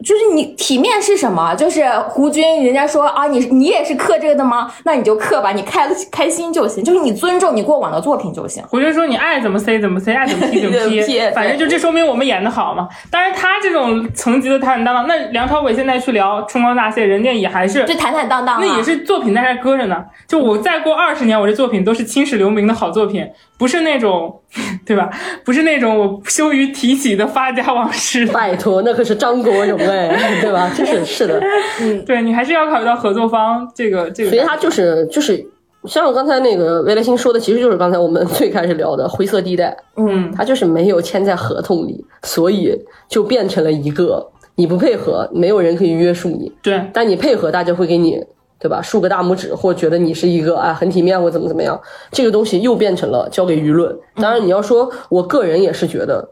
[0.04, 1.54] 就是你体面是什么？
[1.56, 4.72] 就是胡军，人家说啊，你你也是刻这个的吗？
[4.84, 8.64] 那你就刻吧，你开开心就行，就是你尊重你过往的作品就行。
[8.70, 12.88] 胡军说你爱怎么 C 怎么 C，爱怎么 P 怎么 P，反正就这说明我们演的好嘛。
[13.12, 20.04] 当然他这种层级的坦坦荡荡，那梁朝伟现在去聊《春光大泄》，人家也还是就坦坦荡荡，那也是作品在那搁着呢。
[20.28, 23.28] 就我再过二十年，我这作品都是青史留名的好作品，
[23.58, 24.42] 不是那种，
[24.86, 25.10] 对吧？
[25.44, 28.26] 不是那种我羞于提起的发家往事。
[28.28, 30.72] 拜托，那可是张国荣哎， 对吧？
[30.76, 31.42] 就是是的，
[31.82, 34.30] 嗯，对你还是要考虑到合作方这个这个。
[34.30, 35.44] 所以他就是就是
[35.86, 39.76] 像我刚才那个魏来星说的，其实就是刚才我们 最开始聊的灰色地带。
[39.98, 42.74] 嗯，他就是没有签在合同里，所以
[43.08, 46.52] 就变成了一个你不配合，没有人可以约束你。
[46.62, 48.24] 对，但你配合，大家会给你。
[48.62, 48.82] 对吧？
[48.82, 51.80] 竖个大拇指，或觉得你是一个啊很体面，或怎么怎么样，
[52.12, 53.98] 这个东西又变成了交给舆论。
[54.16, 56.28] 当然，你要说，我个人也是觉得，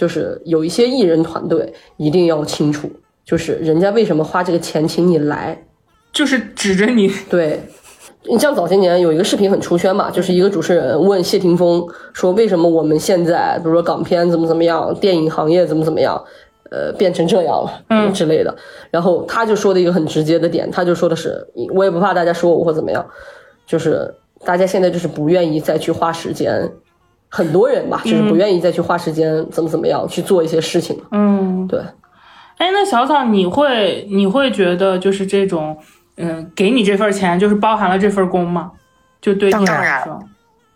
[0.00, 2.90] 就是有一些艺人团队一定要清楚，
[3.22, 5.62] 就是人家为什么花这个钱请你来，
[6.10, 7.12] 就是指着你。
[7.28, 7.60] 对，
[8.24, 16.24] 你像早些年有一个视频很出圈嘛，就是一个主持人问谢霆锋说，为什么我们现在比如说港片怎么怎么样，电影行业怎么怎么样。
[16.72, 18.56] 呃，变成这样了，嗯之类的。
[18.92, 21.44] 然后他就说的一个很直接的点，他就说的是，
[21.74, 23.04] 我也不怕大家说我或怎么样，
[23.66, 24.14] 就是
[24.44, 26.70] 大家现在就是不愿意再去花时间，
[27.30, 31.00] 很多人吧，就是不愿意再去花时间怎么怎么样去做一些事情。
[31.12, 31.80] 嗯，对。
[32.58, 35.78] 哎，那小草，你会你会觉得就是这种，
[36.16, 38.72] 嗯，给你这份钱就是包含了这份工吗？
[39.20, 40.18] 就对你来说，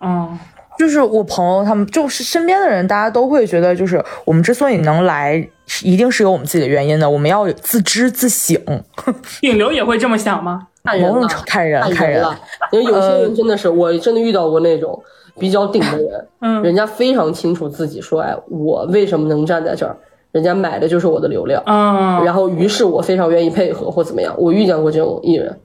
[0.00, 0.38] 嗯。
[0.76, 5.36] 就是我朋友他们，就是身边的人，大家都会觉得，就是我们之所以能来，
[5.84, 7.08] 一定是有我们自己的原因的。
[7.08, 8.60] 我们要自知自省。
[9.40, 10.66] 顶流也会这么想吗？
[10.82, 12.26] 看人了，看人，看人。
[12.72, 15.00] 因为有些人真的是，我真的遇到过那种
[15.38, 19.96] 比较顶的人，嗯，人家非常清楚自己说，哎，我为什么能站在这儿？
[20.32, 24.34] 人家买的就是我的流量，嗯，然后于是我非常愿意配合或怎么样。
[24.36, 25.60] 我遇见过这种艺人。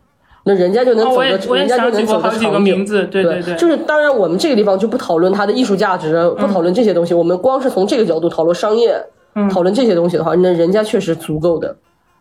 [0.45, 8.95] 那人家就能走个，人家就能走个长名字，对对对，就是当然我们这个地方就不讨论它的艺术价值，不讨论这些东西，我们光是从这个角度讨论商业，
[9.51, 11.75] 讨论这些东西的话，那人家确实足够的，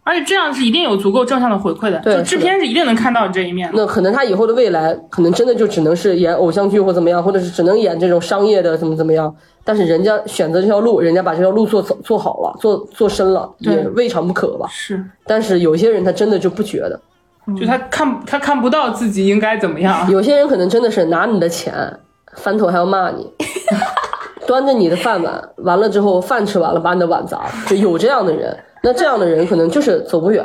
[0.09, 3.70] 而且这样是一定有足够正向的回馈的，就制片是一定能看到这一面。
[3.74, 9.36] 那可能他以后的未来，可能真的就只能是演偶像剧或怎么样，或者是只能演这种商业的怎么怎么样。
[9.64, 14.66] 但是人家选择这条路，人家把这条路做做好了，做做深了，也未尝不可吧。
[14.70, 16.98] 是，但是有些人他真的就不觉得。
[17.55, 21.74] 就他看他看不到自己应该怎么样，有些人可能真的是拿你的钱
[22.36, 23.30] 翻头还要骂你，
[24.48, 28.56] 端着你的饭碗，完了之后饭吃完了把你的碗砸了，就有这样的人。
[28.89, 30.43] 那这样的人可能就是走不远，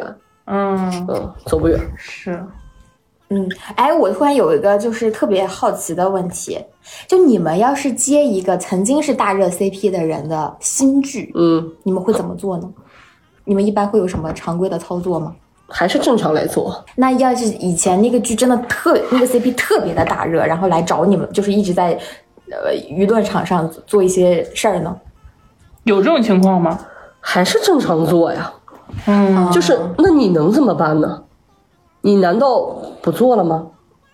[0.48, 0.76] 嗯，
[1.07, 1.80] 嗯，走不远。
[1.95, 2.38] 是。
[3.30, 6.60] 嗯，哎，我突然有一个就是特别好奇的问题，
[7.07, 12.70] 就你们要是接一个曾经是大热 CP 的人的新剧，嗯，你们会怎么做呢？
[13.45, 15.34] 你们一般会有什么常规的操作吗？
[15.70, 16.84] 还是正常来做。
[16.98, 21.98] 那要是以前那个剧真的特那个 CP 特别的大热，然后来找你们，就是一直在
[22.52, 24.94] 呃舆论场上做一些事儿呢？
[25.86, 26.78] 有这种情况吗？
[27.26, 28.52] 还是正常做呀。
[29.08, 31.24] 嗯，就是那你能怎么办呢？
[32.02, 32.60] 你难道
[33.02, 33.68] 不做了吗？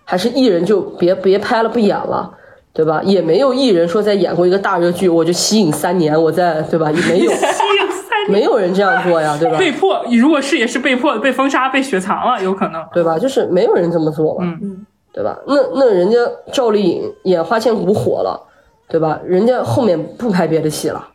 [0.04, 2.32] 还是艺人就别别拍了不演了，
[2.72, 3.02] 对吧？
[3.04, 6.90] 也没有艺人说在演过一个大热剧我就吸引三年，我在对吧？
[6.90, 7.32] 也没有，
[8.30, 9.58] 没有人这样做呀，对吧？
[9.58, 12.82] 被迫，如果是也是被迫被封杀、被雪藏了，有可能。
[12.92, 13.18] 对吧？
[13.18, 15.36] 就是没有人这么做嘛，嗯对吧？
[15.46, 16.16] 那那人家
[16.52, 18.40] 赵丽颖演《花千骨》火了，
[18.88, 19.18] 对吧？
[19.24, 21.08] 人家后面不拍别的戏了，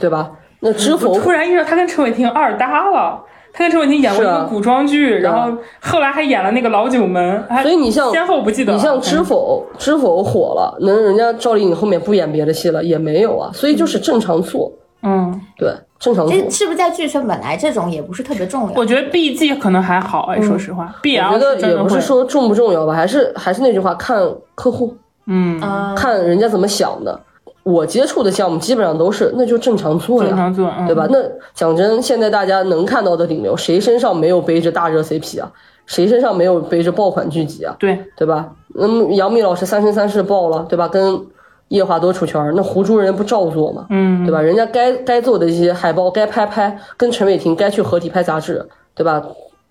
[0.00, 0.30] 对吧？
[0.62, 3.20] 那知否我突然意识到他跟陈伟霆二搭了。
[3.54, 8.72] 他跟陈伟霆演过一个古装剧，然后后来还演了那个《老九门》，所以你像先后不记得。
[8.72, 13.50] 你像知否，知否火了，那人家赵丽颖后面不演别的戏了，也没有啊。
[13.52, 14.72] 所以就是正常做，
[15.02, 16.34] 嗯，对，正常做。
[16.34, 18.72] 这是不是在剧圈本来这种也不是特别重要？
[18.74, 24.18] 我觉得 B G 可能还好哎，说实话，B 我 L 觉得也不是说重不重要吧，还是还是那句话，看
[24.54, 27.20] 客户，嗯啊，看人家怎么想的。
[27.62, 31.06] 我接触的项目基本上都是，那就正常做呀，正常做，嗯对吧？
[31.10, 31.18] 那
[31.54, 35.50] 讲真，现在大家能看到的顶流，谁身上没有背着大热 CP 啊？
[35.86, 37.74] 谁身上没有背着爆款剧集啊？
[37.78, 38.50] 对，对吧？
[38.74, 40.88] 那么杨幂老师《三生三世》爆了，对吧？
[40.88, 41.20] 跟
[41.68, 43.86] 夜华多出圈，那胡珠人不照做吗？
[43.90, 44.40] 嗯，对吧？
[44.40, 49.22] 人家该该做的一些海报该拍拍，跟陈伟霆该去合体拍杂志，对吧？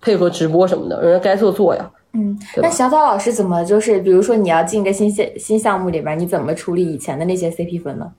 [0.02, 1.90] 配合直播什么的，人家该做做呀。
[2.14, 8.12] 嗯，那小草老师怎么就是，比如说你要进一个新项新项目里边，你怎么处理以前的那些 CP 粉呢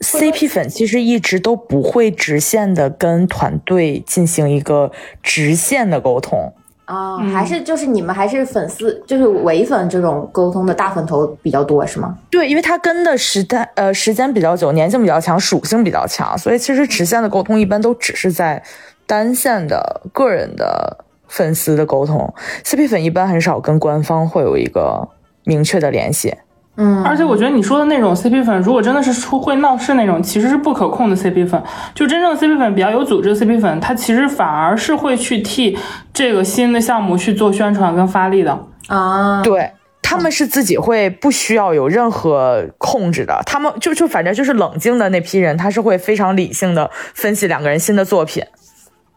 [0.00, 4.90] ？CP 粉其实一直都不会直线的跟团队进行一个
[5.22, 6.54] 直线的沟通。
[6.86, 12.16] 啊、还是就是你们还是粉丝，就是伪粉这种沟通的大粉头比较多是吗？
[12.30, 18.62] 对，因为他跟的时代呃时间比较久，粘性比较强，属性比较强，所以其实直线的沟通一般都只是在
[19.06, 22.34] 单线的个人的粉丝的沟通
[22.64, 25.08] ，CP 粉一般很少跟官方会有一个
[25.44, 26.34] 明确的联系。
[26.76, 31.60] 嗯，而且我觉得你说的那种 CP 粉，如果真的是出会闹事那种，其实是不可控的 CP 粉。
[31.94, 35.76] 就真正 CP 粉比较有组织的 CP 粉，他其实反而是会去替
[36.12, 38.58] 这个新的项目去做宣传跟发力的。
[38.86, 39.72] 啊，对。
[40.00, 48.42] 他们是自己会不需要有任何控制的，他们就就反正就是冷静的那批人，他是会非常理性的分析两个人新的作品。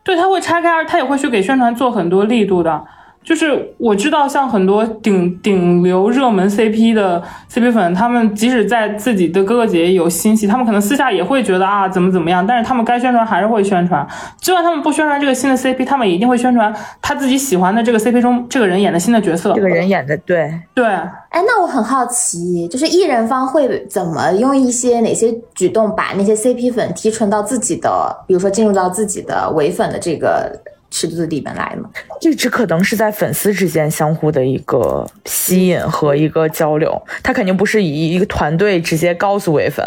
[0.03, 2.85] 对，他会拆开，他也会去给宣传做很多力度的。
[3.23, 7.21] 就是我知道，像很多顶顶流热门 CP 的
[7.51, 14.05] CP 粉，他们即使在自己的哥哥姐姐有新戏，他们可能私下也会觉得啊怎么怎么样，但是他们该宣传还是会宣传。
[14.39, 19.53] 就算他们不宣传这个新的 CP，他们也一定会宣传他自己喜欢的这个 CP 中这个人演的新的角色。
[19.53, 30.51] 这个人演的对，对，哎，那我很好奇，就是艺人方会怎么用一些哪些举动把那些 CP 粉提纯到自己的，比如说进入到自己的唯粉的这个
[30.91, 31.89] 池子里面来呢？
[32.19, 39.83] 这只可能是在粉丝之间相互的一个吸引和一个交流，他肯定不是以一个团队直接告诉唯粉。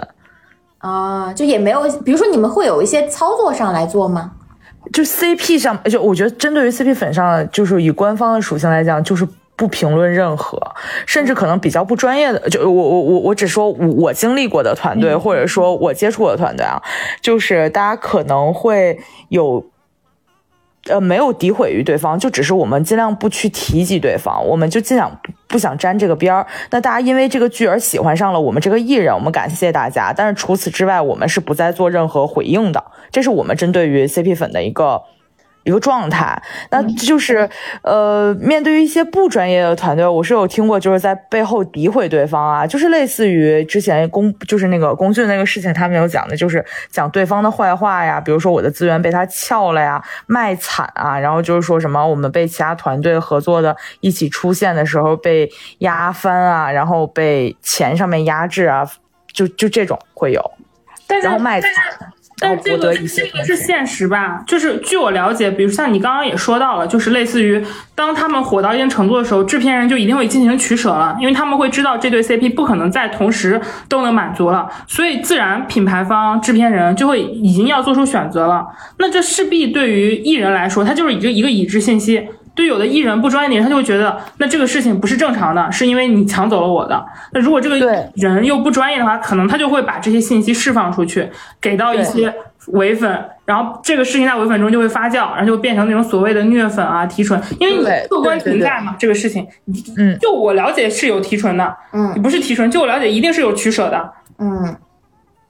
[0.78, 4.32] 啊，就也没有，比如说你们会有一些操作上来做吗？
[4.93, 9.26] 就 CP 上，就我觉得针对于 CP 粉上，就是以官方的属性来讲，就是
[9.56, 10.59] 不评论任何，
[11.06, 16.82] 甚至可能比较不专业的，就我我我我只说我我经历过的团队，或者说我接触过的团队啊，
[17.22, 18.98] 就是大家可能会
[19.28, 19.64] 有。
[20.86, 25.11] 呃，没有诋毁于对方，就只是我们尽量不去提及对方，我们就尽量
[25.47, 26.47] 不想沾这个边儿。
[26.70, 30.12] 那大家因为这个剧而喜欢上了我们这个艺人，我们感谢大家。
[30.12, 32.85] 但是除此之外，我们是不再做任何回应的。
[33.11, 35.02] 这是我们针对于 CP 粉的一个
[35.65, 36.41] 一个状态。
[36.70, 37.49] 那就是
[37.82, 58.86] 呃，面对于一些不专业的团队，我是有听过，就是在背后诋毁对方啊，就是类似于之前公就是那个龚俊那个事情，他们有讲的，就是讲对方的坏话呀，比如说我的资源被他撬了呀，卖惨啊，然后就是说什么我们被其他团队合作的一起出现的时候被压翻啊，然后被钱上面压制啊，
[59.32, 60.53] 就就这种会有，
[61.23, 61.70] 然后卖惨。
[61.70, 62.14] 但
[62.49, 64.43] 是这个这个是现实吧？
[64.47, 67.65] 就是据我了解，比如像你刚刚也说到了，就是类似于
[67.95, 78.66] 当他们火到一定程度的时候，制片人就一定会进行取舍了，因为他们会知道这对 CP 不可能在同时都能满足了，所以自然品牌方、制片人就会已经要做出选择了。
[78.99, 82.29] 那这势必对于艺人来说，他就是一个一个已知信息。
[82.55, 87.05] 对有的艺人不专业的人，他就会觉得那这个事情不是正常的，是因为你抢走了我的。
[87.32, 87.78] 那如果这个
[88.14, 91.28] 人又不专业的话，可能他就会把这些信息释放出去，
[91.60, 92.32] 给到一些
[92.68, 99.47] 伪粉，然后这个事情在伪粉中就会发酵，然后就变成那种所谓的虐粉啊、提纯，因为你客观对对对评价嘛，这个事情，
[99.98, 100.16] 嗯。
[100.20, 104.76] 就我了解是有提纯的，嗯你不是提纯，就我了解一定是有取舍的，嗯，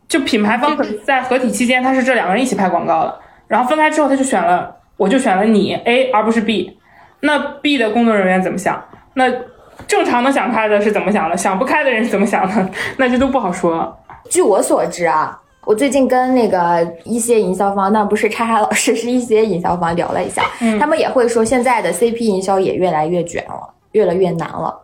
[0.08, 6.76] 就品牌方可能在合体期间，他是这两个人一起拍广告的，然后分开之后他就选了，我就选了你 A 而不是 B，
[7.24, 8.82] 那 B 的工作人员怎么想？
[9.14, 9.24] 那
[9.86, 11.36] 正常的想开的是怎么想的？
[11.36, 12.70] 想不开的人是怎么想的？
[12.98, 13.96] 那就都不好说了。
[14.30, 20.42] 据我所知啊，我最近跟那个一些营销方，那不是叉叉老师， 是一些营销方聊了一下，
[20.78, 24.80] 他们也会说现在的 CP 营销也越来越卷了，越来越难了。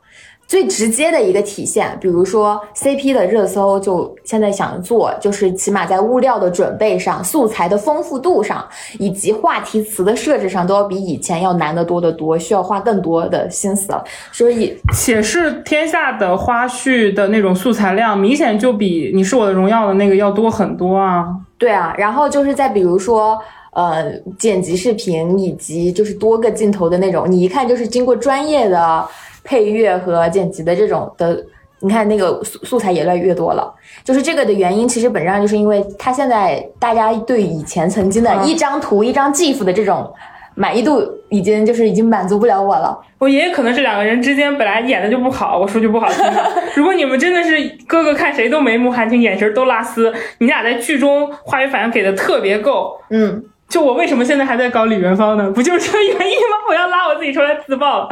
[0.50, 8.66] 最直接的一个体现，比如说 CP 的热搜，就现在想做，就是起码在物料的准备上、素材的丰富度上，
[8.98, 14.02] 以及话题词的设置上，都要比以前要难得多得多，需要花更多的心思了。
[14.32, 21.28] 所以且是天下的花絮的那种素材量，明显就比《你是我的荣耀》的那个要多很多啊。
[21.58, 23.38] 对啊，然后就是再比如说，
[23.72, 29.06] 呃，剪辑视频以及就是多个镜头的那种，你一看就是经过专业的
[29.44, 31.44] 配乐和剪辑的这种的。
[31.82, 40.12] 你看那个素素材也越来越多了，就是这个的原因，其实本质上就是因为它现在大家对以前曾经的嗯一张图、一张 GIF 的这种
[40.54, 43.00] 满意度，已经就是已经满足不了我了。
[43.16, 47.56] 我爷爷可能是两个人之间本来演的就不好，我说句不好听的， 如果你们真的是
[47.86, 55.50] 哥哥看谁都眉目含情，眼神都拉丝，你俩在剧中话语反应给的特别够，嗯，就我为什么现在还在搞李元芳呢？
[55.50, 56.56] 不就是这个原因吗？
[56.68, 58.08] 我要拉我自己出来自爆了。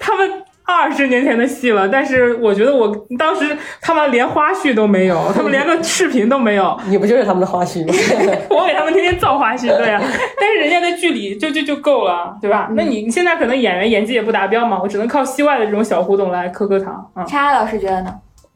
[0.00, 0.42] 他们
[0.72, 6.76] 二十年前的戏了，但是我觉得我当时他们连花絮都没有， 他们连个视频都没有。
[6.86, 7.94] 你不就是他们的花絮吗？
[8.50, 10.02] 我给他们天天造花絮，对啊，
[10.40, 12.68] 但是人家在剧里就就就够了，对吧？
[12.74, 17.24] 那你你现在可能演员演技也不达标嘛，我只能靠戏外的这种小互动来磕磕糖啊。
[17.24, 18.14] 叉叉老师觉得呢？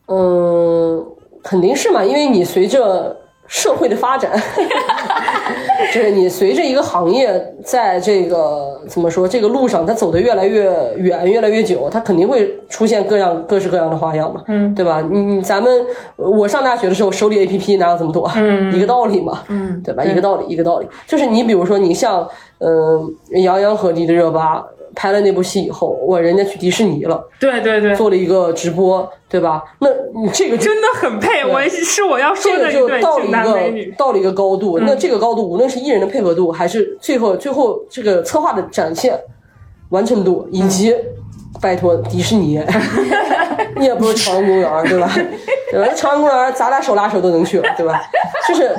[0.08, 1.04] 嗯，
[1.42, 3.16] 肯定是嘛，因为你随着
[3.48, 4.32] 社会的发展，
[5.92, 10.64] 就是你随着一个行业在这个怎么说这个路上，它走得越来越
[10.96, 15.02] 远、越来越久，它肯定会出现各样各式各样的花样嘛，嗯，对吧？
[15.10, 15.84] 你你咱们
[16.16, 18.30] 我上大学的时候手里 APP 哪有这么多？
[18.36, 20.04] 嗯一个道理嘛，嗯，对吧？
[20.04, 22.28] 一个道理，一个道理，就是你比如说你像
[22.58, 24.64] 嗯、杨洋和迪丽热巴
[24.94, 29.62] 拍了那部戏以后，哇，人家去迪士尼了，对对对，做了一个直播，对吧？
[29.80, 33.96] 那你这个真的很配，我是我要说这个的就到了一个。
[33.96, 39.18] 到了一个高度，嗯那这个高度，无论是艺人的配合度，还是最后最后这个策划的展现
[39.90, 41.04] 完成度，以及、嗯
[41.60, 42.60] 拜托迪士尼，
[43.76, 45.10] 你也不是朝阳公园，对吧？
[45.70, 45.92] 对吧？
[45.94, 48.00] 朝阳公园咱俩手拉手都能去了，对吧？
[48.48, 48.70] 就是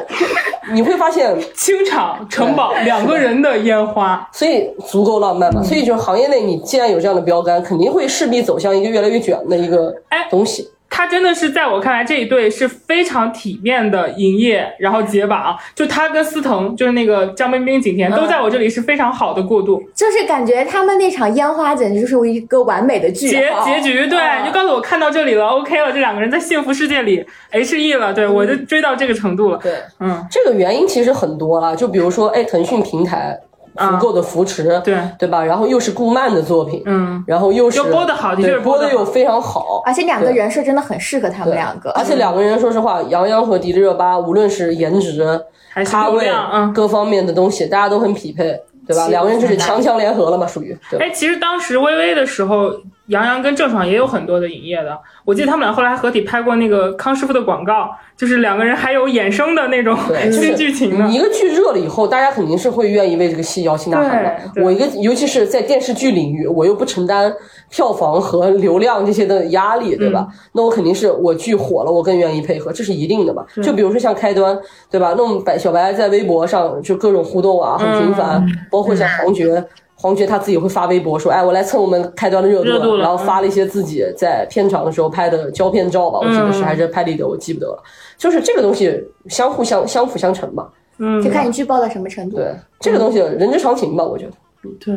[0.71, 5.61] 你会发现，清场、城堡两个人的烟花，所以足够浪嗯漫嘛。
[5.63, 10.69] 所以就是行业内，你既然有这样的标杆，肯定会势必走向一个越来越卷的一个哎东西。
[10.97, 15.55] 他真的是在我看来这一对是非常体面的营业，然后解绑。
[15.75, 19.79] 就他跟司藤，就是那个江彬彬、景甜，都在我这里是非常好的过渡。
[19.93, 29.59] 就是感觉他们那场烟花简直就是一个完美的剧结结局，对，就告诉我看到这里了，OK 了，这两个人在幸福世界里 H E 了，对我就追到这个程度了。
[29.61, 33.39] 对，嗯，这个原因其实很多了，就比如说，哎，腾讯平台
[33.77, 35.43] 足够的扶持，对对吧？
[35.43, 45.39] 然后又是顾漫的作品，嗯，然后又是又播的好的确播的又非常好，而且两个人设真的很适合他们两个，而且两个人说实话，杨洋和迪丽热巴，无论是颜值、
[45.69, 46.73] 还是咖位，嗯。
[46.73, 49.07] 各方面的东西，大家都很匹配，对吧？
[49.09, 50.99] 两个人就是强强联合了嘛，属于对。
[50.99, 52.71] 哎，其实当时微微的时候，
[53.07, 54.97] 杨洋跟郑爽也有很多的营业的。
[55.25, 61.15] 我记得他们俩后来还合体拍过那个康师傅的广告，就是两个人还有衍生的那种对， 就新是剧情的你。
[61.15, 64.61] 一个剧热了以后，大家肯定是会愿意为这个戏摇旗呐喊的。
[64.61, 67.33] 我一个，尤其是在电视剧领域，我又不承担
[67.69, 70.27] 票房和流量这些的压力，对吧？
[70.29, 73.45] 嗯那我肯定是我剧火了，我更愿意配合，这是一定的嘛。
[73.63, 74.57] 就比如说像开端，
[74.89, 75.13] 对吧？
[75.17, 79.63] 那我们白小白在微博上就各种互动啊，很频繁，嗯包括像黄觉。
[79.99, 87.83] 黄觉他自己会发微博说：“哎，我来蹭我们开端的热度热度了然后发了一些自己在片场的时候拍的胶片照吧，我记得是嗯还是拍立得，我记不得了。
[88.15, 90.67] 就是这个东西相互相相辅相成嘛。
[90.99, 92.37] 嗯，就看你剧爆到什么程度。
[92.37, 94.31] 对，这个东西人之常情吧，我觉得。
[94.79, 94.95] 对。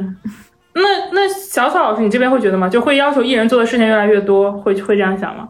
[0.72, 0.82] 那
[1.12, 2.68] 那小草老师，你这边会觉得吗？
[2.68, 5.48] 就会要求艺人做的事情越来越多，会会这样想吗？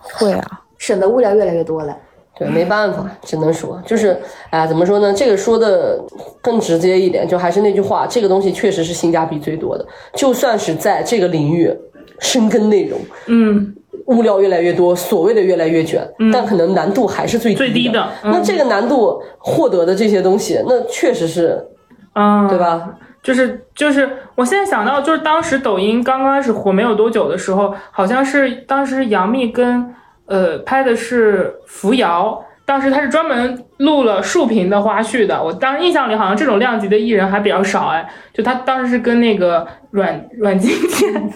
[0.00, 1.96] 会啊，省得物料越来越多了。
[2.38, 4.16] 对，没办法，只能说就是，
[4.50, 5.12] 哎呀，怎么说呢？
[5.12, 5.98] 这个说的
[6.40, 9.84] 更直接一点，就还是那句话，这个东西确实是性价比最多的。
[10.14, 11.70] 就算是在这个领域
[12.20, 13.74] 深耕内容，嗯，
[14.06, 18.08] 物料越来越多，所谓的越来越卷，但可能难度还是最最低的。
[18.22, 21.66] 嗯那这个难度获得的这些东西，那确实是，
[22.12, 22.56] 啊，对？
[22.56, 22.94] 吧？
[23.20, 29.92] 就是就是，我现在想到，就是当时抖音刚刚开始火没有多久的时候，好像是当时杨幂跟
[30.28, 32.44] 呃拍的是扶摇。
[32.64, 35.42] 当时他是专门录了竖屏的花絮的。
[35.42, 41.32] 我当时印象里好像这种量级的艺人还比较少哎，就他当时是跟那个阮阮经天。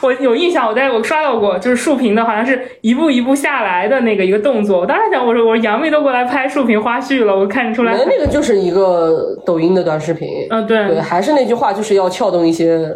[0.00, 4.80] 我有印象，我在我刷到过，就是竖屏的，好像是一步一步下来的那个一个动作。
[4.80, 7.94] 我当时想，我说我说杨幂都过来拍竖屏花絮了，我看出来。
[8.06, 10.46] 那个就是一个抖音的短视频。
[10.48, 12.88] 嗯，对对，还是那句话，就是要撬动一些。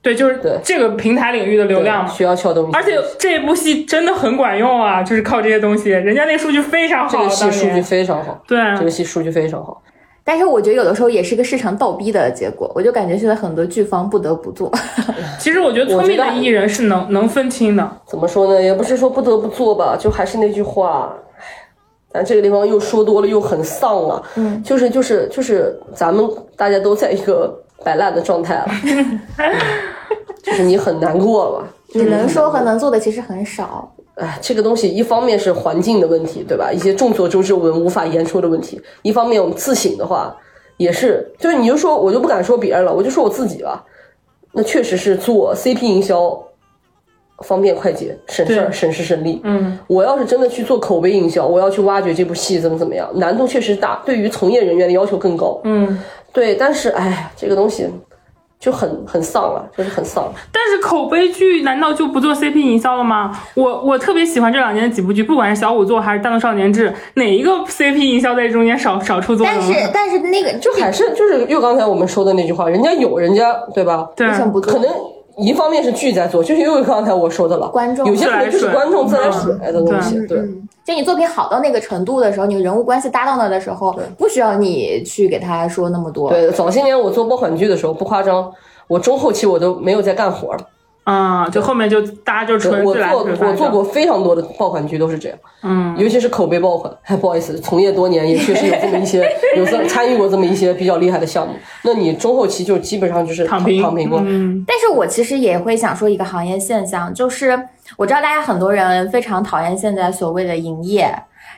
[0.00, 2.70] 对，就是这个平台领域的流量需要撬动。
[2.72, 7.18] 而且这部戏真的很管用啊，就是靠这些东西，人家那数据非常好。
[7.18, 8.40] 这个戏数据非常好。
[8.46, 9.82] 对，这个戏数据非常好。
[10.22, 14.70] 但是我觉得有的时候也是个市场倒逼的结果，我就感觉现在很多剧方不得不做。
[15.40, 17.90] 其实我觉得聪明的艺人是能能分清的。
[18.06, 18.62] 怎么说呢？
[18.62, 21.14] 也不是说不得不做吧，就还是那句话，
[22.12, 24.22] 咱这个地方又说多了又很丧了。
[24.36, 27.58] 嗯，就是就是就是咱们大家都在一个
[27.88, 28.66] 摆烂的状态了，
[30.44, 31.66] 就是你很难过了？
[31.94, 33.90] 你能说和能做的其实很少。
[34.16, 36.70] 哎，这个东西一方面是环境的问题，对吧？
[36.70, 38.78] 一些众所周知我们无法言说的问题。
[39.00, 40.36] 一方面我们自省的话，
[40.76, 43.82] 也是，就是你就说，我就不敢说别人了，我就说我自己吧。
[44.52, 46.38] 那确实是做 CP 营销
[47.44, 49.40] 方便快捷，省事儿、省时省力。
[49.44, 55.60] 嗯，我要是真的去做口碑营销，我要去挖掘这部戏怎么怎么样，难度确实大，对于从业人员的要求更高。
[55.64, 55.98] 嗯，
[56.32, 57.86] 对，但是哎，这个东西。
[58.60, 60.24] 就很很丧了，就是很丧。
[60.50, 63.30] 但是口碑剧难道就不做 CP 营销了吗？
[63.54, 69.54] 我我特别喜欢这两年的几部剧，不管是小五座还是大闹少年志，哪一个 CP 营销在中间少少出作用？
[69.54, 74.08] 但是但是那个就还是就是又刚才我们说的那句话，人家有人家对吧？
[74.16, 74.26] 对，
[74.60, 74.90] 可能
[75.38, 80.38] 一方面是剧在做，就是又刚才我说的了，观众有些可能就是观众自来水来的东西，对。
[80.84, 86.30] 就你作品好到那个程度的时候，你人物关系搭到那的时候，不需要你去给他说那么多。
[86.30, 88.50] 对，早些年我做播款剧的时候，不夸张。
[88.86, 90.60] 我中后期我都没有在干活了，
[91.08, 99.26] 啊，就后面就大家就纯我做我做过非常多的爆款剧都是这样，嗯，尤其是口碑爆款，还不好意思，从业多年也确实有这么一些，
[99.56, 101.54] 有这参与过这么一些比较厉害的项目。
[101.80, 104.18] 那你中后期就基本上就是躺平躺平过。
[104.66, 107.58] 但是我其实也会想说一个行业现象，就是
[107.96, 111.10] 我知道大家很多人非常讨厌现在所谓的营业，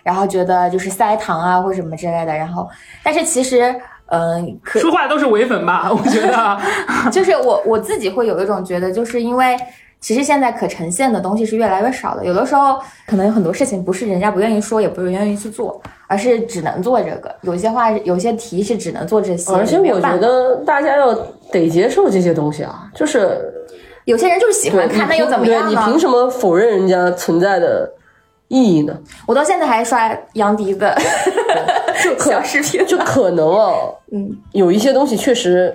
[0.05, 2.69] 然后觉得就是塞糖啊或什么之类的，然后
[3.03, 3.75] 但是其实。
[4.11, 5.89] 嗯，说话都是伪粉吧？
[5.95, 6.61] 我觉得，
[7.11, 9.57] 就是我我自己会有一种觉得，就是因为
[10.01, 17.35] 其实现在可呈现的东西是越来越少的，有的时候可能有很多事情不是人家不愿意说，也不是愿意去做，而是只能做这个。
[17.43, 19.53] 有些话，有些题是只能做这些。
[19.53, 21.15] 而且我觉得大家要
[21.53, 23.53] 得接受这些东西啊，就是
[24.07, 25.69] 有些人就是喜欢看，那又怎么样呢？
[25.71, 27.89] 你凭什么否认人家存在的
[28.49, 28.99] 意义呢？
[29.27, 30.97] 我到现在还刷杨迪的。
[32.19, 33.73] 小视频就可能啊，
[34.13, 35.75] 嗯，有一些东西确实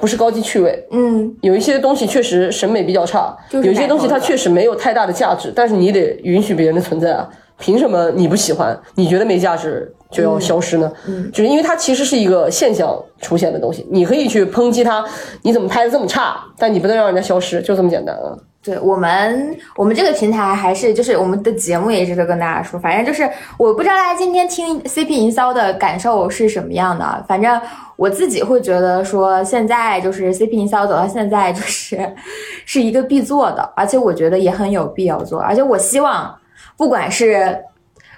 [0.00, 7.28] 不是高级趣味，嗯，有一些东西确实审美比较差，有一些东西它确实没有太大的价值，但是你得允许别人的存在啊，
[7.58, 10.92] 凭什么你不喜欢，你觉得没价值就要消失呢？
[11.06, 15.04] 嗯，就是因为它其实是一个现象出现的东西，你可以去抨击它，
[15.42, 18.36] 你怎么拍的这么差，但你不能让人家消失，就这么简单啊。
[18.64, 27.60] 对我们，我们这个平台还是就是我们的节目也是在跟大家说，反正就是我不知道大家今天听 CP 营销的感受是什么样的，反正
[27.96, 32.14] 我自己会觉得说现在就是 CP 营销走到现在就是
[32.64, 36.34] 是一个必做的，而且我觉得也很有必要做，而且我希望
[36.78, 37.62] 不管是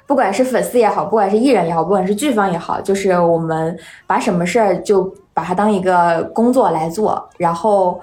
[0.06, 8.00] 不管是粉丝也好，不管是艺人也好，不管是剧方也好，就是我们把什么事儿就把它当一个工作来做，然后。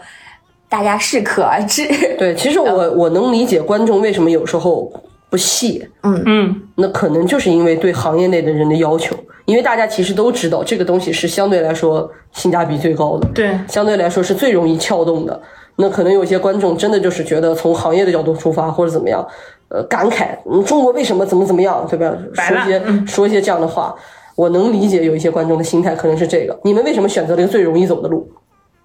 [0.73, 1.87] 大家适可而止。
[2.17, 4.91] 对，其实我我能理解观众为什么有时候
[5.29, 5.87] 不细。
[6.01, 15.39] 嗯嗯，那可能就是因为对行业内的人的要求，因为大家其实都知道这个东西是相对来说性价比最高的，对，相对来说是最容易撬动的。
[15.75, 19.23] 那可能有些观众真的就是觉得从行业的角度出发或者怎么样，
[19.69, 22.11] 呃，感慨，嗯，中国为什么怎么怎么样，对吧？
[22.33, 23.93] 说一些说一些这样的话，
[24.35, 26.59] 我能理解有一些观众的心态可能是这个。
[26.63, 28.27] 你们为什么选择了一个最容易走的路？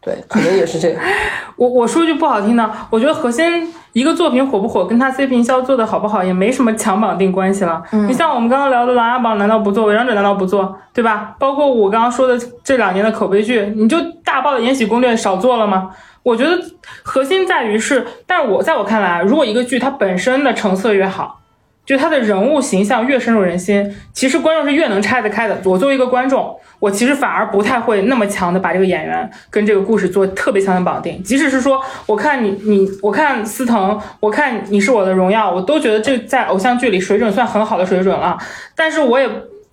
[0.01, 1.03] 对，可能也是这样。
[1.57, 7.83] 我我说句不好听的，我觉得核心一个作品火不火，跟它 CP 营销做的好不好，也没什么强绑定关系了。
[7.91, 9.85] 你像我们刚刚聊的《琅琊榜》，难道不做？
[9.89, 10.79] 《伪装者》难道不做？
[10.95, 11.35] 对吧？
[11.39, 15.91] 包括我刚刚说的这两年的口碑剧，你就大爆的《延禧攻略》少做了吗？
[16.23, 16.57] 我觉得
[17.03, 21.41] 核心在于是，但是我在我看来，如果一个剧它本身的成色越好。
[21.89, 25.59] 就他的人物形象越深入人心，其实观众是越能拆得开的。
[25.65, 31.23] 我作为一个观众，我其实反而不太会那么强的把这个演员跟这个故事做特别强的绑定。
[31.23, 38.37] 即使是说，我看你你我看司藤，我看你是我的荣耀，我都觉得这在偶像剧里水准算很好的水准了。
[38.77, 39.27] 但是我也。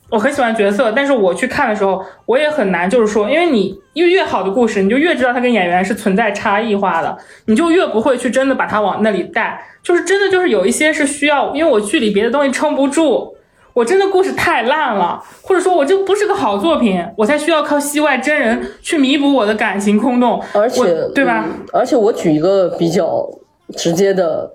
[0.10, 9.60] 我很喜欢角色，但是我去看的时候，我也很难，就是说，因为你越越好的故事，你就越知道它跟演员是存在差异化的，你就越不会去真的把它往那里带。
[9.82, 13.36] 就是真的，就是有一些是需要，因为我剧里别的东西撑不住，
[13.73, 20.82] 我真的故事太烂了，或者说我这不是个好作品，我才需要靠戏外真人去弥补我的感情空洞，而且
[21.14, 21.44] 对吧？
[21.48, 23.27] 嗯而且我举一个比较
[23.76, 24.49] 直接的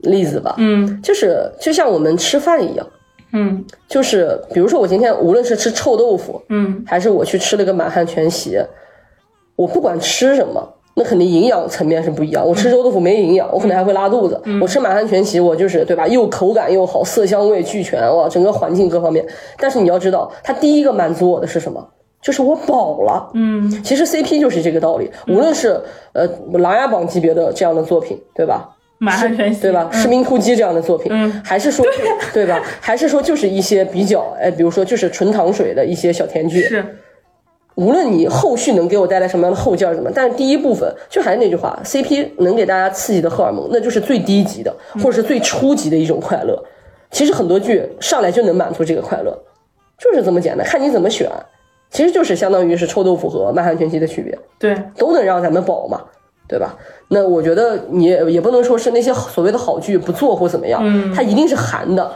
[0.00, 2.86] 例子吧，嗯就是就像我们吃饭一样，
[3.32, 8.58] 嗯就是比如说我今天无论是吃臭豆腐，嗯还是我去吃了个满汉全席，
[9.56, 12.46] 我不管吃什么，那肯定营养层面是不一样。
[12.46, 14.40] 我吃臭豆腐没营养，我可能还会拉肚子。
[14.60, 19.26] 我吃满汉全席，我就是对吧，又口感又好，色香味俱全，哇，整个环境各方面。
[19.58, 21.88] 但是你要知道，它第一个满足我的是什么？
[22.20, 23.30] 就是我饱了。
[23.34, 25.80] 嗯其实 CP 就是这个道理，无论是
[26.12, 26.28] 呃
[26.58, 28.71] 《琅琊榜》级别的这样的作品，对吧？
[29.04, 29.90] 满汉全席对吧？
[29.92, 31.84] 嗯士兵突击这样的作品，嗯还是说，
[32.32, 32.62] 对吧？
[32.80, 36.84] 还是说就是一些比较，哎，比如说就是纯糖水的一些小甜剧，是
[37.74, 44.72] 无论你后续能给我带来什么样的后劲儿，什么，但是第一部分就还是那句话，CP 能给大家刺激的荷尔蒙，那就是最低级的，
[45.02, 46.62] 或者是最初级的一种快乐。
[47.10, 49.36] 其实很多剧上来就能满足这个快乐，
[49.98, 51.28] 就是这么简单，看你怎么选。
[51.90, 56.00] 其实就是相当于是臭豆腐和满汉全席的区别，对都能让咱们饱嘛，
[56.52, 56.76] 对吧？
[57.08, 62.12] 那我觉得你也也不能说是那些所谓的好剧不做或怎么样，嗯它一定是含的，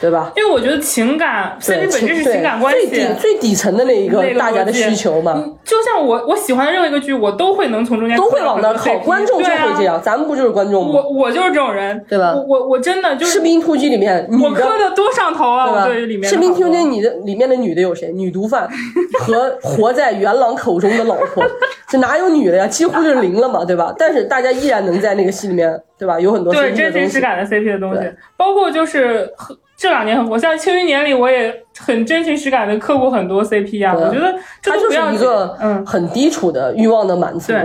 [0.00, 0.32] 对吧？
[0.36, 5.34] 因为我觉得情感对 CP 本质是情感关系，最底最底层的那一个大家的需求嘛。
[5.36, 10.92] 嗯就像我我喜欢的任何一个剧，我都会能从中间都会往那靠，观众就会这样，咱们不就是观众吗？
[10.94, 15.66] 我我就是这种人，对吧我我我真的就是士兵突击里面我，磕的多上头啊！
[15.68, 16.16] 对吧我对里？
[16.16, 18.10] 面士兵突击你的里面的女的有谁？
[18.12, 18.68] 女毒贩
[19.20, 21.44] 和活在元朗口中的老婆，
[21.88, 22.66] 这哪有女的呀？
[22.66, 23.94] 几乎就是零了嘛，对吧？
[23.96, 26.18] 但是大家依然能在那个戏里面，对吧？
[26.18, 26.92] 有很多对真。
[26.92, 34.30] 情实感的 CP 的东西对，包括就是很这两年很火，像《庆余年》里我也很真情实感的磕过很多 CP 啊，对我觉得
[34.60, 35.86] 这它就是都不要一个嗯。
[35.86, 37.62] 很低处的欲望的满足对，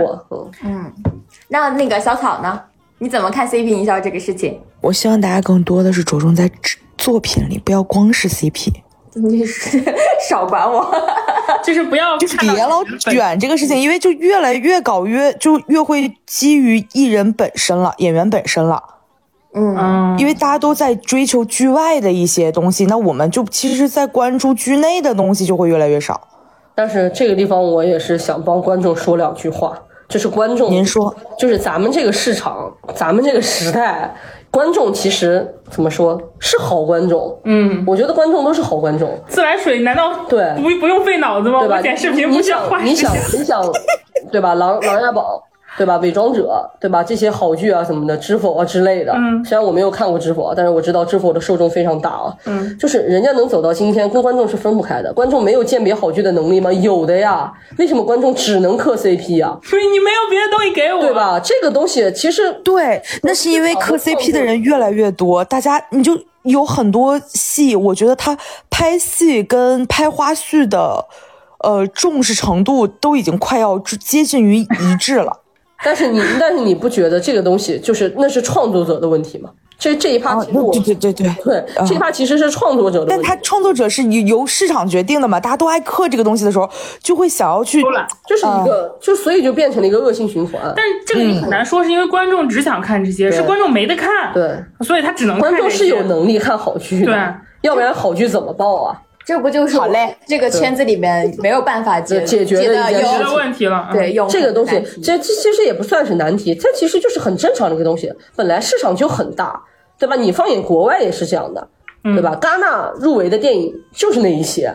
[0.64, 0.90] 嗯，
[1.48, 2.58] 那那个小草呢？
[3.00, 4.58] 你怎么看 CP 营销这个事情？
[4.80, 6.50] 我希望大家更多的是着重在
[6.96, 8.72] 作品里，不要光是 CP，
[9.12, 9.78] 你是
[10.26, 10.90] 少管我。
[11.62, 18.82] 就是不要就是别老卷这个事情，因为就越来越搞越就越会基于艺人本身了，演员本身了。
[19.56, 26.20] 嗯，嗯，因为大家都在追求剧外的一些东西，那我们就其实，在关注剧内的东西就会越来越少。
[26.74, 29.72] 但是这个地方我也是想帮观众说两句话，
[30.08, 34.14] 就是观众，您说，就是咱们这个市场，咱们这个时代，
[34.50, 41.60] 观众其实怎么说是好观众，嗯，我觉得观众都是好观众，自来水难道对不不用费脑子吗？
[41.60, 41.80] 对吧？
[41.80, 43.62] 剪视频不是要花想，你想，你想，
[44.30, 44.54] 对吧？
[44.54, 45.24] 琅琅琊榜。
[45.76, 45.96] 对吧？
[45.98, 47.02] 伪装者，对吧？
[47.02, 49.12] 这些好剧啊什么的，知否啊之类的。
[49.16, 52.34] 嗯虽然我没有看过知否啊，但是我知道知否的受众非常大啊。
[52.46, 55.12] 嗯，就是人家能走到今天，跟观众是分不开的。
[55.12, 56.72] 观众没有鉴别好剧的能力吗？
[56.72, 57.52] 有的呀。
[57.78, 59.58] 为什么观众只能磕 CP 啊？
[59.62, 61.12] 所以你没有别的东西给我，对？
[61.12, 61.38] 吧？
[61.38, 68.36] 这个东西其实对，那是因为磕 CP 的人越来越多，大家你就有很多戏，我觉得他
[68.70, 71.06] 拍戏跟拍花絮的，
[71.60, 75.40] 呃，重视程度都已经快要接近于一致了。
[75.84, 79.50] 但是你，但是你不觉得这个东西就是那是创作者的问题吗？
[79.78, 83.22] 这这一趴啊其实我、对对对对对这一趴其实是创作者的问题。
[83.22, 86.66] 但他创作者是由由市场决定的嘛，大家都爱磕这个东西的时候，
[87.02, 87.82] 就会想要去。
[88.26, 90.72] 就是一个，就所以就变成了一个恶性循环。
[90.74, 99.02] 但是这个你很难说，是因为观众只想看这些，对是观众没得看，对，所以他只能看观众是有能力看好剧的，对要不然好剧怎么爆啊？
[99.26, 103.88] 这不就是好嘞这个圈子里面没有办法解解决的有问题了。
[103.90, 108.08] 嗯对，有这个东西这这其实也不算是难题，它其实就是很正常的一个东西。
[108.36, 109.60] 本来市场就很大，
[109.98, 110.14] 对吧？
[110.14, 111.68] 你放眼国外也是这样的，
[112.04, 112.38] 对吧？
[112.40, 114.72] 戛纳入围的电影就是那一些，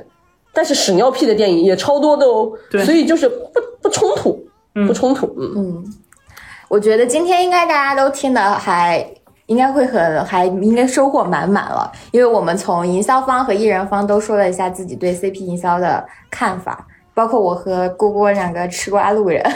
[0.53, 4.37] 但是屎尿屁的电影也超多的哦，对所以就是不不冲突，
[4.85, 5.81] 不冲突，嗯。
[6.67, 9.05] 我觉得今天应该大家都听的还
[9.51, 19.43] 应该会很还应该收获满满了，因为我们从营销方和艺人方都说了一下自己对 CP 营销的看法，包括我和郭郭两个吃瓜路人。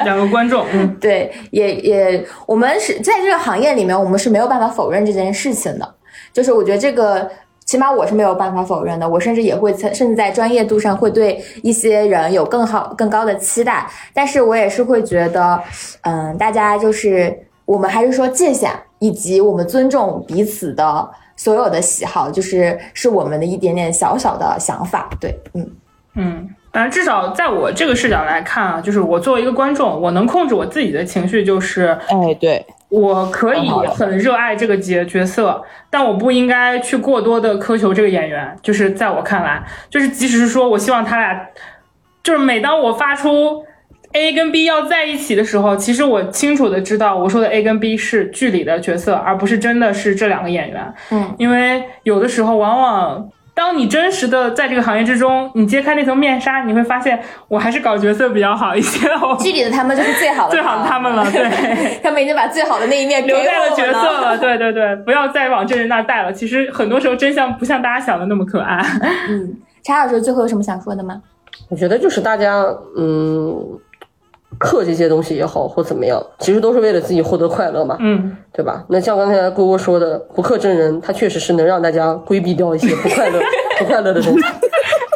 [0.04, 5.94] 两个观众，嗯，对，也也，我们是在这个行业里面，我们是没有办法否认这件事情的。
[6.32, 7.28] 就是我觉得这个，
[7.66, 9.06] 起码我是没有办法否认的。
[9.06, 13.86] 我甚至也会在，甚至在专业度上会对一些人有更好、更高的期待。
[14.14, 15.60] 但是我也是会觉得，
[16.02, 17.36] 嗯，大家就是
[17.66, 18.70] 我们还是说界限，
[19.00, 25.10] 以及我们尊重彼此的所有的喜好，就是是我们的一点点小小的想法。
[25.20, 25.68] 对，嗯。
[26.16, 38.58] 嗯，但至少在我这个视角来看啊，就是我作为一个观众，我能控制我自己的情绪，就是哎，对，我可以很热爱这个角角色，但我不应该去过多的苛求这个演员。
[38.60, 41.46] 就是在我看来，就是即使是说我希望他俩，
[42.24, 43.64] 就是每当我发出
[44.12, 50.94] A 跟 B 要在一起的时候，其实我清楚的知道，我说的 A 跟 B 是剧里的角色，而不是真的是这两个演员。
[51.10, 59.06] 嗯，因为有的时候往往当你真实的在这个行业之中，你揭开那层面纱，你会发现我还是搞角色比较好一些。
[59.38, 66.32] 剧里的他们就是最好的， 最好的他们了，对， 他们已经把最好的那一面留在了角色了，对对对，不要再往真人那带了。
[66.32, 68.82] 其实很多时候真相不像大家想的那么可爱。
[69.28, 69.54] 嗯，
[69.84, 71.20] 查老师最后有什么想说的吗？
[71.68, 72.64] 我觉得就是大家，
[72.96, 73.78] 嗯。
[74.60, 78.84] 刻这些东西也好，或怎么样，其实都是为了自己获得快乐嘛，嗯，对吧？
[78.90, 83.40] 那像刚才郭郭说的，不刻真人，他确实是能让大家规避掉一些不快乐、
[83.80, 84.44] 不快乐的东西。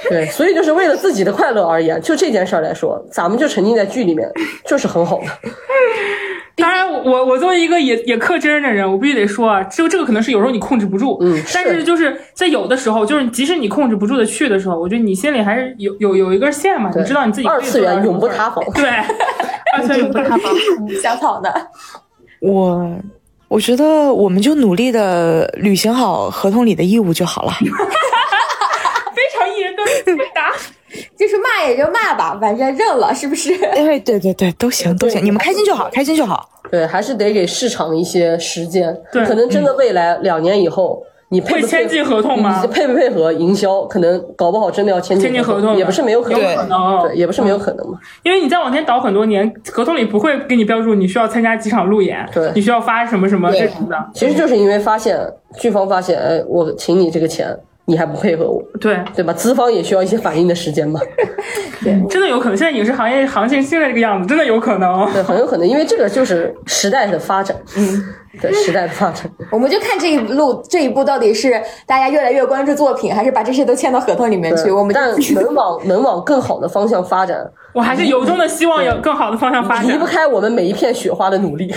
[0.08, 4.30] 对，所以就是为了自己的快乐而言，就这件事儿来说，咱们就沉浸在剧里面，
[4.66, 5.26] 就是很好的。
[6.56, 18.88] 当然，我我作为一个也也克真的人，我必须得说啊，就这个可能是有时候你控制不住，嗯，但是就是在有的时候，就是即使你控制不住的去的时候，我觉得你心里还是有有有一根线嘛，你知道你自己二次元永不塌 房，对，
[19.76, 20.52] 二次元永不塌房，
[21.02, 21.50] 小草呢？
[22.40, 22.94] 我
[23.48, 27.52] 我觉得我们就努力的履行好合同里的义务就好了。
[31.16, 33.54] 就是骂也就骂吧，反正认了，是不是？
[33.74, 36.48] 哎对对对，都行都行，你们开心就好，开心就好。
[36.70, 38.96] 对，还是得给市场一些时间。
[39.12, 42.66] 对，可能真的未来两年以后，你配不签进合同吗？
[42.66, 46.40] 配不配合营销，可能搞不好真的要签进合同，也不是没有可能。
[47.02, 47.98] 对，也不是没有可能嘛。
[48.24, 53.96] 因为你再往前倒很多年，合同里不会给你标注你需要参加几场路演，对，你需要发什么什么这种的。
[54.12, 55.16] 其实就是因为发现
[55.58, 57.56] 剧方发现，哎，我请你这个钱。
[57.86, 59.32] 你还不配合我，对对吧？
[59.32, 60.98] 资方也需要一些反应的时间嘛。
[61.82, 62.56] 对，真的有可能。
[62.56, 65.10] 现在影视行业行情现在这个样子，真的有可能。
[65.12, 67.54] 对， 很有可能，因为这个就是时代的发展。
[67.76, 68.02] 嗯，
[68.40, 69.30] 对，时代的发展。
[69.50, 74.70] 我们就看这一路这一步到底是大家越来越关注作品，还是把这些都签到合同里面去？
[74.70, 77.38] 我们但 能往能往更好的方向发展，
[77.74, 79.86] 我还是由衷的希望有更好的方向发展。
[79.86, 81.70] 离不开我们每一片雪花的努力。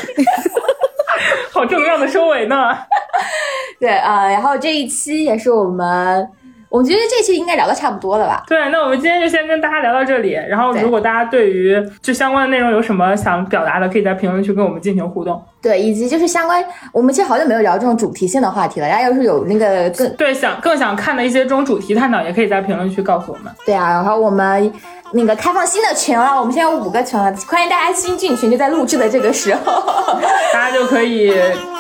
[1.52, 2.78] 好正能量的收尾呢。
[3.80, 6.28] 对啊，然后这一期也是我们，
[6.70, 8.44] 我觉得这期应该聊的差不多了吧？
[8.48, 10.32] 对，那我们今天就先跟大家聊到这里。
[10.34, 15.40] 然后，如果大家对于就相关的内容有什么想表达的，可以在评论区跟我们进行互动。
[15.62, 18.90] 对，以及就是相关，我们其实好久没有聊这种主题性的话题了。
[18.90, 23.54] 大家要是有那个更对想更想看的一些这种主题探讨，也可以在评论区告诉我们。
[23.66, 24.72] 对啊，然后我们。
[25.14, 29.82] 那个开放新的群了，我们现在有五个群了，欢迎大家新进群，就在录制的这个时候，
[30.54, 31.34] 大家就可以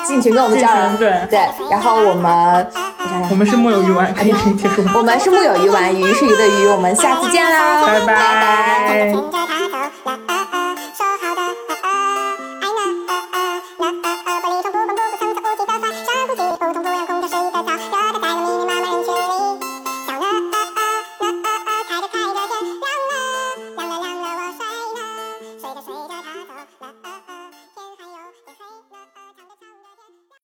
[0.05, 0.97] 进群跟我们交流。
[0.97, 1.39] 对对，
[1.69, 2.67] 然后我们
[3.29, 4.83] 我们是木有鱼丸，可以结束。
[4.95, 9.13] 我们是木有鱼丸，鱼是鱼的鱼，我们下次见啦，拜拜。